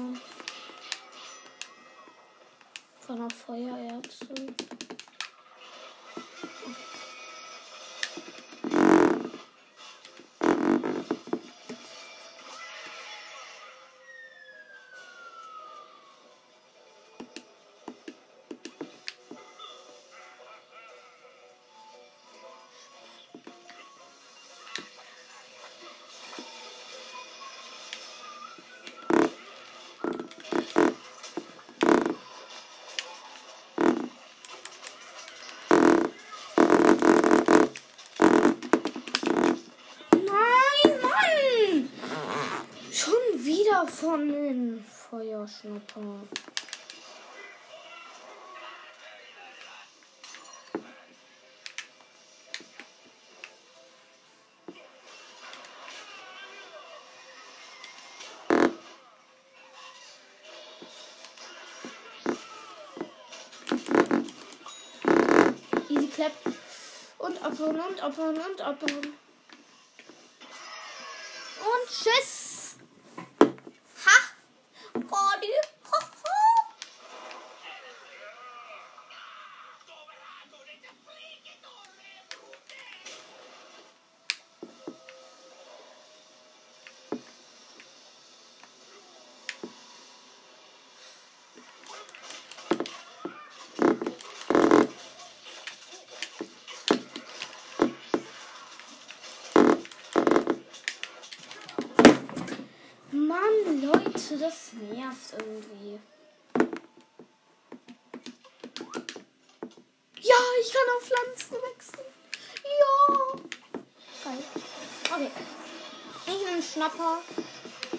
Von 3.00 3.16
der 3.16 3.30
Feuererze. 3.30 4.55
Wieder 44.14 44.18
von 44.18 44.28
den 44.28 44.84
Feuerschnapper. 44.84 46.00
Easy 65.88 66.08
clap. 66.08 66.32
Und 67.18 67.42
abhauen 67.42 67.80
und 67.80 68.03
abhauen 68.03 68.36
und 68.36 68.61
abhauen. 68.61 69.24
Leute, 104.34 104.44
das 104.46 104.72
nervt 104.72 105.32
irgendwie. 105.38 106.00
Ja, 110.20 110.36
ich 110.61 110.72
kann 110.72 110.82
auf 110.96 111.04
Pflanzen 111.04 111.56
wechseln. 111.62 112.06
Ja. 112.64 113.04
Geil. 114.24 114.42
Okay. 115.12 115.30
Ich 116.26 116.46
nehme 116.46 116.62
Schnapper. 116.62 117.20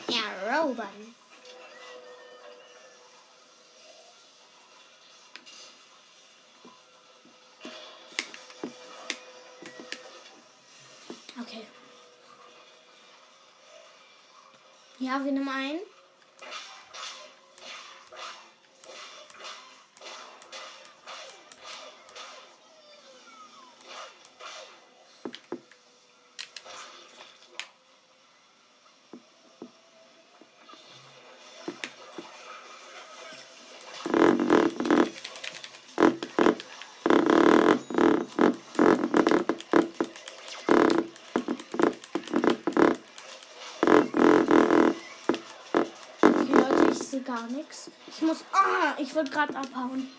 Erobern. 0.08 1.16
Okay. 11.42 11.68
Ja, 15.00 15.24
wir 15.24 15.32
nehmen 15.32 15.50
ein. 15.50 15.95
Sehe 47.16 47.24
gar 47.24 47.48
nichts. 47.48 47.90
Ich 48.08 48.22
muss. 48.22 48.44
Ah, 48.52 48.94
ich 48.98 49.16
wollte 49.16 49.32
gerade 49.32 49.56
abhauen. 49.56 50.10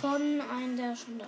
Von 0.00 0.40
einem, 0.40 0.76
der 0.76 0.96
schon 0.96 1.18
da 1.18 1.26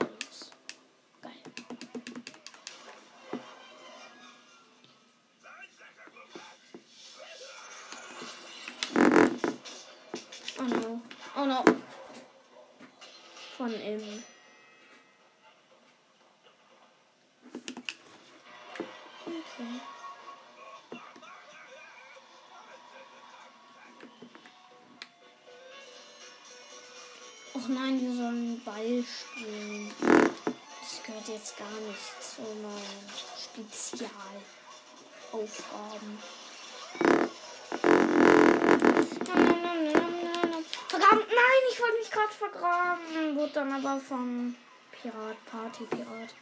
jetzt 31.32 31.56
gar 31.56 31.80
nicht 31.86 32.20
zu 32.20 32.42
meinen 32.42 33.08
Spezialaufgaben. 33.38 36.18
Vergraben? 40.88 41.24
Nein, 41.28 41.62
ich 41.70 41.80
wollte 41.80 41.98
mich 41.98 42.10
gerade 42.10 42.32
vergraben. 42.32 43.36
Wurde 43.36 43.52
dann 43.52 43.72
aber 43.72 44.00
vom 44.00 44.56
Pirat, 44.90 45.36
Party 45.46 45.84
Pirat. 45.84 46.34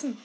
essen. 0.00 0.16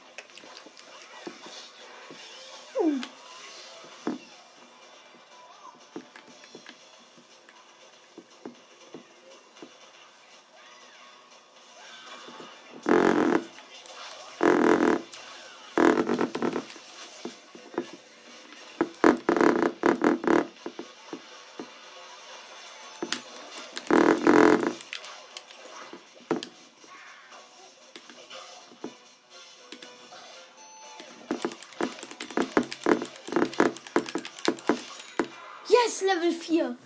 Level 36.06 36.32
4. 36.32 36.78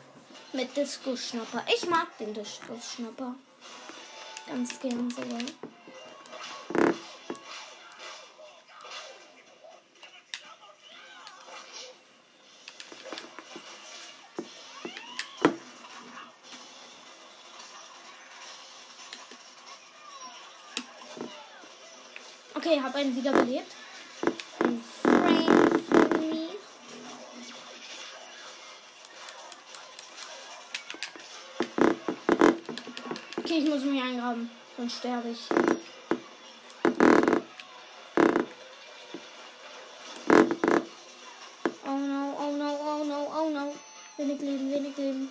Mit 0.54 0.78
Disco-Schnapper. 0.78 1.64
Ich 1.76 1.88
mag 1.90 2.18
den 2.20 2.34
Disco-Schnapper. 2.34 3.36
Ganz 4.48 4.80
gern 4.80 5.12
sogar. 5.12 5.40
Okay, 22.56 22.82
habe 22.82 22.98
einen 23.00 23.16
wiederbelebt. 23.16 23.79
Muss 33.70 33.84
mich 33.84 34.02
eingraben, 34.02 34.50
sonst 34.76 34.98
sterbe 34.98 35.30
ich. 35.30 35.40
Oh 41.86 41.98
no, 41.98 42.38
oh 42.40 42.52
no, 42.52 42.80
oh 42.82 43.04
no, 43.04 43.32
oh 43.38 43.50
no. 43.52 43.76
Wenig 44.18 44.42
Leben, 44.42 44.72
wenig 44.72 44.98
Leben. 44.98 45.30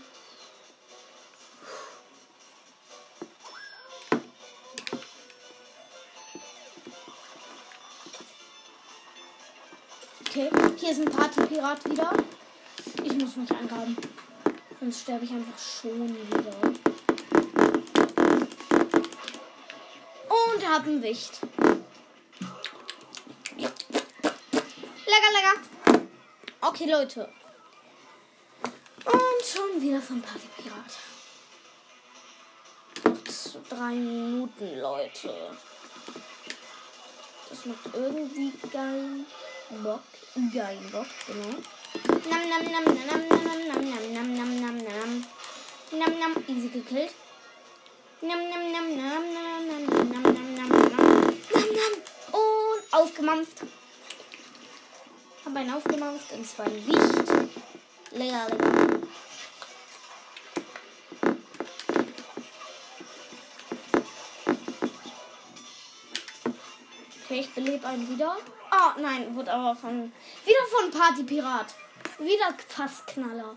Okay, 10.21 10.51
hier 10.77 10.91
ist 10.93 11.01
ein 11.01 11.11
Partypirat 11.11 11.85
wieder. 11.91 12.13
Ich 13.03 13.15
muss 13.15 13.35
mich 13.35 13.51
eingraben. 13.51 13.97
Sonst 14.79 15.01
sterbe 15.01 15.25
ich 15.25 15.33
einfach 15.33 15.59
schon 15.59 16.09
wieder. 16.09 16.88
Und 20.69 20.75
hab 20.75 20.85
ein 20.87 21.03
Wicht. 21.03 21.41
Lecker, 23.57 25.31
lecker. 25.33 25.63
Okay, 26.61 26.85
Leute. 26.91 27.27
Und 29.07 29.47
schon 29.47 29.81
wieder 29.81 30.03
vom 30.03 30.21
Partypirat. 30.21 30.93
Noch 33.03 33.25
z- 33.25 33.57
drei 33.71 33.95
Minuten, 33.95 34.79
Leute. 34.79 35.57
Das 37.49 37.65
macht 37.65 37.79
irgendwie 37.95 38.53
geil 38.71 39.25
Bock. 39.83 40.03
Geil 40.53 40.79
Bock, 40.93 41.07
genau. 41.27 41.57
Nam 42.29 42.43
nam 42.51 42.65
nam 42.73 42.85
nam 42.85 43.07
nam 43.07 43.49
nam 43.49 43.69
nam 43.69 43.85
nam 43.93 44.13
nam 44.13 44.61
nam 44.61 44.61
nam 44.61 44.77
nam. 44.85 46.19
Nam 46.21 46.45
easy 46.47 46.69
gekillt. 46.69 47.15
Nam 48.21 48.51
nam 48.51 48.73
nam 48.73 48.97
nam 48.99 49.35
nam 49.35 49.48
aufgemampft. 52.99 53.63
Hab 55.45 55.57
einen 55.57 55.73
aufgemampft 55.73 56.33
und 56.33 56.47
zwar 56.47 56.67
ein 56.67 56.87
Wicht. 56.87 57.29
Lecker, 58.13 58.47
lecker. 58.49 58.99
Okay, 67.25 67.41
ich 67.41 67.55
belebe 67.55 67.87
einen 67.87 68.09
wieder. 68.09 68.37
Ah, 68.71 68.95
nein, 68.99 69.35
wurde 69.37 69.53
aber 69.53 69.77
von. 69.77 70.13
Wieder 70.45 70.67
von 70.71 70.91
Partypirat. 70.91 71.75
Wieder 72.19 72.55
fast 72.67 73.07
Knaller. 73.07 73.57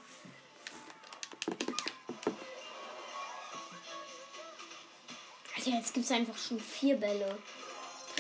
Alter, 5.56 5.70
jetzt 5.70 5.94
gibt 5.94 6.06
es 6.06 6.12
einfach 6.12 6.38
schon 6.38 6.60
vier 6.60 6.98
Bälle. 6.98 7.38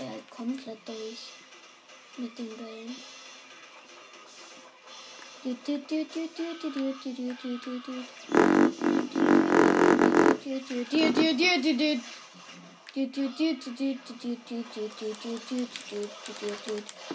Der 0.01 0.09
halt 0.09 0.31
komplett 0.31 0.79
durch. 0.87 1.29
Mit 2.17 2.37
den 2.37 2.49
Bällen. 2.57 2.95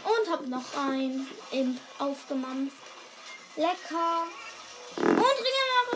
Und 0.04 0.30
hab 0.30 0.46
noch 0.46 0.76
ein 0.78 1.26
Imp 1.50 1.80
aufgemampft. 1.98 2.76
Lecker. 3.56 4.26
Und 4.96 5.36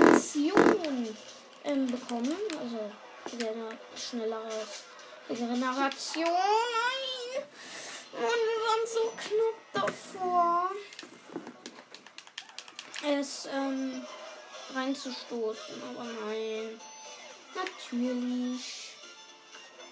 Regeneration 0.01 1.17
ähm, 1.65 1.87
bekommen. 1.87 2.37
Also 2.61 2.91
Regener 3.33 3.71
schnelleres 3.97 4.85
Regeneration. 5.29 6.70
Mann, 8.21 8.29
wir 8.29 8.61
waren 8.67 8.87
so 8.87 9.13
knapp 9.17 9.59
davor. 9.73 10.71
Es 13.03 13.47
ähm, 13.47 14.05
reinzustoßen. 14.75 15.83
Aber 15.91 16.05
nein. 16.05 16.79
Natürlich 17.55 18.95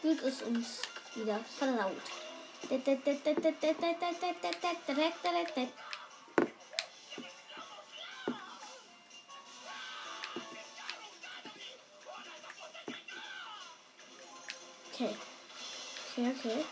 wird 0.02 0.22
es 0.22 0.42
uns 0.42 0.82
wieder 1.14 1.40
verlaut. 1.58 1.96
Okay. 14.92 15.16
Okay, 16.12 16.34
okay. 16.36 16.64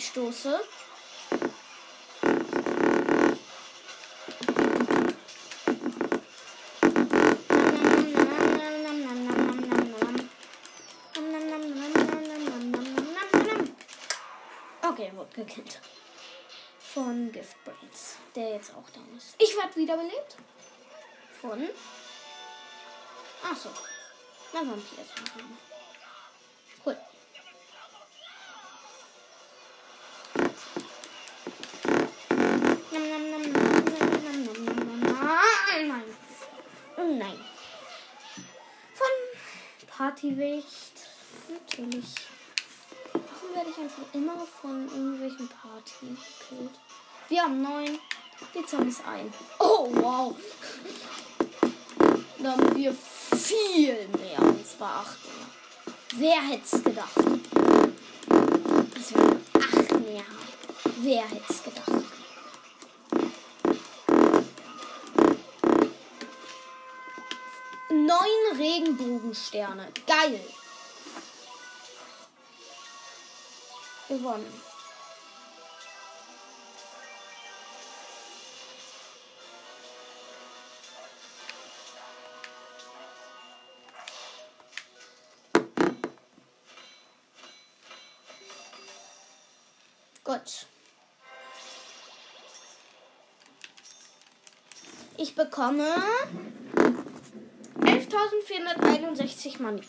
Ich 0.00 0.06
stoße. 0.06 0.58
Okay, 14.82 15.12
wurde 15.14 15.34
gekillt. 15.34 15.82
Von 16.78 17.30
Giftbrains, 17.30 18.16
der 18.34 18.52
jetzt 18.54 18.70
auch 18.70 18.88
down 18.88 19.06
ist. 19.18 19.34
Ich 19.38 19.54
werde 19.54 19.76
wiederbelebt. 19.76 20.38
Von 21.42 21.68
Achso. 23.42 23.68
Na, 24.54 24.60
Vampir. 24.60 25.04
Nein. 37.18 37.38
Von 38.94 39.88
Partywicht. 39.88 40.92
Natürlich. 41.48 42.14
Warum 43.12 43.54
werde 43.54 43.70
ich 43.70 43.78
einfach 43.78 44.04
immer 44.12 44.46
von 44.60 44.86
irgendwelchen 44.86 45.48
Partys 45.48 46.18
gekillt? 46.48 46.78
Wir 47.28 47.42
haben 47.42 47.62
neun. 47.62 47.98
Die 48.54 48.64
Zombies 48.64 49.00
ein. 49.04 49.32
Oh, 49.58 49.88
wow. 49.90 50.36
Da 52.38 52.52
haben 52.52 52.76
wir 52.76 52.94
viel 52.94 54.08
mehr. 54.08 54.40
Und 54.40 54.66
zwar 54.66 55.00
acht 55.00 55.18
mehr. 55.24 55.46
Wer 56.14 56.42
hätte 56.42 56.76
es 56.76 56.82
gedacht? 56.82 57.16
Dass 58.94 59.14
wir 59.14 59.40
acht 59.60 60.00
mehr. 60.00 60.24
Wer 61.02 61.28
hätte 61.28 61.52
es 61.52 61.59
Neun 68.10 68.56
Regenbogensterne. 68.58 69.86
Geil. 70.04 70.40
Gewonnen. 74.08 74.52
Gut. 90.24 90.66
Ich 95.16 95.36
bekomme 95.36 95.94
11.461 98.10 99.62
Money. 99.62 99.82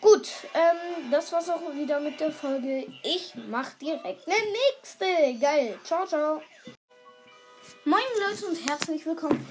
Gut, 0.00 0.28
ähm, 0.54 1.10
das 1.10 1.32
war's 1.32 1.48
auch 1.48 1.74
wieder 1.74 1.98
mit 1.98 2.20
der 2.20 2.30
Folge. 2.30 2.86
Ich 3.02 3.34
mach 3.48 3.70
direkt 3.74 4.26
eine 4.26 4.36
nächste. 4.36 5.38
Geil. 5.40 5.78
Ciao, 5.82 6.06
ciao. 6.06 6.40
Moin 7.84 8.00
Leute 8.28 8.46
und 8.46 8.68
herzlich 8.68 9.04
willkommen 9.04 9.44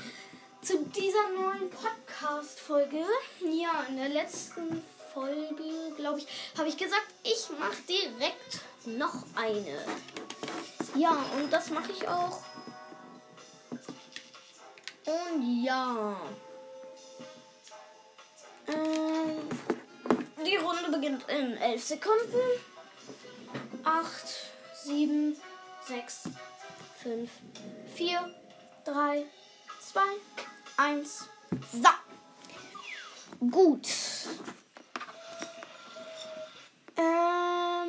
zu 0.61 0.85
dieser 0.85 1.29
neuen 1.35 1.69
Podcast-Folge. 1.69 3.03
Ja, 3.41 3.85
in 3.89 3.97
der 3.97 4.09
letzten 4.09 4.81
Folge, 5.13 5.93
glaube 5.97 6.19
ich, 6.19 6.27
habe 6.57 6.69
ich 6.69 6.77
gesagt, 6.77 7.07
ich 7.23 7.49
mache 7.59 7.81
direkt 7.89 8.61
noch 8.85 9.25
eine. 9.35 9.79
Ja, 10.95 11.25
und 11.38 11.51
das 11.51 11.69
mache 11.71 11.91
ich 11.91 12.07
auch. 12.07 12.41
Und 15.05 15.63
ja. 15.63 16.15
Ähm, 18.68 19.49
die 20.45 20.56
Runde 20.57 20.91
beginnt 20.91 21.23
in 21.30 21.57
11 21.57 21.84
Sekunden. 21.84 22.38
8, 23.84 24.07
7, 24.84 25.35
6, 25.85 26.30
5, 27.03 27.30
4, 27.95 28.35
3, 28.85 29.26
2, 29.80 30.02
1. 30.77 31.26
So. 31.72 31.89
Gut. 33.49 33.88
Ähm, 36.98 37.88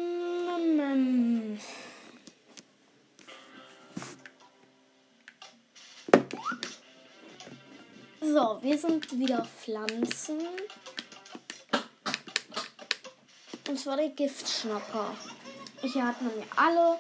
So, 8.20 8.58
wir 8.62 8.76
sind 8.76 9.16
wieder 9.16 9.44
Pflanzen. 9.44 10.40
Und 13.68 13.78
zwar 13.78 13.96
der 13.96 14.08
Giftschnapper. 14.08 15.14
Hat 15.82 16.22
man 16.22 16.32
ja 16.38 16.44
alle. 16.56 16.98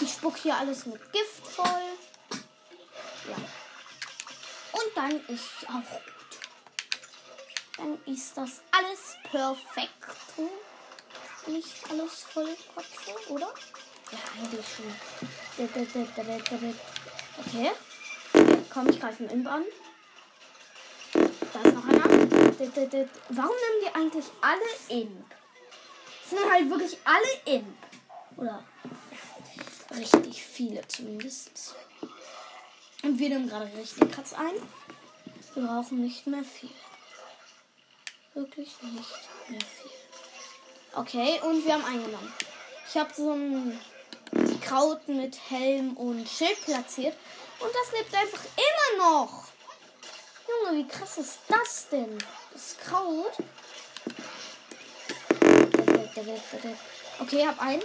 Ich 0.00 0.12
spuck 0.12 0.36
hier 0.38 0.56
alles 0.56 0.86
mit 0.86 1.12
Gift 1.12 1.46
voll. 1.46 1.66
Ja. 3.28 3.36
Und 4.72 4.96
dann 4.96 5.20
ist 5.26 5.68
auch. 5.68 6.17
Dann 7.78 7.98
ist 8.06 8.36
das 8.36 8.60
alles 8.70 9.16
perfekt. 9.30 9.92
Nicht 11.46 11.90
alles 11.90 12.24
voll 12.24 12.56
kotze, 12.74 13.32
oder? 13.32 13.54
Ja, 14.10 14.18
eigentlich 14.36 14.66
schon. 14.66 14.94
Okay. 17.38 17.70
Komm, 18.70 18.88
ich 18.88 19.00
greife 19.00 19.22
einen 19.22 19.30
Imp 19.30 19.46
an. 19.46 19.64
Da 21.14 21.60
ist 21.62 21.74
noch 21.74 21.84
einer. 21.84 22.04
Warum 23.28 23.56
nehmen 23.56 23.80
die 23.82 23.94
eigentlich 23.94 24.26
alle 24.40 25.00
Imp? 25.00 25.24
Sind 26.28 26.50
halt 26.50 26.68
wirklich 26.68 26.98
alle 27.04 27.56
Imp. 27.56 27.76
Oder 28.36 28.64
richtig 29.96 30.42
viele 30.42 30.86
zumindest. 30.88 31.76
Und 33.02 33.18
wir 33.18 33.28
nehmen 33.28 33.48
gerade 33.48 33.70
richtig 33.76 34.10
Katz 34.12 34.32
ein. 34.34 34.54
Wir 35.54 35.62
brauchen 35.62 36.02
nicht 36.02 36.26
mehr 36.26 36.44
viel. 36.44 36.70
Wirklich 38.38 38.70
nicht 38.82 39.48
mehr 39.48 39.60
viel. 39.60 39.90
Okay, 40.94 41.40
und 41.42 41.64
wir 41.64 41.74
haben 41.74 41.84
eingenommen. 41.84 42.32
Ich 42.88 42.96
habe 42.96 43.12
so 43.12 43.32
ein 43.32 43.80
Kraut 44.60 45.08
mit 45.08 45.36
Helm 45.50 45.96
und 45.96 46.28
Schild 46.28 46.64
platziert. 46.64 47.16
Und 47.58 47.70
das 47.74 47.90
lebt 47.98 48.14
einfach 48.14 48.44
immer 48.54 49.04
noch. 49.04 49.48
Junge, 50.46 50.78
wie 50.78 50.86
krass 50.86 51.18
ist 51.18 51.40
das 51.48 51.88
denn? 51.88 52.16
Das 52.52 52.76
Kraut. 52.78 53.32
Okay, 57.18 57.44
hab 57.44 57.60
einen. 57.60 57.82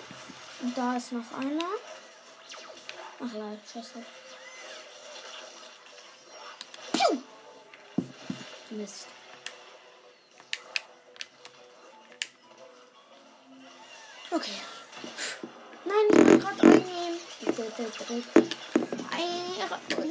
Und 0.61 0.77
da 0.77 0.97
ist 0.97 1.13
noch 1.13 1.33
einer. 1.35 1.65
Ach 3.19 3.33
ja, 3.33 3.57
scheiß 3.73 3.93
drauf. 3.93 4.03
Piu! 6.91 7.23
Mist. 8.69 9.07
Okay. 14.35 14.51
Nein, 15.85 16.07
ich 16.09 16.17
will 16.17 16.39
gerade 16.39 16.61
einnehmen. 16.61 17.19
In 17.39 17.55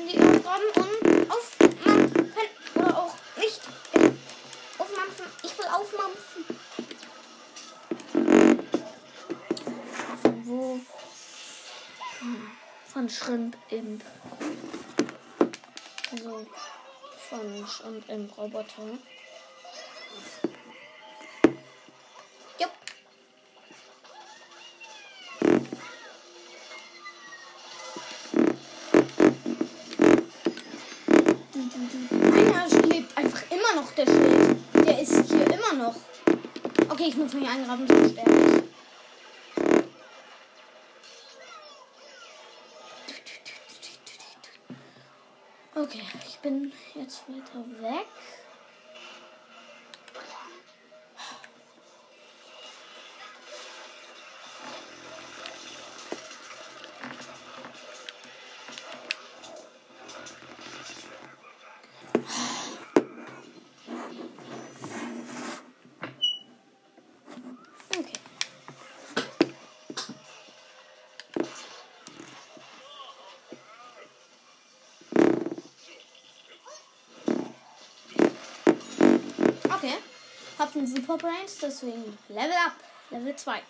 die 0.08 0.16
und 0.16 1.28
aufmampfen. 1.28 2.32
Oder 2.76 2.98
auch 2.98 3.14
nicht. 3.36 3.60
Aufmampfen. 4.78 5.26
Ich 5.42 5.58
will 5.58 5.66
aufmampfen. 5.66 6.44
Wo? 10.44 10.78
Von 12.92 13.08
Shrimp 13.08 13.56
Imp. 13.70 14.04
Also 16.12 16.46
von 17.28 17.66
Shrimp 17.66 18.08
Imp 18.08 18.38
Roboter. 18.38 18.98
Eingraben, 37.52 37.86
sonst 37.86 38.12
sterbe 38.12 38.30
ich. 38.30 38.62
Okay, 45.74 46.02
ich 46.26 46.38
bin 46.38 46.72
jetzt 46.94 47.24
weiter 47.28 47.64
weg. 47.82 48.06
Super 80.94 81.16
Brains, 81.16 81.56
deswegen 81.58 82.18
Level 82.28 82.50
up. 82.66 82.74
Level 83.08 83.34
2. 83.34 83.62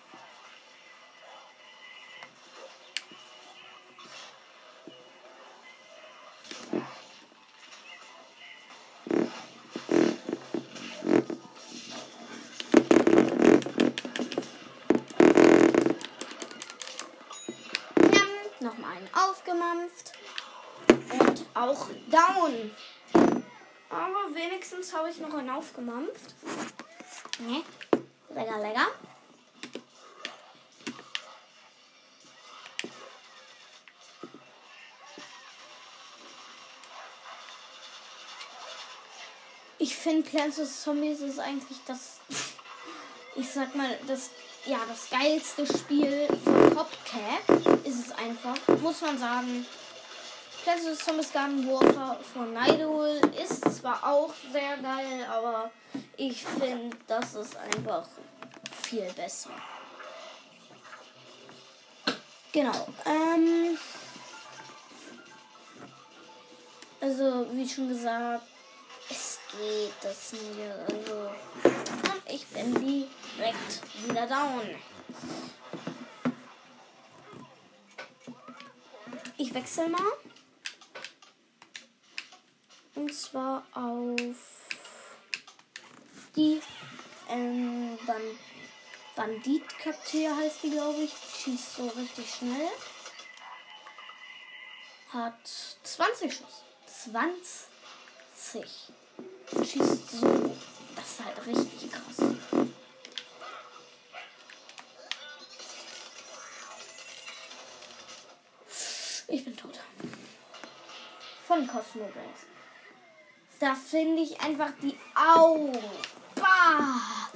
Njam, 18.01 18.27
Nochmal 18.59 18.97
einen 18.97 19.09
aufgemampft. 19.13 20.11
Und 20.89 21.45
auch 21.53 21.87
down. 22.11 22.71
Aber 23.89 24.35
wenigstens 24.35 24.93
habe 24.93 25.09
ich 25.09 25.19
noch 25.19 25.33
einen 25.33 25.51
aufgemampft. 25.51 26.35
Ne? 27.47 27.61
Lecker, 28.33 28.57
lecker. 28.59 28.87
Ich 39.77 39.93
finde 39.93 40.29
Plants 40.29 40.57
vs. 40.57 40.83
Zombies 40.83 41.19
ist 41.19 41.39
eigentlich 41.39 41.79
das, 41.85 42.19
ich 43.35 43.49
sag 43.51 43.75
mal, 43.75 43.89
das, 44.07 44.29
ja, 44.65 44.77
das 44.87 45.09
geilste 45.09 45.65
Spiel 45.65 46.27
von 46.45 46.73
Copcat 46.73 47.85
ist 47.85 48.07
es 48.07 48.11
einfach, 48.13 48.55
muss 48.79 49.01
man 49.01 49.17
sagen. 49.17 49.65
Plants 50.63 50.87
vs. 50.87 51.05
Zombies 51.05 51.33
Garden 51.33 51.67
Warfare 51.67 52.23
von 52.23 52.53
Nightwool 52.53 53.19
ist 53.43 53.81
zwar 53.81 54.01
auch 54.05 54.33
sehr 54.53 54.77
geil, 54.77 55.25
aber 55.29 55.71
ich 56.17 56.43
finde, 56.45 56.95
das 57.07 57.33
ist 57.35 57.55
einfach 57.55 58.07
viel 58.83 59.11
besser. 59.13 59.51
Genau. 62.51 62.87
Ähm, 63.05 63.77
also, 67.01 67.47
wie 67.51 67.67
schon 67.67 67.89
gesagt, 67.89 68.43
es 69.09 69.39
geht 69.51 69.93
das 70.01 70.33
nicht. 70.33 70.59
Also, 70.87 71.31
ich 72.27 72.45
bin 72.47 72.73
direkt 72.75 74.07
wieder 74.07 74.27
down. 74.27 74.75
Ich 79.37 79.53
wechsle 79.53 79.89
mal. 79.89 80.01
Und 82.95 83.13
zwar 83.13 83.63
auf 83.73 84.62
die 86.35 86.61
ähm, 87.29 87.97
Ban 88.05 88.21
Bandit-Kapitän 89.15 90.35
heißt 90.35 90.63
die, 90.63 90.71
glaube 90.71 91.03
ich. 91.03 91.11
Schießt 91.11 91.75
so 91.75 91.87
richtig 91.87 92.33
schnell. 92.33 92.69
Hat 95.09 95.47
20 95.83 96.33
Schuss. 96.33 96.63
20. 97.05 98.67
Schießt 99.63 100.11
so. 100.11 100.55
Das 100.95 101.11
ist 101.11 101.25
halt 101.25 101.45
richtig 101.45 101.91
krass. 101.91 102.33
Ich 109.27 109.45
bin 109.45 109.55
tot. 109.55 109.79
Von 111.47 111.67
Cosmo 111.67 112.07
Brains. 112.13 112.47
Da 113.59 113.75
finde 113.75 114.23
ich 114.23 114.41
einfach 114.41 114.71
die 114.81 114.97
Augen. 115.15 115.77
Bah! 116.63 117.29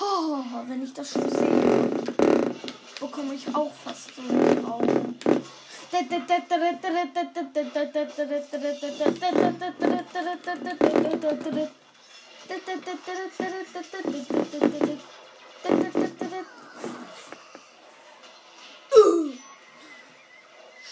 Oh, 0.00 0.44
wenn 0.68 0.84
ich 0.84 0.94
das 0.94 1.10
schon 1.10 1.28
sehe, 1.28 1.90
bekomme 3.00 3.34
ich 3.34 3.52
auch 3.52 3.72
fast 3.74 4.14
so 4.14 4.22
die 4.22 4.64
Augen. 4.64 5.18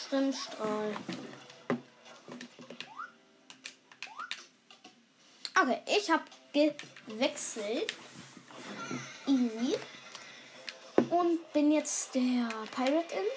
Schrimmstrahl. 0.09 0.97
Okay, 5.59 5.81
ich 5.87 6.11
habe 6.11 6.25
gewechselt. 6.57 7.95
Und 11.11 11.53
bin 11.53 11.73
jetzt 11.73 12.15
der 12.15 12.49
Pirate 12.75 13.15
Imp. 13.15 13.33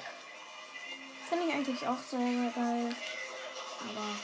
Finde 1.28 1.46
ich 1.48 1.54
eigentlich 1.54 1.88
auch 1.88 1.98
sehr 2.10 2.52
geil. 2.56 2.96
Aber 3.82 4.16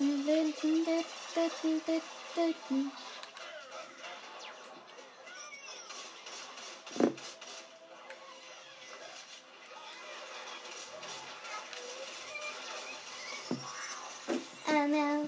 Anna, 14.68 15.27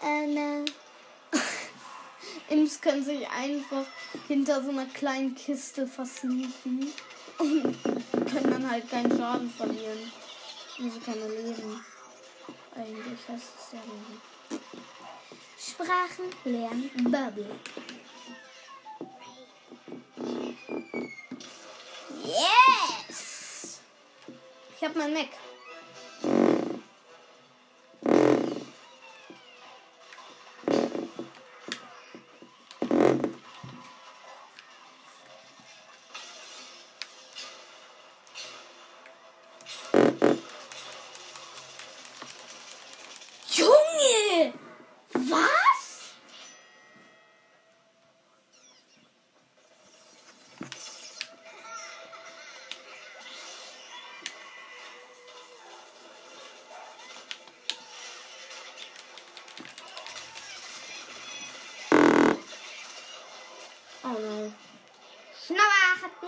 Anna. 0.00 0.64
Imps 2.48 2.80
können 2.80 3.04
sich 3.04 3.28
einfach 3.28 3.86
hinter 4.28 4.62
so 4.62 4.70
einer 4.70 4.86
kleinen 4.86 5.34
Kiste 5.34 5.86
versneaken 5.86 6.92
und 7.38 7.82
können 8.30 8.50
dann 8.50 8.70
halt 8.70 8.88
keinen 8.88 9.18
Schaden 9.18 9.50
verlieren. 9.50 10.12
Also 10.78 11.00
keine 11.00 11.28
Leben. 11.28 11.84
Eigentlich 12.74 13.28
heißt 13.28 13.48
es 13.58 13.72
ja 13.72 13.80
Leben. 13.80 14.20
Sprachen 15.58 16.24
lernen 16.44 16.90
Bubble. 17.04 17.50
Yes! 22.24 23.80
Ich 24.76 24.84
hab 24.84 24.96
mein 24.96 25.12
Mac. 25.12 25.28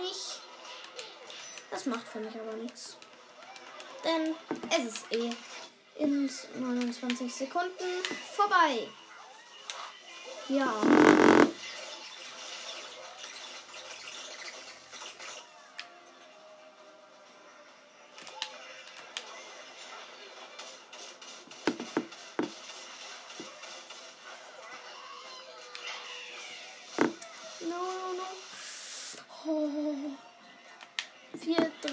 Mich. 0.03 0.39
Das 1.71 1.85
macht 1.85 2.05
für 2.05 2.19
mich 2.19 2.35
aber 2.35 2.57
nichts. 2.57 2.97
Denn 4.03 4.35
es 4.69 4.93
ist 4.93 5.11
eh 5.11 5.31
in 5.95 6.29
29 6.59 7.33
Sekunden 7.33 8.03
vorbei. 8.35 8.89
Ja. 10.49 10.73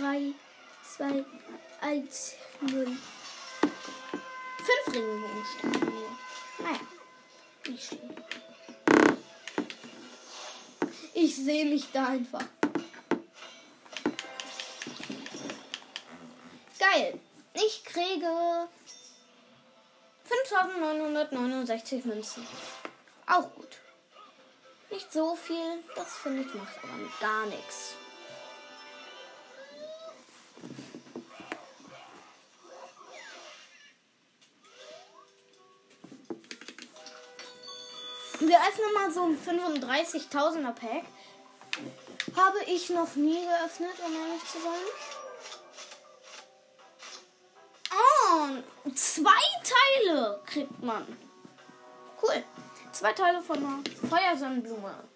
3, 0.00 0.32
2, 0.96 1.24
1, 1.82 2.34
0. 2.62 2.86
Fünf 4.56 4.94
Regenbogensterne 4.94 5.78
nur. 5.90 6.18
Naja. 6.58 6.80
Nicht 7.66 7.84
schlimm. 7.84 8.16
Ich 11.12 11.36
sehe 11.36 11.66
mich 11.66 11.92
da 11.92 12.06
einfach. 12.06 12.44
Geil. 16.78 17.20
Ich 17.52 17.84
kriege 17.84 18.68
5969 20.24 22.06
Münzen. 22.06 22.46
Auch 23.26 23.52
gut. 23.54 23.76
Nicht 24.90 25.12
so 25.12 25.36
viel, 25.36 25.84
das 25.94 26.16
finde 26.16 26.40
ich 26.40 26.54
macht 26.54 26.78
aber 26.82 26.96
gar 27.20 27.44
nichts. 27.44 27.96
Wir 38.40 38.56
öffnen 38.56 38.94
mal 38.94 39.10
so 39.10 39.24
ein 39.24 39.38
35.000er 39.38 40.72
Pack. 40.72 41.04
Habe 42.36 42.58
ich 42.66 42.88
noch 42.88 43.14
nie 43.14 43.44
geöffnet, 43.44 43.92
um 44.06 44.14
ehrlich 44.14 44.44
zu 44.46 44.58
sein. 44.58 44.80
Oh, 47.92 48.92
zwei 48.94 49.30
Teile 49.62 50.40
kriegt 50.46 50.82
man. 50.82 51.06
Cool. 52.22 52.42
Zwei 52.92 53.12
Teile 53.12 53.42
von 53.42 53.58
einer 53.58 53.82
Feuersonnenblume. 54.08 55.09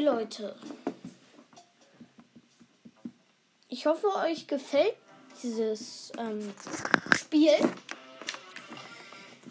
Leute. 0.00 0.56
Ich 3.68 3.86
hoffe, 3.86 4.08
euch 4.26 4.46
gefällt 4.46 4.96
dieses 5.42 6.12
ähm, 6.18 6.52
Spiel. 7.16 7.52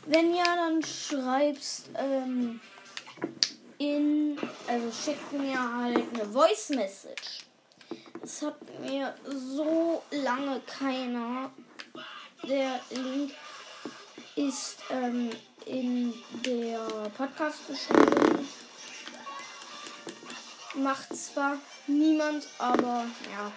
Wenn 0.06 0.34
ja, 0.34 0.44
dann 0.56 0.84
schreibst 0.84 1.90
ähm, 1.96 2.60
in, 3.78 4.38
also 4.68 4.92
schickt 4.92 5.32
mir 5.34 5.58
halt 5.78 6.04
eine 6.14 6.26
Voice 6.26 6.70
Message. 6.70 7.46
Es 8.22 8.42
hat 8.42 8.58
mir 8.82 9.16
so 9.26 10.04
lange 10.12 10.60
keiner. 10.62 11.52
Der 12.48 12.80
Link 12.92 13.32
ist 14.36 14.78
ähm, 14.90 15.30
in 15.66 16.14
der 16.46 16.80
Podcast-Beschreibung. 17.18 18.39
Macht 20.80 21.16
zwar 21.16 21.58
niemand, 21.88 22.48
aber 22.58 23.06
ja. 23.32 23.52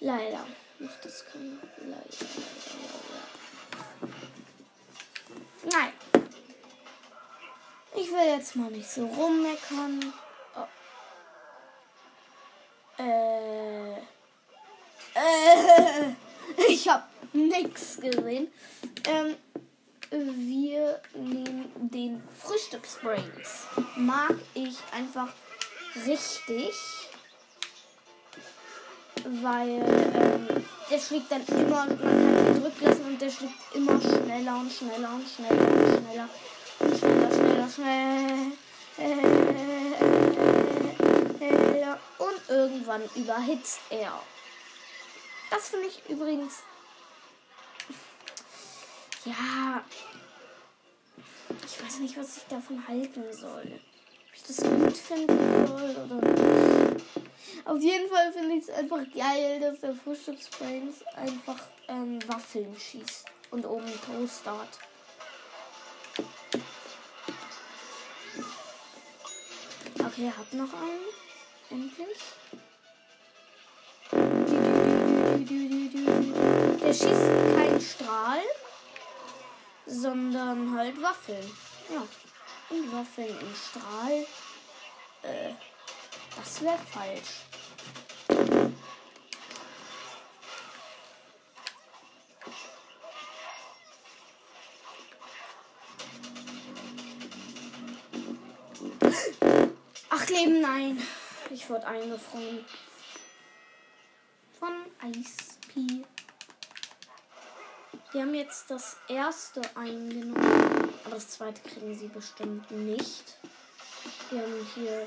Leider. 0.00 0.44
Macht 0.80 1.04
das 1.04 1.24
keiner. 1.26 1.58
Leider, 1.78 1.94
leider, 2.42 2.64
leider. 5.62 5.78
Nein. 5.78 5.92
Ich 7.94 8.10
will 8.10 8.26
jetzt 8.36 8.56
mal 8.56 8.70
nicht 8.72 8.90
so 8.90 9.06
rummeckern. 9.06 10.12
Oh. 10.56 10.66
Äh. 13.02 13.98
Äh. 15.14 16.14
Ich 16.68 16.88
hab 16.88 17.08
nix 17.32 17.98
gesehen. 18.00 18.52
Ähm, 19.06 19.36
wir 20.14 21.00
nehmen 21.14 21.70
den 21.74 22.22
Frühstücksbrains. 22.38 23.66
Mag 23.96 24.34
ich 24.54 24.76
einfach 24.92 25.28
richtig. 26.06 26.74
Weil 29.42 29.82
ähm, 30.14 30.64
der 30.90 30.98
schlägt 30.98 31.32
dann 31.32 31.44
immer, 31.46 31.86
man 31.86 31.98
kann 31.98 32.46
ihn 32.46 32.56
zurücklassen 32.56 33.06
und 33.06 33.20
der 33.20 33.30
schlägt 33.30 33.54
immer 33.74 34.00
schneller 34.00 34.56
und 34.58 34.72
schneller 34.72 35.10
und 35.14 35.26
schneller 35.28 35.60
und 35.60 35.78
schneller 35.88 36.28
und 36.80 36.98
schneller, 36.98 37.30
schneller, 37.30 37.68
schneller. 37.68 38.52
Und 42.18 42.48
irgendwann 42.48 43.02
überhitzt 43.14 43.80
er. 43.90 44.12
Das 45.50 45.68
finde 45.68 45.88
ich 45.88 46.02
übrigens. 46.08 46.62
Ja. 49.24 49.82
Ich 51.64 51.82
weiß 51.82 51.98
nicht, 52.00 52.16
was 52.18 52.36
ich 52.36 52.44
davon 52.44 52.86
halten 52.86 53.24
soll. 53.32 53.80
Ob 54.28 54.34
ich 54.34 54.42
das 54.42 54.56
gut 54.58 54.96
finden 54.96 55.66
soll 55.66 55.96
oder 55.96 56.16
nicht. 56.16 57.04
Auf 57.64 57.80
jeden 57.80 58.08
Fall 58.10 58.32
finde 58.32 58.56
ich 58.56 58.64
es 58.64 58.70
einfach 58.70 59.00
geil, 59.14 59.60
dass 59.60 59.80
der 59.80 59.94
Frühstücksbrains 59.94 61.02
einfach 61.14 61.58
ähm, 61.88 62.18
Waffeln 62.26 62.76
schießt 62.78 63.24
und 63.50 63.64
oben 63.64 63.90
Toaster 64.04 64.58
hat. 64.58 64.78
Okay, 69.98 70.32
hab 70.36 70.52
noch 70.52 70.72
einen. 70.74 71.04
Endlich. 71.70 72.18
Der 76.80 76.92
schießt 76.92 77.56
keinen 77.56 77.80
Strahl, 77.80 78.42
sondern 79.86 80.76
halt 80.76 81.00
Waffeln. 81.02 81.50
Ja. 81.92 82.02
Und 82.70 82.92
Waffeln 82.92 83.28
im 83.28 83.54
Strahl. 83.54 84.26
Äh, 85.22 85.54
das 86.36 86.62
wäre 86.62 86.78
falsch. 86.78 87.44
Ach 100.10 100.28
Leben, 100.28 100.60
nein. 100.60 101.02
Ich 101.50 101.68
wurde 101.68 101.86
eingefroren. 101.86 102.64
Von 104.58 104.72
Eispie. 105.00 106.04
Die 108.14 108.20
haben 108.20 108.34
jetzt 108.34 108.70
das 108.70 108.96
erste 109.08 109.60
eingenommen. 109.74 110.36
Aber 111.04 111.16
das 111.16 111.30
zweite 111.30 111.60
kriegen 111.68 111.98
sie 111.98 112.06
bestimmt 112.06 112.70
nicht. 112.70 113.38
Wir 114.30 114.42
haben 114.42 114.66
hier 114.76 115.04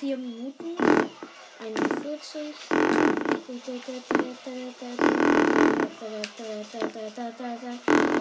vier 0.00 0.16
Minuten. 0.16 0.78
41. 1.60 2.54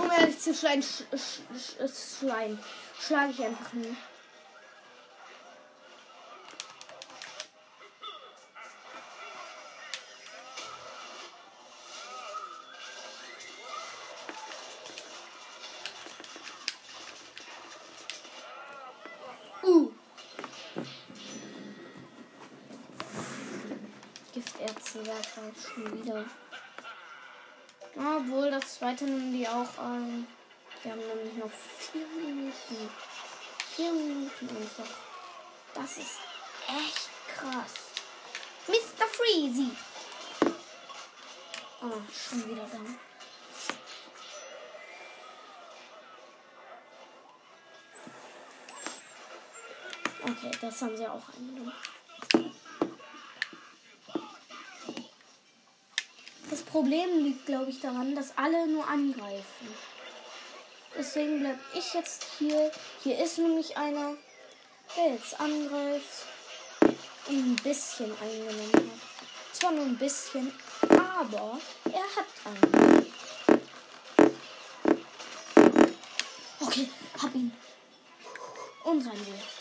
Um 0.01 0.11
ehrlich 0.11 0.39
zu 0.39 0.53
schreien, 0.53 0.83
schlage 2.99 3.31
ich 3.31 3.45
einfach 3.45 3.73
nie. 3.73 3.95
Giftärztewerfer 25.17 25.51
schon 25.61 26.03
wieder. 26.03 26.25
Obwohl, 27.95 28.51
das 28.51 28.75
zweite 28.75 29.05
nehmen 29.05 29.33
die 29.33 29.47
auch 29.47 29.77
ein. 29.79 30.27
Wir 30.83 30.91
haben 30.91 30.99
nämlich 30.99 31.33
noch 31.35 31.51
vier 31.51 32.05
Minuten. 32.07 32.89
Vier 33.75 33.91
Minuten 33.91 34.49
einfach. 34.49 34.95
Das 35.73 35.97
ist 35.97 36.19
echt 36.67 37.09
krass. 37.35 37.73
Mr. 38.67 39.07
Freezy. 39.07 39.71
Oh, 41.81 42.01
schon 42.11 42.49
wieder 42.49 42.67
da. 42.71 42.79
Okay, 50.23 50.51
das 50.59 50.81
haben 50.81 50.97
sie 50.97 51.07
auch 51.07 51.29
eingenommen. 51.35 51.73
Problem 56.71 57.23
liegt, 57.23 57.45
glaube 57.45 57.69
ich, 57.69 57.79
daran, 57.79 58.15
dass 58.15 58.37
alle 58.37 58.67
nur 58.67 58.87
angreifen. 58.87 59.67
Deswegen 60.97 61.39
bleib 61.39 61.59
ich 61.73 61.93
jetzt 61.93 62.25
hier. 62.37 62.71
Hier 63.03 63.23
ist 63.23 63.37
nämlich 63.37 63.77
einer, 63.77 64.15
der 64.95 65.13
jetzt 65.13 65.39
angreift 65.39 66.25
und 67.27 67.51
ein 67.51 67.55
bisschen 67.63 68.11
eingenommen 68.19 68.71
hat. 68.73 68.83
Zwar 69.53 69.71
nur 69.71 69.85
ein 69.85 69.97
bisschen, 69.97 70.51
aber 70.81 71.59
er 71.85 72.15
hat 72.15 72.27
einen. 72.45 73.05
Okay, 76.59 76.89
hab 77.21 77.33
ihn. 77.33 77.51
Und 78.83 79.07
rein 79.07 79.25
wir. 79.25 79.56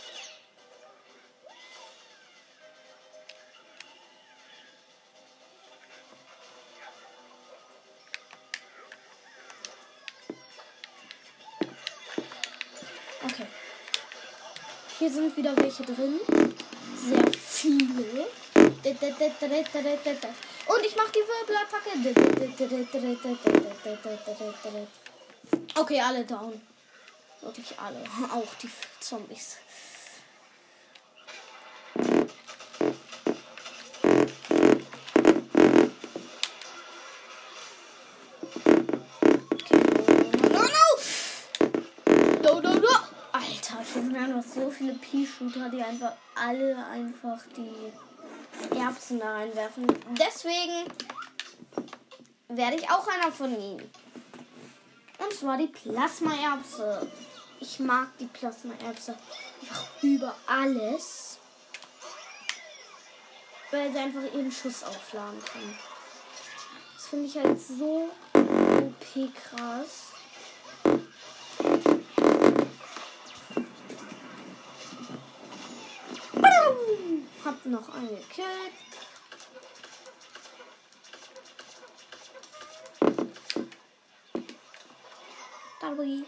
Hier 15.06 15.14
sind 15.14 15.36
wieder 15.36 15.56
welche 15.56 15.84
drin. 15.84 16.18
Sehr 16.96 17.32
viele. 17.32 18.26
Und 20.66 20.84
ich 20.84 20.96
mache 20.96 21.12
die 21.12 21.22
Wirbelattacke. 21.30 21.90
Okay, 25.76 26.00
alle 26.00 26.24
down. 26.24 26.60
Wirklich 27.40 27.78
alle. 27.78 28.02
Auch 28.34 28.52
die 28.60 28.68
Zombies. 28.98 29.58
Viele 44.76 44.94
Pea-Shooter, 44.94 45.70
die 45.70 45.82
einfach 45.82 46.12
alle 46.34 46.76
einfach 46.86 47.38
die 47.56 47.92
Erbsen 48.76 49.18
da 49.20 49.32
reinwerfen. 49.32 49.86
Deswegen 50.18 50.86
werde 52.48 52.76
ich 52.76 52.90
auch 52.90 53.06
einer 53.08 53.32
von 53.32 53.52
ihnen. 53.52 53.90
Und 55.18 55.32
zwar 55.32 55.56
die 55.56 55.68
Plasma-Erbse. 55.68 57.10
Ich 57.60 57.78
mag 57.80 58.08
die 58.18 58.26
Plasma-Erbse 58.26 59.16
einfach 59.60 60.02
über 60.02 60.34
alles. 60.46 61.38
Weil 63.70 63.92
sie 63.92 63.98
einfach 63.98 64.22
ihren 64.22 64.52
Schuss 64.52 64.84
aufladen 64.84 65.42
können. 65.52 65.78
Das 66.94 67.06
finde 67.08 67.26
ich 67.26 67.36
halt 67.36 67.60
so 67.60 68.10
OP 68.34 69.34
krass. 69.34 70.15
Hab 77.46 77.64
noch 77.64 77.86
gekillt. 77.86 78.74
Darby. 85.80 86.24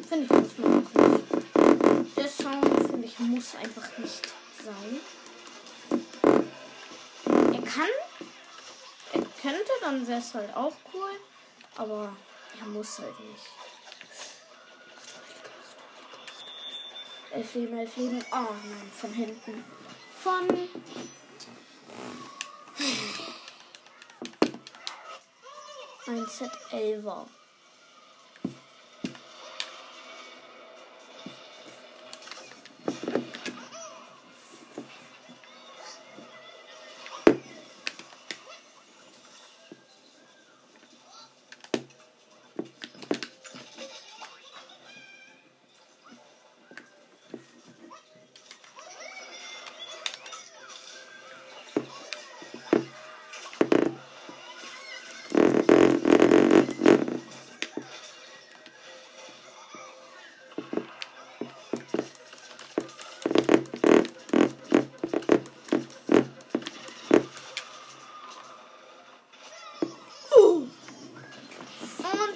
Finde 0.08 0.24
ich 0.24 0.30
muss 0.30 0.58
man 0.58 0.84
auch 0.84 0.94
nicht. 1.08 2.16
Der 2.16 2.28
Sound, 2.28 2.90
finde 2.90 3.06
ich, 3.06 3.16
muss 3.20 3.54
einfach 3.54 3.98
nicht 3.98 4.34
sein. 4.64 5.00
Er 7.54 7.62
kann 7.62 8.05
könnte, 9.46 9.70
dann 9.80 10.06
wäre 10.08 10.18
es 10.18 10.34
halt 10.34 10.54
auch 10.56 10.72
cool. 10.92 11.10
Aber 11.76 12.16
er 12.60 12.66
muss 12.66 12.98
halt 12.98 13.18
nicht. 13.20 13.46
Elf 17.30 17.54
Leben, 17.54 17.78
elf 17.78 17.96
Leben. 17.96 18.24
Oh 18.32 18.52
nein, 18.64 18.90
von 18.92 19.12
hinten. 19.12 19.64
Von. 20.22 20.48
Ein 26.08 26.26
Set 26.26 26.50
11. 26.72 27.04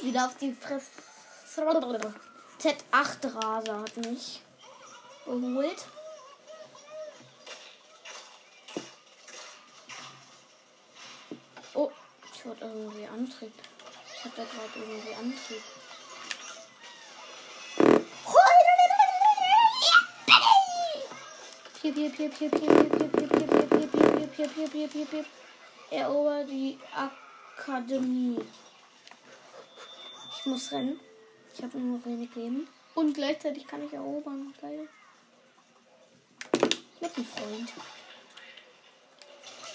Hund 0.00 0.04
wieder 0.04 0.26
auf 0.26 0.36
die 0.36 0.52
Fresse. 0.52 0.86
Z8-Rase 2.60 3.80
hat 3.80 3.96
mich 3.96 4.40
geholt. 5.24 5.84
Oh, 11.74 11.90
ich 12.32 12.44
hatte 12.44 12.64
irgendwie 12.64 13.06
Antrieb. 13.06 13.52
Ich 14.14 14.24
hatte 14.24 14.46
gerade 14.46 14.76
irgendwie 14.76 15.14
Antrieb. 15.14 15.62
Erober 25.90 26.44
die 26.44 26.78
Akademie. 27.58 28.38
Ich 30.40 30.46
muss 30.46 30.72
rennen. 30.72 30.98
Ich 31.54 31.62
habe 31.62 31.76
nur 31.76 32.02
wenig 32.06 32.34
Leben. 32.34 32.66
Und 32.94 33.12
gleichzeitig 33.12 33.66
kann 33.66 33.84
ich 33.84 33.92
erobern. 33.92 34.54
Geil. 34.58 34.88
Mit 36.98 37.14
einem 37.14 37.26
Freund. 37.26 37.72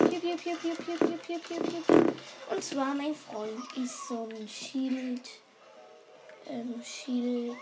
Piep, 0.10 0.22
piep, 0.22 0.42
piep, 0.42 0.62
piep, 0.62 0.78
piep, 0.78 1.00
piep, 1.00 1.22
piep, 1.22 1.64
piep, 1.68 1.88
piep. 1.88 2.14
Und 2.50 2.64
zwar 2.64 2.96
mein 2.96 3.14
Freund 3.14 3.78
ist 3.78 4.08
so 4.08 4.28
ein 4.28 4.48
Shield. 4.48 5.30
Ähm, 6.48 6.82
Shield. 6.84 7.58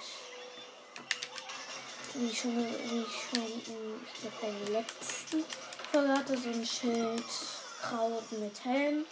Wie 2.14 2.34
schon, 2.34 2.56
wie 2.56 3.06
schon, 3.06 3.44
in, 3.44 4.00
ich 4.06 4.40
glaube, 4.40 4.56
der 4.66 4.82
letzten 4.82 5.44
Folge 5.92 6.10
hatte 6.10 6.38
so 6.38 6.50
ein 6.50 6.66
Schild 6.66 7.24
Kraut 7.82 8.32
mit 8.32 8.64
Helm. 8.64 9.06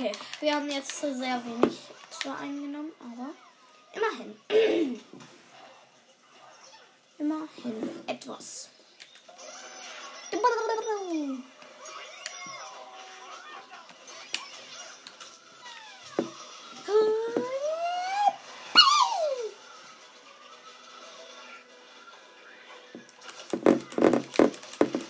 Okay, 0.00 0.12
wir 0.40 0.54
haben 0.54 0.70
jetzt 0.70 0.98
sehr 0.98 1.42
wenig 1.44 1.78
zwar 2.08 2.38
eingenommen, 2.38 2.90
aber 3.00 3.34
immerhin. 3.92 4.34
immerhin 7.18 8.06
etwas. 8.06 8.70
Oh 10.32 10.38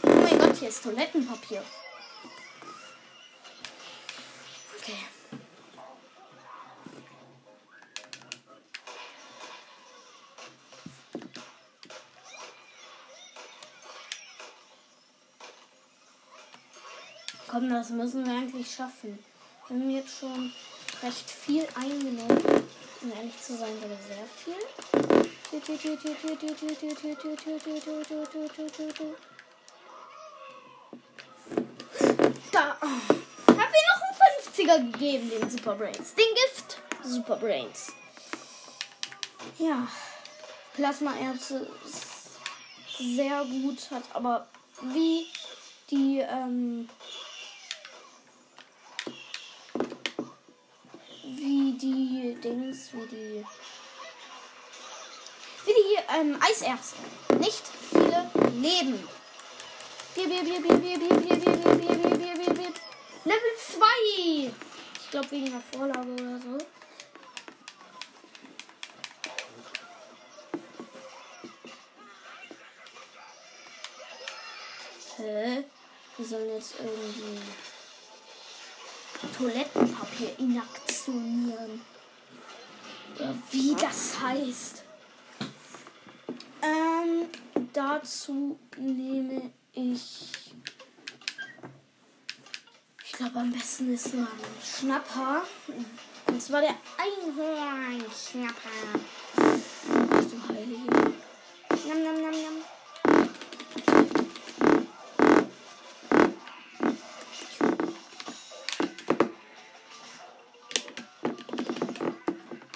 mein 0.09 0.39
Gott, 0.41 0.57
hier 0.57 0.69
ist 0.69 0.83
Toilettenpapier. 0.83 1.63
Das 17.71 17.91
müssen 17.91 18.27
wir 18.27 18.33
eigentlich 18.33 18.69
schaffen. 18.69 19.17
Wir 19.69 19.79
haben 19.79 19.91
jetzt 19.91 20.19
schon 20.19 20.53
recht 21.05 21.31
viel 21.31 21.65
eingenommen. 21.77 22.65
Um 23.01 23.13
ehrlich 23.13 23.41
zu 23.41 23.57
sein, 23.57 23.71
sogar 23.81 23.97
sehr 24.09 24.27
viel. 24.37 24.57
Da! 32.51 32.77
Oh. 32.83 32.87
Haben 32.87 33.57
wir 33.57 33.57
noch 33.57 34.03
einen 34.03 34.91
50er 34.91 34.93
gegeben, 34.93 35.31
den 35.31 35.49
Super 35.49 35.77
Brains. 35.77 36.15
Den 36.17 36.35
Gift 36.35 36.79
Super 37.05 37.37
Brains. 37.37 37.93
Ja. 39.61 39.87
Plasmaerze 40.75 41.69
ist 41.87 42.05
sehr 42.99 43.45
gut, 43.45 43.89
hat 43.93 44.03
aber 44.13 44.49
wie 44.83 45.29
die 45.93 46.19
ähm, 46.19 46.89
die 51.81 52.37
Dings, 52.43 52.93
wie 52.93 53.07
die, 53.07 53.45
wie 55.65 55.73
die 55.73 55.99
ähm, 56.19 56.39
Eisärzte. 56.41 56.97
Nicht 57.39 57.63
viele 57.91 58.31
Leben. 58.53 59.09
Bier, 60.15 60.29
Bier, 60.29 60.43
Bier, 60.43 60.61
Bier, 60.61 60.77
Bier, 60.77 60.99
Bier, 60.99 61.21
Bier, 61.21 61.37
Bier, 61.37 61.57
Bier, 61.57 61.77
Bier, 61.77 61.97
Bier, 61.97 62.19
Bier, 62.19 62.35
Bier, 62.35 62.55
Bier. 62.55 62.73
Level 63.25 63.55
2. 63.57 64.51
Ich 64.99 65.11
glaube 65.11 65.31
wegen 65.31 65.51
der 65.51 65.63
Vorlage 65.73 66.13
oder 66.13 66.39
so. 66.39 66.59
Hä? 75.17 75.65
Wir 76.17 76.27
sollen 76.27 76.51
jetzt 76.51 76.75
irgendwie 76.79 77.41
Toilettenpapier 79.37 80.39
Oder 81.09 81.69
wie 83.51 83.75
das 83.75 84.21
heißt. 84.21 84.85
Ähm, 86.63 87.29
dazu 87.73 88.59
nehme 88.77 89.51
ich. 89.73 90.53
Ich 93.05 93.13
glaube, 93.13 93.39
am 93.39 93.53
besten 93.53 93.95
ist 93.95 94.15
ein 94.15 94.27
Schnapper. 94.63 95.43
Und 96.27 96.43
zwar 96.43 96.61
der 96.61 96.77
Einhorn-Schnapper. 96.99 99.01
Du 99.37 100.49
Heilige. 100.49 101.15
Nam, 101.89 102.05
nam, 102.05 102.23
nam, 102.23 102.31
nam. 102.31 102.80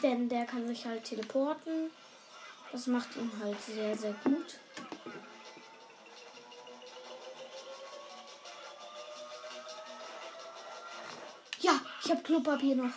Denn 0.05 0.29
der 0.29 0.45
kann 0.45 0.69
sich 0.69 0.85
halt 0.85 1.03
teleporten. 1.03 1.91
Das 2.71 2.87
macht 2.89 3.17
ihn 3.17 3.33
halt 3.43 3.57
sehr, 3.63 3.97
sehr 3.97 4.13
gut. 4.23 4.59
Ja, 11.61 11.81
ich 12.05 12.11
habe 12.11 12.23
Klopapier 12.23 12.77
noch. 12.77 12.93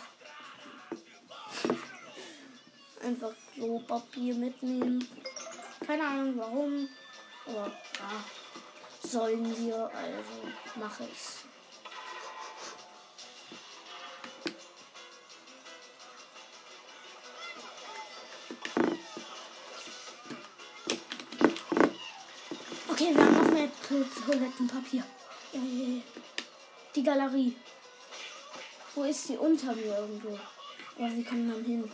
Einfach 3.02 3.32
Klopapier 3.54 4.34
mitnehmen. 4.34 5.08
Keine 5.86 6.06
Ahnung 6.06 6.34
warum. 6.36 6.88
Aber 7.46 7.68
ja, 7.68 9.08
sollen 9.08 9.56
wir, 9.56 9.90
also 9.94 10.78
mache 10.78 11.04
ich's. 11.10 11.47
Toilettenpapier. 24.08 25.04
Äh, 25.52 26.00
Die 26.94 27.02
Galerie. 27.02 27.56
Wo 28.94 29.04
ist 29.04 29.26
sie? 29.26 29.36
Unter 29.36 29.74
mir 29.74 29.96
irgendwo. 29.98 30.38
Aber 30.98 31.10
wie 31.14 31.22
kann 31.22 31.46
man 31.46 31.64
hin? 31.64 31.90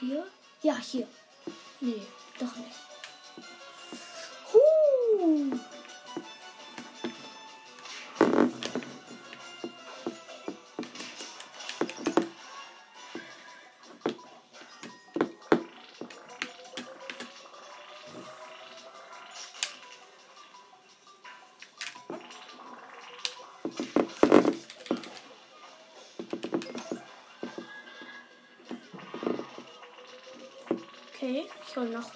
Hier? 0.00 0.26
Ja, 0.62 0.76
hier. 0.78 1.06
Nee, 1.80 2.02
doch 2.38 2.56
nicht. 2.56 2.91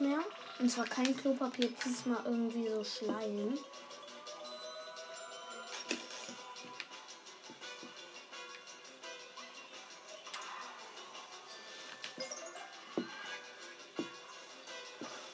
Noch 0.01 0.09
mehr. 0.09 0.20
Und 0.59 0.70
zwar 0.70 0.86
kein 0.86 1.16
Klopapier, 1.16 1.70
diesmal 1.85 2.24
irgendwie 2.24 2.68
so 2.68 2.85
Schleim. 2.85 3.59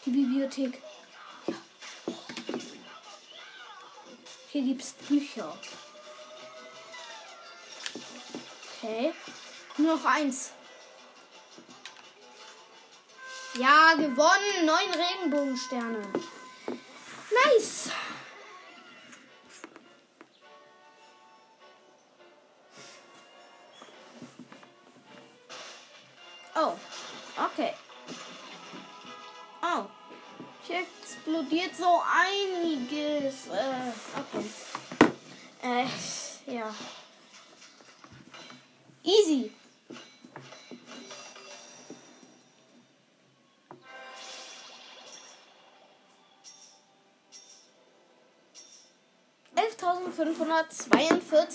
Die 0.05 0.10
Bibliothek. 0.10 0.82
Ja. 1.47 1.55
Hier 4.51 4.62
gibt's 4.62 4.93
Bücher. 5.09 5.56
Okay. 8.76 9.14
Nur 9.78 9.97
noch 9.97 10.05
eins. 10.05 10.52
Ja, 13.54 13.94
gewonnen. 13.94 14.64
Neun 14.64 14.90
Regenbogensterne. 14.94 16.02
Nice. 17.30 17.90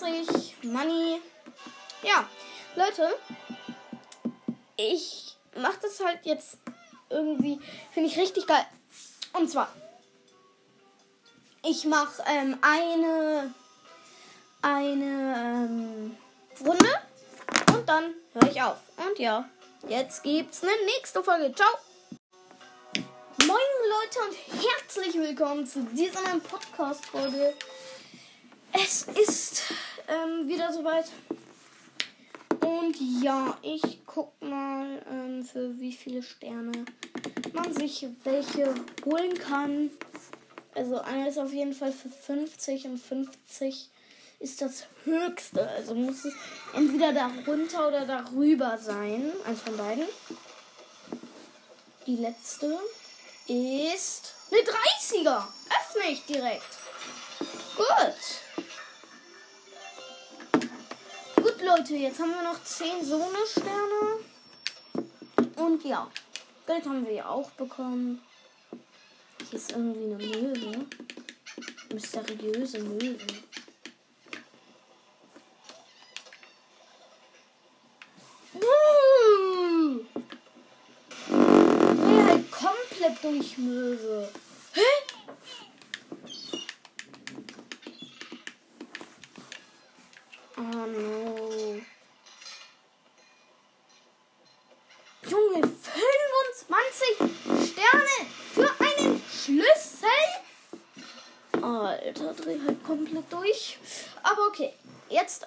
Elftausendfünfhundertzweiundvierzig 0.08 0.56
Money. 0.64 1.22
Ja, 2.04 2.28
Leute, 2.76 3.18
ich 4.76 5.36
mache 5.56 5.80
das 5.82 6.00
halt 6.04 6.20
jetzt 6.24 6.58
irgendwie, 7.10 7.60
finde 7.92 8.10
ich 8.10 8.18
richtig 8.18 8.48
geil. 8.48 8.66
Und 9.34 9.50
zwar, 9.50 9.74
ich 11.64 11.86
mache 11.86 12.24
ähm, 12.28 12.58
eine, 12.62 13.54
eine 14.62 15.66
ähm, 15.66 16.18
Runde 16.66 16.90
und 17.74 17.88
dann 17.88 18.14
höre 18.34 18.52
ich 18.52 18.62
auf. 18.62 18.78
Und 18.98 19.20
ja, 19.20 19.50
jetzt 19.88 20.24
gibt's 20.24 20.64
eine 20.64 20.72
nächste 20.86 21.24
Folge. 21.24 21.54
Ciao! 21.54 21.70
Moin 23.46 23.60
Leute 23.90 24.20
und 24.28 24.36
herzlich 24.62 25.14
willkommen 25.16 25.66
zu 25.66 25.82
dieser 25.94 26.22
neuen 26.22 26.42
Podcast-Folge. 26.42 27.54
Es 28.74 29.04
ist 29.04 29.64
ähm, 30.08 30.48
wieder 30.48 30.72
soweit. 30.72 31.06
Und 32.62 32.96
ja, 33.22 33.58
ich 33.62 34.06
guck 34.06 34.42
mal, 34.42 35.02
ähm, 35.10 35.44
für 35.44 35.80
wie 35.80 35.94
viele 35.94 36.24
Sterne 36.24 36.86
man 37.54 37.74
sich 37.74 38.08
welche 38.24 38.74
holen 39.06 39.34
kann. 39.38 39.92
Also 40.76 41.00
einer 41.00 41.28
ist 41.28 41.40
auf 41.40 41.54
jeden 41.54 41.74
Fall 41.74 41.92
für 41.92 42.10
50 42.10 42.86
und 42.86 42.98
50 42.98 43.90
ist 44.40 44.62
das 44.62 44.86
höchste. 45.06 45.68
Also 45.70 45.96
muss 45.96 46.26
es 46.26 46.34
entweder 46.74 47.14
darunter 47.14 47.88
oder 47.88 48.06
darüber 48.06 48.78
sein. 48.78 49.32
Eins 49.46 49.62
von 49.62 49.76
beiden. 49.76 50.06
Die 52.06 52.16
letzte 52.16 52.80
ist 53.48 54.34
eine 54.52 54.62
30er. 54.62 55.44
Öffne 55.68 56.12
ich 56.12 56.26
direkt. 56.26 56.78
Gut. 57.76 58.47
Gut, 61.58 61.66
Leute, 61.66 61.96
jetzt 61.96 62.20
haben 62.20 62.30
wir 62.30 62.44
noch 62.44 62.64
10 62.64 63.04
Sonne-Sterne. 63.04 64.20
Und 65.56 65.84
ja. 65.84 66.08
Geld 66.68 66.86
haben 66.86 67.04
wir 67.04 67.14
ja 67.14 67.30
auch 67.30 67.50
bekommen. 67.52 68.22
Hier 69.50 69.58
ist 69.58 69.72
irgendwie 69.72 70.04
eine 70.04 70.18
Möwe. 70.18 70.86
Mysteriöse 71.92 72.80
Möwe. 72.80 73.18
Uh! 78.54 80.04
Dreh 81.28 82.24
halt 82.28 82.52
komplett 82.52 83.24
durch 83.24 83.58
Möwe. 83.58 84.32
Hä? 84.74 84.82
Oh 90.60 90.62
no. 90.62 91.28
Junge, 95.30 95.62
25 95.68 97.18
Sterne 97.70 98.18
für 98.54 98.72
einen 98.80 99.22
Schlüssel? 99.30 100.08
Alter, 101.62 102.34
dreh 102.34 102.60
halt 102.66 102.84
komplett 102.84 103.32
durch. 103.32 103.78
Aber 104.24 104.48
okay, 104.48 104.74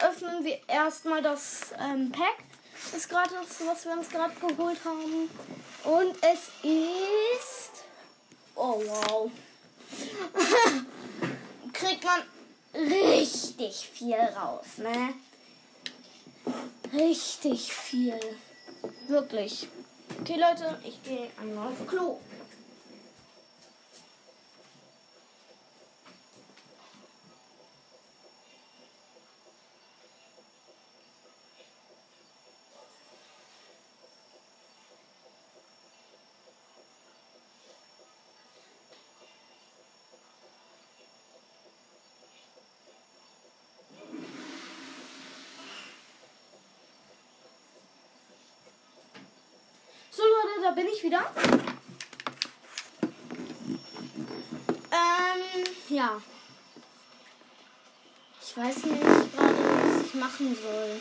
öffnen 0.00 0.44
wir 0.44 0.58
erstmal 0.68 1.22
das 1.22 1.72
ähm, 1.78 2.10
Pack. 2.12 2.44
Das 2.92 3.08
gratis, 3.08 3.60
was 3.66 3.84
wir 3.84 3.92
uns 3.92 4.08
gerade 4.08 4.34
geholt 4.34 4.78
haben. 4.84 5.30
Und 5.84 6.16
es 6.22 6.50
ist. 6.62 7.84
Oh 8.54 8.82
wow. 8.86 9.30
Kriegt 11.72 12.04
man 12.04 12.22
richtig 12.74 13.90
viel 13.92 14.14
raus, 14.14 14.78
ne? 14.78 15.14
Richtig 16.92 17.72
viel. 17.72 18.18
Wirklich. 19.08 19.68
Okay, 20.20 20.36
Leute, 20.36 20.78
ich 20.84 21.02
gehe 21.02 21.30
einmal 21.40 21.68
auf 21.68 21.86
Klo. 21.86 22.18
So 50.12 50.26
Leute, 50.26 50.50
bin 50.74 50.86
ich 50.86 51.02
wieder. 51.02 51.20
Ähm, 54.92 55.64
ja. 55.88 56.20
Ich 58.42 58.56
weiß 58.56 58.84
nicht 58.84 59.02
gerade, 59.02 59.56
was 59.56 60.06
ich 60.06 60.14
machen 60.14 60.56
soll. 60.60 61.00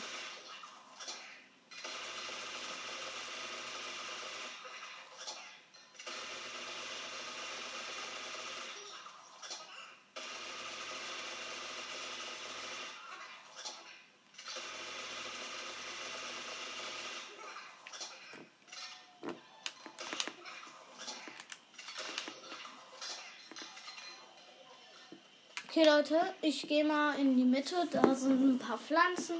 Okay, 25.79 25.87
Leute, 25.87 26.19
ich 26.41 26.67
gehe 26.67 26.83
mal 26.83 27.17
in 27.17 27.37
die 27.37 27.45
Mitte. 27.45 27.87
Da 27.89 28.13
sind 28.13 28.55
ein 28.55 28.59
paar 28.59 28.77
Pflanzen. 28.77 29.35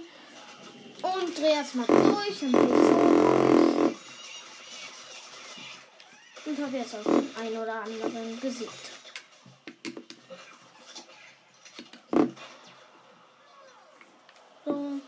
Und 1.02 1.38
drehe 1.38 1.56
erstmal 1.56 1.86
durch 1.86 2.42
und 2.44 2.52
gehe 2.54 2.78
so. 2.86 2.96
Und 6.46 6.60
habe 6.60 6.78
jetzt 6.78 6.96
auch 6.96 7.04
den 7.04 7.30
einen 7.42 7.58
oder 7.58 7.82
anderen 7.82 8.40
besiegt. 8.40 8.92
So. 14.64 15.02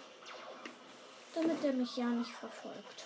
Damit 1.34 1.64
er 1.64 1.74
mich 1.74 1.96
ja 1.96 2.08
nicht 2.08 2.32
verfolgt. 2.32 3.06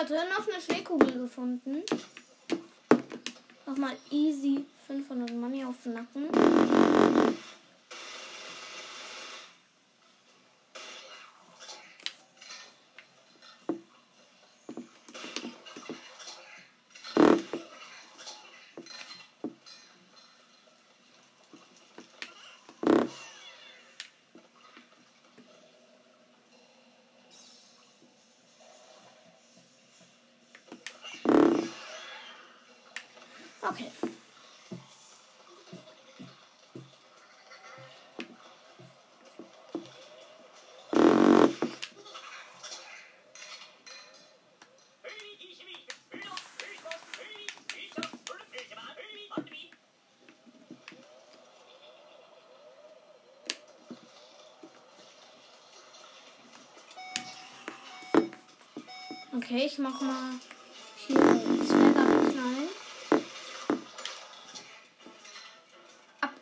Okay, 0.00 0.12
Leute, 0.12 0.28
noch 0.28 0.46
eine 0.46 0.60
Schneekugel 0.60 1.12
gefunden. 1.12 1.82
Nochmal 3.66 3.96
easy 4.10 4.64
500 4.86 5.32
Money 5.34 5.64
auf 5.64 5.74
den 5.84 5.94
Nacken. 5.94 6.77
Okay. 33.70 33.90
Okay, 59.36 59.66
ich 59.66 59.78
mach 59.78 60.00
mal 60.00 60.32
hier 61.06 61.16
Zwerge 61.16 62.00
abknallen. 62.00 62.77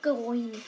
Abgeräumt. 0.06 0.62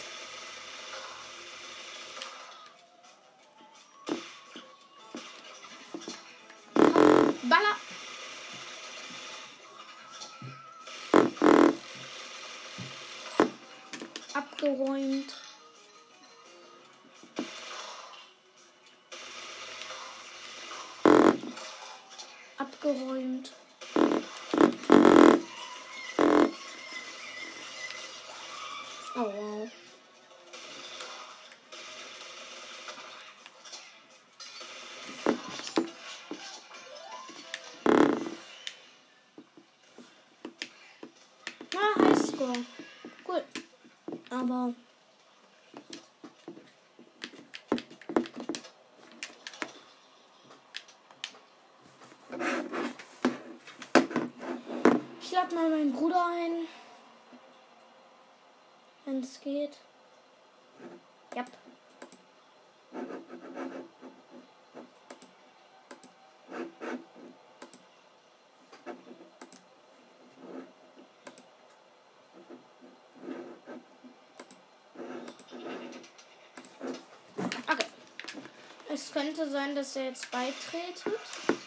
Baller. 7.44 7.76
Abgeräumt. 14.34 15.37
Gut. 43.24 43.44
Aber. 44.30 44.74
mal 55.58 55.70
meinen 55.70 55.92
Bruder 55.92 56.24
ein. 56.26 56.68
Wenn 59.04 59.20
es 59.22 59.40
geht. 59.40 59.78
Es 79.00 79.12
könnte 79.12 79.48
sein, 79.48 79.76
dass 79.76 79.94
er 79.94 80.06
jetzt 80.06 80.28
beitretet. 80.32 81.57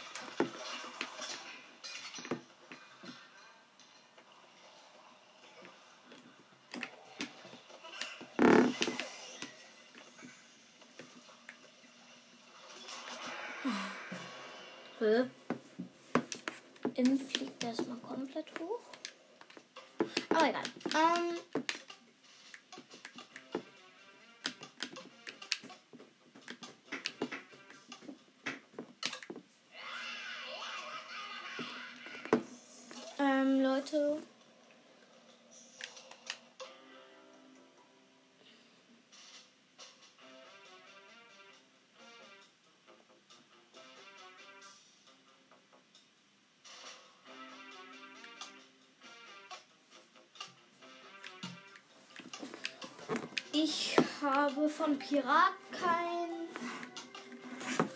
Ich 53.53 53.97
habe 54.21 54.69
von 54.69 54.97
Pirat 54.97 55.53
kein, 55.71 56.47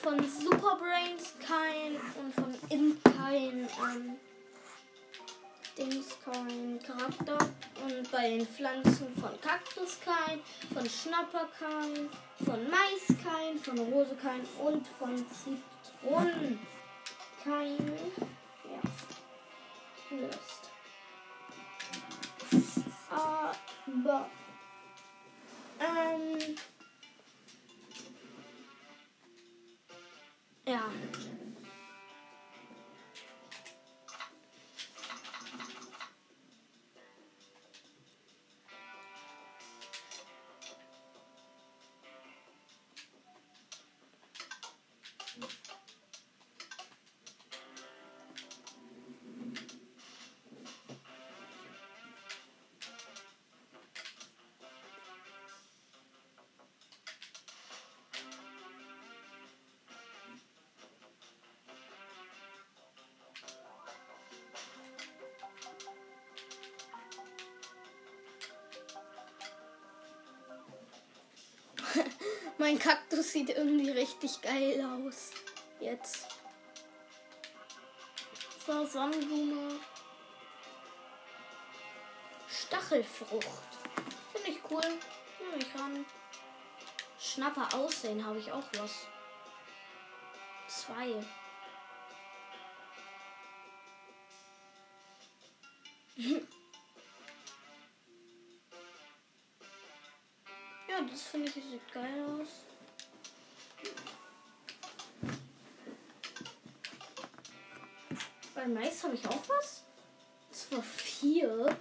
von 0.02 0.19
Superbrains 0.27 1.34
kein 1.40 1.95
und 2.19 2.34
von 2.34 2.56
Imp 2.69 3.02
kein 3.03 3.61
ähm, 3.61 4.18
Dings 5.77 6.18
kein 6.26 6.80
Charakter 6.86 7.38
und 7.86 8.11
bei 8.11 8.32
den 8.32 8.45
Pflanzen 8.45 9.15
von 9.15 9.40
Kaktus 9.40 9.98
kein, 10.03 10.41
von 10.73 10.90
Schnapper 10.90 11.48
kein, 11.57 12.10
von 12.45 12.69
Mais 12.69 13.18
kein, 13.23 13.57
von 13.57 13.80
Rose 13.94 14.15
kein 14.22 14.41
und 14.61 14.86
von 14.99 15.15
Zitronen 15.30 16.60
kein. 17.41 17.77
Mein 72.57 72.80
Kaktus 72.80 73.31
sieht 73.31 73.49
irgendwie 73.49 73.91
richtig 73.91 74.41
geil 74.41 74.84
aus. 74.84 75.31
Jetzt. 75.80 76.27
So, 78.65 78.85
Sonnenblume. 78.85 79.80
Stachelfrucht. 82.47 83.45
Finde 84.34 84.49
ich 84.49 84.59
cool. 84.69 84.81
Nehme 84.81 85.57
ich 85.59 85.80
ran. 85.80 86.05
Schnapper 87.19 87.73
aussehen 87.76 88.26
habe 88.26 88.39
ich 88.39 88.51
auch 88.51 88.63
was. 88.73 89.07
Zwei. 90.67 91.23
finde 101.36 101.49
ich 101.49 101.66
sieht 101.66 101.94
geil 101.94 102.24
aus. 102.30 102.48
Bei 108.53 108.66
Mais 108.68 109.03
habe 109.03 109.16
ich 109.16 109.28
auch 109.28 109.49
was. 109.49 109.84
Das 110.49 110.72
war 110.72 110.82
vier. 110.82 111.78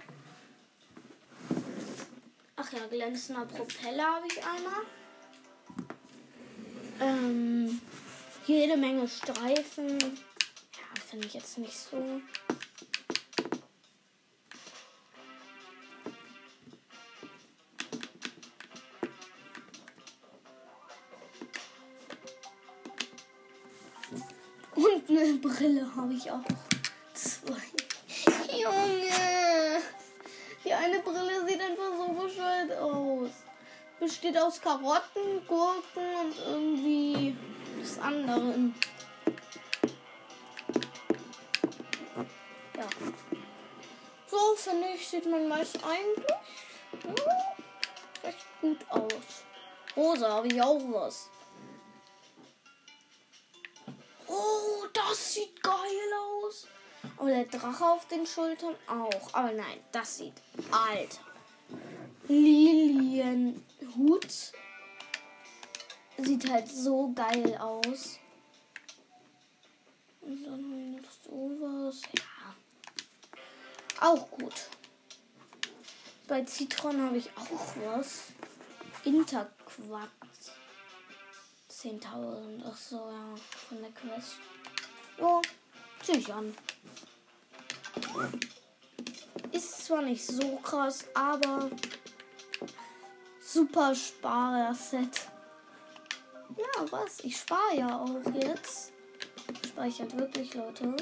Ach 2.57 2.73
ja, 2.73 2.85
glänzender 2.87 3.45
Propeller 3.45 4.15
habe 4.15 4.27
ich 4.27 4.43
einmal. 4.43 4.81
Ähm, 6.99 7.81
jede 8.45 8.75
Menge 8.75 9.07
Streifen. 9.07 9.97
Ja, 9.99 11.01
finde 11.09 11.27
ich 11.27 11.33
jetzt 11.33 11.57
nicht 11.59 11.77
so. 11.77 12.21
Habe 25.95 26.13
ich 26.13 26.29
auch. 26.31 26.41
Zwei. 27.13 27.61
Junge! 28.51 29.81
Die 30.63 30.73
eine 30.73 30.99
Brille 30.99 31.47
sieht 31.47 31.61
einfach 31.61 31.91
so 31.97 32.07
bescheuert 32.13 32.71
aus. 32.79 33.29
Besteht 33.99 34.37
aus 34.37 34.59
Karotten, 34.59 35.45
Gurken 35.47 36.15
und 36.21 36.35
irgendwie 36.47 37.37
des 37.79 37.99
anderen. 37.99 38.75
Ja. 42.75 42.87
So 44.27 44.55
finde 44.55 44.87
ich, 44.95 45.07
sieht 45.07 45.29
man 45.29 45.47
meist 45.47 45.79
eigentlich 45.83 46.25
ja, 47.03 47.13
recht 48.23 48.45
gut 48.61 48.79
aus. 48.89 49.43
Rosa 49.95 50.29
habe 50.29 50.47
ich 50.47 50.61
auch 50.61 50.81
was. 50.91 51.29
Das 55.15 55.33
sieht 55.33 55.63
geil 55.63 56.11
aus. 56.43 56.67
Und 57.17 57.27
der 57.27 57.45
Drache 57.45 57.85
auf 57.85 58.05
den 58.07 58.25
Schultern 58.25 58.75
auch. 58.87 59.33
Aber 59.33 59.53
nein, 59.53 59.79
das 59.91 60.17
sieht 60.17 60.33
alt. 60.71 61.19
Lilienhut 62.27 63.63
sieht 66.17 66.49
halt 66.49 66.67
so 66.67 67.13
geil 67.13 67.57
aus. 67.57 68.19
Und 70.21 70.43
dann 70.43 70.95
noch 70.95 71.11
sowas. 71.23 72.01
Ja. 72.17 72.55
Auch 74.01 74.29
gut. 74.31 74.67
Bei 76.27 76.43
Zitron 76.43 77.01
habe 77.01 77.17
ich 77.17 77.29
auch 77.37 77.75
was. 77.85 78.33
Interquarz. 79.05 80.51
10.000. 81.69 82.63
Ach 82.67 82.75
so, 82.75 82.97
ja. 82.97 83.35
Von 83.69 83.81
der 83.81 83.91
Quest. 83.91 84.39
Ja, 85.17 85.41
zieh 86.03 86.17
ich 86.17 86.33
an. 86.33 86.55
Ist 89.51 89.85
zwar 89.85 90.01
nicht 90.01 90.25
so 90.25 90.57
krass, 90.57 91.05
aber 91.13 91.69
super 93.39 93.95
Sparer-Set. 93.95 95.29
Ja, 96.57 96.91
was? 96.91 97.19
Ich 97.21 97.37
spare 97.37 97.75
ja 97.75 97.99
auch 97.99 98.33
jetzt. 98.33 98.91
Speichert 99.67 100.17
wirklich, 100.17 100.53
Leute. 100.53 100.95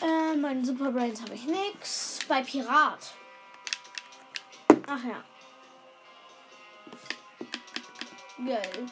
Äh, 0.00 0.36
meinen 0.36 0.64
Superbrains 0.64 1.22
habe 1.22 1.34
ich 1.34 1.46
nix. 1.46 2.18
Bei 2.28 2.42
Pirat. 2.42 3.14
Ach 4.86 5.04
ja. 5.04 5.24
Geil. 8.38 8.86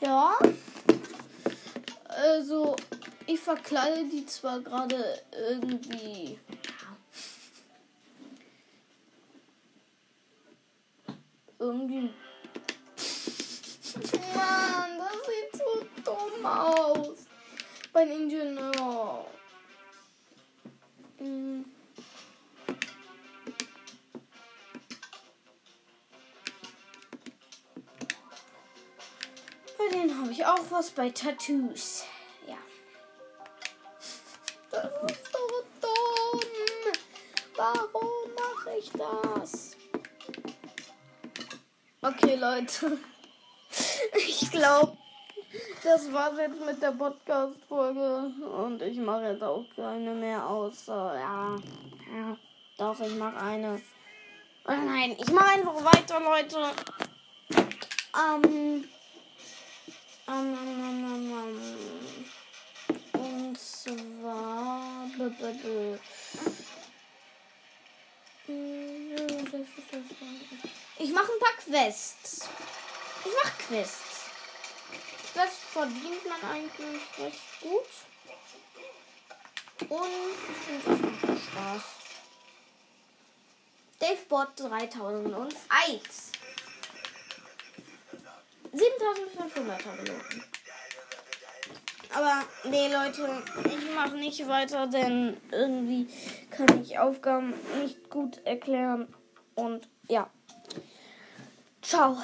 Ja. 0.00 0.38
Also, 2.08 2.76
ich 3.26 3.40
verkleide 3.40 4.04
die 4.08 4.26
zwar 4.26 4.60
gerade 4.60 5.20
irgendwie. 5.32 6.38
Was 30.82 30.90
bei 30.90 31.10
Tattoos. 31.10 32.04
Ja. 32.44 32.58
Das 34.72 34.84
ist 34.84 35.32
so 35.32 35.38
dumm. 35.80 36.40
Warum 37.56 38.08
mache 38.34 38.78
ich 38.80 38.90
das? 38.90 39.76
Okay, 42.00 42.34
Leute. 42.34 42.98
Ich 44.26 44.50
glaube, 44.50 44.98
das 45.84 46.12
war's 46.12 46.36
jetzt 46.38 46.60
mit 46.66 46.82
der 46.82 46.90
Podcast-Folge. 46.90 48.32
Und 48.56 48.82
ich 48.82 48.98
mache 48.98 49.34
jetzt 49.34 49.42
auch 49.44 49.64
keine 49.76 50.14
mehr 50.14 50.44
außer. 50.44 51.14
Ja. 51.14 51.56
Ja. 52.12 52.36
Doch, 52.76 52.98
ich 52.98 53.14
mache 53.14 53.36
eine. 53.36 53.80
Oh 54.66 54.72
nein, 54.72 55.14
ich 55.16 55.30
mache 55.30 55.50
einfach 55.50 55.84
weiter, 55.84 56.18
Leute. 56.18 56.72
Ähm. 58.16 58.88
Und 63.12 63.58
zwar. 63.58 65.04
Ich 70.98 71.12
mache 71.12 71.32
ein 71.32 71.38
paar 71.38 71.56
Quests. 71.62 72.48
Ich 73.24 73.32
mache 73.44 73.52
Quests. 73.68 74.30
Das 75.34 75.50
verdient 75.72 76.24
man 76.26 76.50
eigentlich 76.50 77.02
recht 77.18 77.60
gut. 77.60 77.90
Und 79.90 80.08
ich 80.48 80.82
finde, 80.82 80.82
das 80.86 80.98
macht 81.00 81.42
Spaß. 81.44 81.82
Davebot 83.98 84.48
3001. 84.56 86.32
7500er 88.72 89.96
Belohnung. 90.02 90.42
Aber 92.14 92.42
nee, 92.64 92.92
Leute, 92.92 93.42
ich 93.64 93.94
mache 93.94 94.16
nicht 94.16 94.46
weiter, 94.46 94.86
denn 94.86 95.36
irgendwie 95.50 96.06
kann 96.50 96.82
ich 96.82 96.98
Aufgaben 96.98 97.54
nicht 97.80 98.10
gut 98.10 98.38
erklären. 98.44 99.08
Und 99.54 99.88
ja. 100.08 100.28
Ciao. 101.80 102.18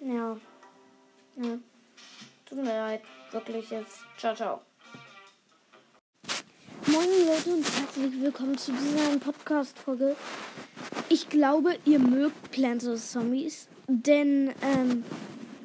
Ja. 0.00 0.36
ja. 1.36 1.58
Tut 2.46 2.58
mir 2.58 2.64
leid. 2.64 3.02
Wirklich 3.32 3.70
jetzt. 3.70 4.00
Ciao, 4.16 4.34
ciao. 4.34 4.60
Moin 6.86 7.26
Leute 7.26 7.50
und 7.50 7.64
herzlich 7.64 8.22
willkommen 8.22 8.56
zu 8.56 8.72
dieser 8.72 9.18
Podcast-Folge. 9.18 10.16
Ich 11.10 11.28
glaube, 11.28 11.78
ihr 11.84 11.98
mögt 11.98 12.50
Plants. 12.50 13.12
Zombies, 13.12 13.68
denn 13.86 14.54
ähm, 14.62 15.04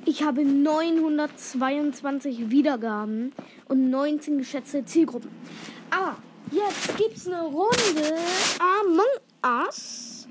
ich 0.06 0.24
habe 0.24 0.44
922 0.44 2.50
Wiedergaben 2.50 3.32
und 3.68 3.90
19 3.90 4.38
geschätzte 4.38 4.86
Zielgruppen. 4.86 5.32
Aber 5.90 6.18
jetzt 6.52 6.98
gibt's 6.98 7.28
eine 7.28 7.44
Runde 7.44 8.18
Among 8.60 9.66
Us. 9.66 10.28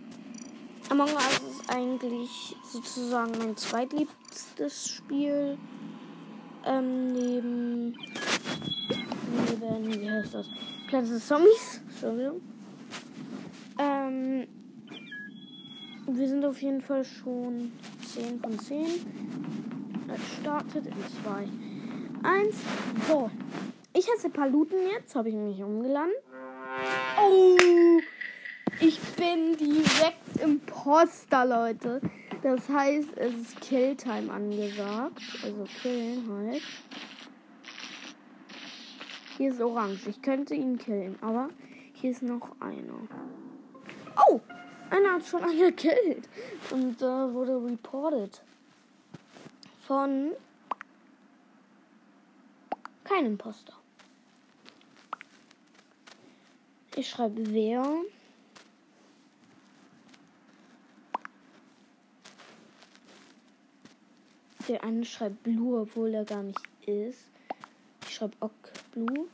Among 0.91 1.09
Us 1.09 1.41
ist 1.51 1.75
eigentlich 1.75 2.57
sozusagen 2.71 3.33
mein 3.39 3.57
zweitliebstes 3.57 4.89
Spiel. 4.89 5.57
Ähm, 6.65 7.13
neben. 7.13 7.97
Neben. 9.49 10.01
Wie 10.01 10.11
heißt 10.11 10.35
das? 10.35 10.47
Plants. 10.89 11.27
Zombies. 11.27 11.81
Entschuldigung. 11.89 12.41
Ähm. 13.79 14.47
Wir 16.07 16.29
sind 16.29 16.45
auf 16.45 16.61
jeden 16.61 16.81
Fall 16.81 17.05
schon 17.05 17.71
10 18.15 18.41
von 18.41 18.59
10. 18.59 18.87
Es 20.15 20.41
startet 20.41 20.87
in 20.87 20.93
2, 21.25 21.49
1, 22.23 22.57
so. 23.09 23.31
Ich 23.95 24.07
heiße 24.11 24.29
Paluten 24.31 24.79
jetzt, 24.91 25.15
habe 25.15 25.31
ich 25.31 25.35
mich 25.35 25.63
umgeladen. 25.63 26.13
Oh, 27.19 27.57
ich 28.81 29.01
bin 29.17 29.57
direkt 29.57 30.41
Imposter, 30.43 31.47
Leute. 31.47 32.01
Das 32.43 32.69
heißt, 32.69 33.17
es 33.17 33.35
ist 33.35 33.61
Killtime 33.61 34.31
angesagt. 34.31 35.23
Also 35.43 35.65
killen 35.81 36.29
halt. 36.29 36.63
Hier 39.39 39.53
ist 39.53 39.61
orange. 39.61 40.09
Ich 40.09 40.21
könnte 40.21 40.55
ihn 40.55 40.77
killen, 40.77 41.17
aber 41.23 41.49
hier 41.95 42.11
ist 42.11 42.23
noch 42.23 42.61
einer. 42.61 43.09
Oh, 44.29 44.41
einer 44.93 45.15
hat 45.15 45.27
schon 45.27 45.43
einen 45.43 45.59
gekillt. 45.59 46.29
Und 46.71 47.01
äh, 47.01 47.33
wurde 47.33 47.57
reported. 47.57 48.43
Von 49.87 50.33
kein 53.05 53.27
Imposter. 53.27 53.75
Ich 56.95 57.09
schreibe 57.09 57.43
wer. 57.53 57.85
Der 64.69 64.85
eine 64.85 65.05
schreibt 65.05 65.43
Blue, 65.43 65.81
obwohl 65.81 66.15
er 66.15 66.25
gar 66.25 66.43
nicht 66.43 66.61
ist. 66.87 67.29
Ich 68.07 68.15
schreibe 68.15 68.37
Ok 68.41 68.73
Blue. 68.93 69.27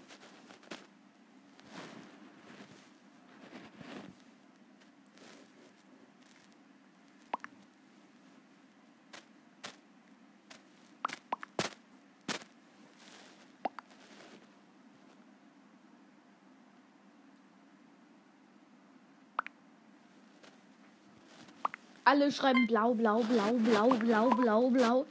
Alle 22.09 22.33
schreiben 22.33 22.67
blau, 22.67 22.95
blau, 22.95 23.21
blau, 23.21 23.53
blau, 23.53 23.91
blau, 23.91 24.31
blau, 24.31 24.71
blau. 24.71 25.07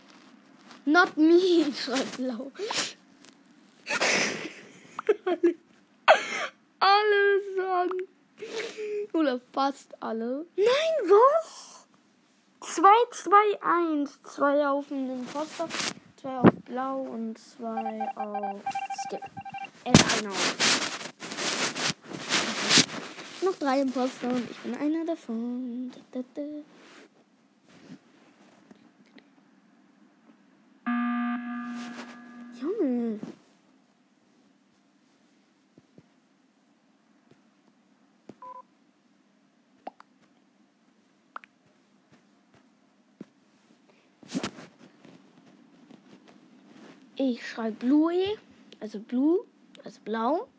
Not 0.86 1.16
me, 1.16 1.72
schreibt 1.84 2.18
blau. 2.18 2.52
alle, 5.20 5.56
alle 6.80 7.42
sagen. 7.56 8.00
Oder 9.14 9.40
fast 9.54 9.94
alle. 10.00 10.48
Nein, 10.56 11.12
was? 11.12 11.86
2, 12.62 12.82
2, 13.12 13.32
1. 13.62 14.20
2 14.24 14.68
auf 14.68 14.88
den 14.88 15.20
Imposter, 15.20 15.68
2 16.20 16.30
auf 16.40 16.56
blau 16.66 17.02
und 17.02 17.38
2 17.38 18.10
auf 18.16 18.62
Skip. 19.06 19.22
Äh, 19.84 19.90
einer 19.90 20.32
auf. 20.32 20.58
Noch 23.44 23.56
drei 23.60 23.82
Imposter 23.82 24.30
und 24.30 24.50
ich 24.50 24.58
bin 24.58 24.76
einer 24.76 25.06
davon. 25.06 25.92
Da, 26.12 26.20
da, 26.20 26.26
da. 26.34 26.77
Ich 47.30 47.46
schreibe 47.46 47.76
Blue, 47.76 48.38
also 48.80 49.00
Blue, 49.00 49.40
also 49.84 50.00
blau. 50.06 50.48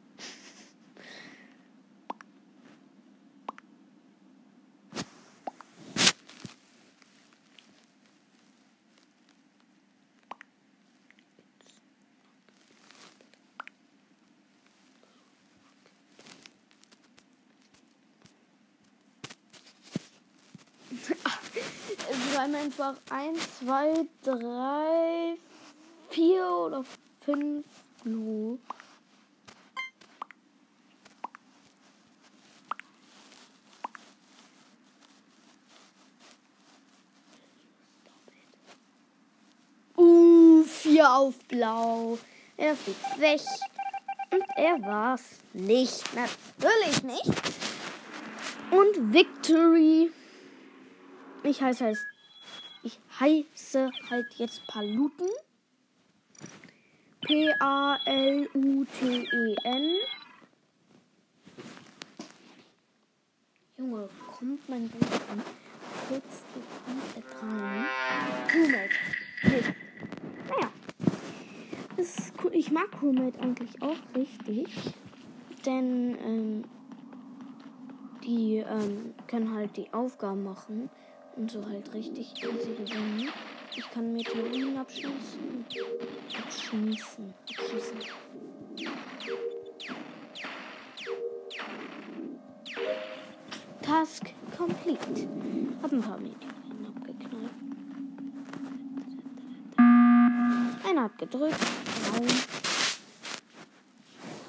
Also 22.11 22.33
schreiben 22.33 22.55
einfach 22.55 22.95
1, 23.11 23.59
2, 23.59 24.07
3, 24.23 25.37
4 26.19 26.45
oder 26.45 26.85
5 27.21 27.65
Blue. 28.03 28.59
Uh, 39.97 40.65
4 40.65 41.09
auf 41.09 41.39
Blau. 41.47 42.19
Er 42.57 42.75
fliegt 42.75 43.21
weg. 43.21 43.41
Und 44.33 44.43
er 44.57 44.83
war's 44.83 45.39
nicht. 45.53 46.03
Natürlich 46.17 47.05
nicht. 47.05 47.43
Und 48.73 49.15
Victory. 49.15 50.11
Ich 51.45 51.63
heiße 51.63 51.85
halt, 51.85 51.99
ich 52.83 52.99
heiße 53.21 53.93
halt 54.11 54.27
jetzt 54.35 54.67
Paluten. 54.67 55.29
P-A-L-U-T-E-N. 57.29 58.49
Junge, 63.77 64.09
kommt 64.27 64.67
mein 64.67 64.89
Bruder 64.89 65.21
an? 65.31 65.43
Kurz 66.09 66.43
komplett 66.87 67.27
rein. 67.43 67.85
Crewmate. 68.49 68.95
Naja. 70.49 70.73
Ist 71.99 72.33
cool. 72.43 72.51
Ich 72.55 72.71
mag 72.71 72.91
Crewmate 72.93 73.39
eigentlich 73.43 73.83
auch 73.83 73.99
richtig. 74.17 74.95
Denn 75.67 76.17
ähm, 76.25 76.65
die 78.25 78.65
ähm, 78.67 79.13
können 79.27 79.55
halt 79.55 79.77
die 79.77 79.93
Aufgaben 79.93 80.45
machen 80.45 80.89
und 81.37 81.51
so 81.51 81.63
halt 81.67 81.93
richtig 81.93 82.43
easy 82.43 82.73
gewinnen. 82.75 83.29
Ich 83.79 83.89
kann 83.93 84.13
Meteoriten 84.13 84.77
abschießen. 84.77 85.65
Abschießen. 86.37 87.35
Abschießen. 87.49 87.99
Task 93.81 94.25
complete. 94.57 95.29
Hab 95.81 95.93
ein 95.93 96.03
paar 96.03 96.19
Meteoriten 96.19 96.87
abgeknallt. 96.89 97.53
Einer 100.85 101.03
hat 101.05 101.17
gedrückt. 101.17 101.61
Nein. 102.13 102.27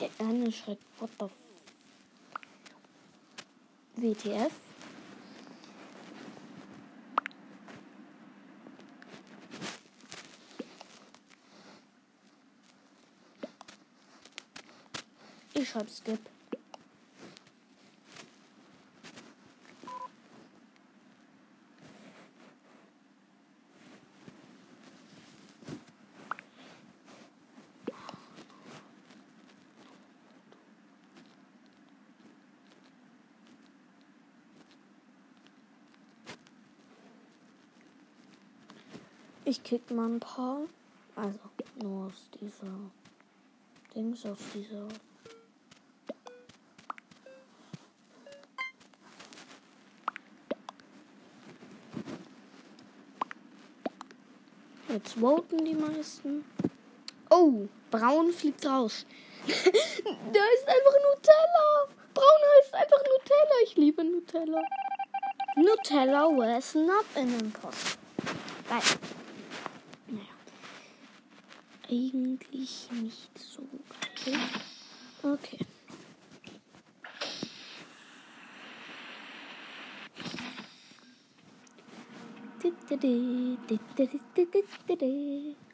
Der 0.02 0.10
eine 0.26 0.52
schreibt, 0.52 0.82
what 1.00 1.12
the 1.20 1.28
WTF. 4.02 4.69
Ich 15.70 15.74
schreibe 15.74 15.92
Skip. 15.92 16.20
Ich 39.46 39.62
kick 39.62 39.92
mal 39.92 40.10
ein 40.10 40.20
paar. 40.20 40.62
Also 41.16 41.38
nur 41.80 42.08
aus 42.08 42.14
dieser 42.42 42.66
Dings, 43.94 44.26
aus 44.26 44.40
dieser. 44.56 44.88
Jetzt 54.90 55.20
voten 55.20 55.64
die 55.64 55.76
meisten. 55.76 56.44
Oh, 57.30 57.68
Braun 57.92 58.34
fliegt 58.34 58.66
raus. 58.66 59.06
da 59.46 59.52
ist 59.54 60.68
einfach 60.68 60.96
Nutella. 61.06 61.88
Braun 62.16 62.42
heißt 62.58 62.74
einfach 62.74 62.98
Nutella. 62.98 63.56
Ich 63.66 63.76
liebe 63.76 64.04
Nutella. 64.04 64.62
Nutella 65.56 66.26
was 66.36 66.74
not 66.74 67.06
an 67.16 67.40
imposter. 67.40 68.00
Geil. 68.68 68.82
Naja. 70.08 70.26
Eigentlich 71.88 72.90
nicht 72.92 73.38
so 73.38 73.62
geil. 74.26 74.40
Okay. 75.22 75.60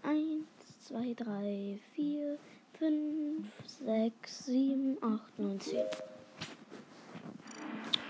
Eins, 0.04 0.48
zwei, 0.82 1.14
drei, 1.14 1.80
vier, 1.94 2.38
fünf, 2.78 3.48
sechs, 3.66 4.46
sieben, 4.46 4.98
acht, 5.02 5.40
neun, 5.40 5.58
zehn. 5.62 5.86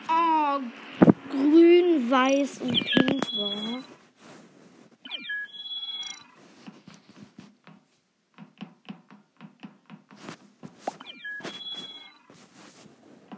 Oh, 0.09 0.59
grün, 1.29 2.09
weiß 2.09 2.61
und 2.61 2.71
pink 2.71 3.31
war. 3.37 3.83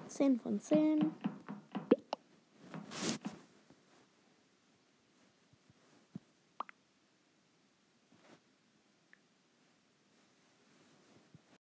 Zehn 0.07 0.39
von 0.39 0.59
zehn. 0.61 1.11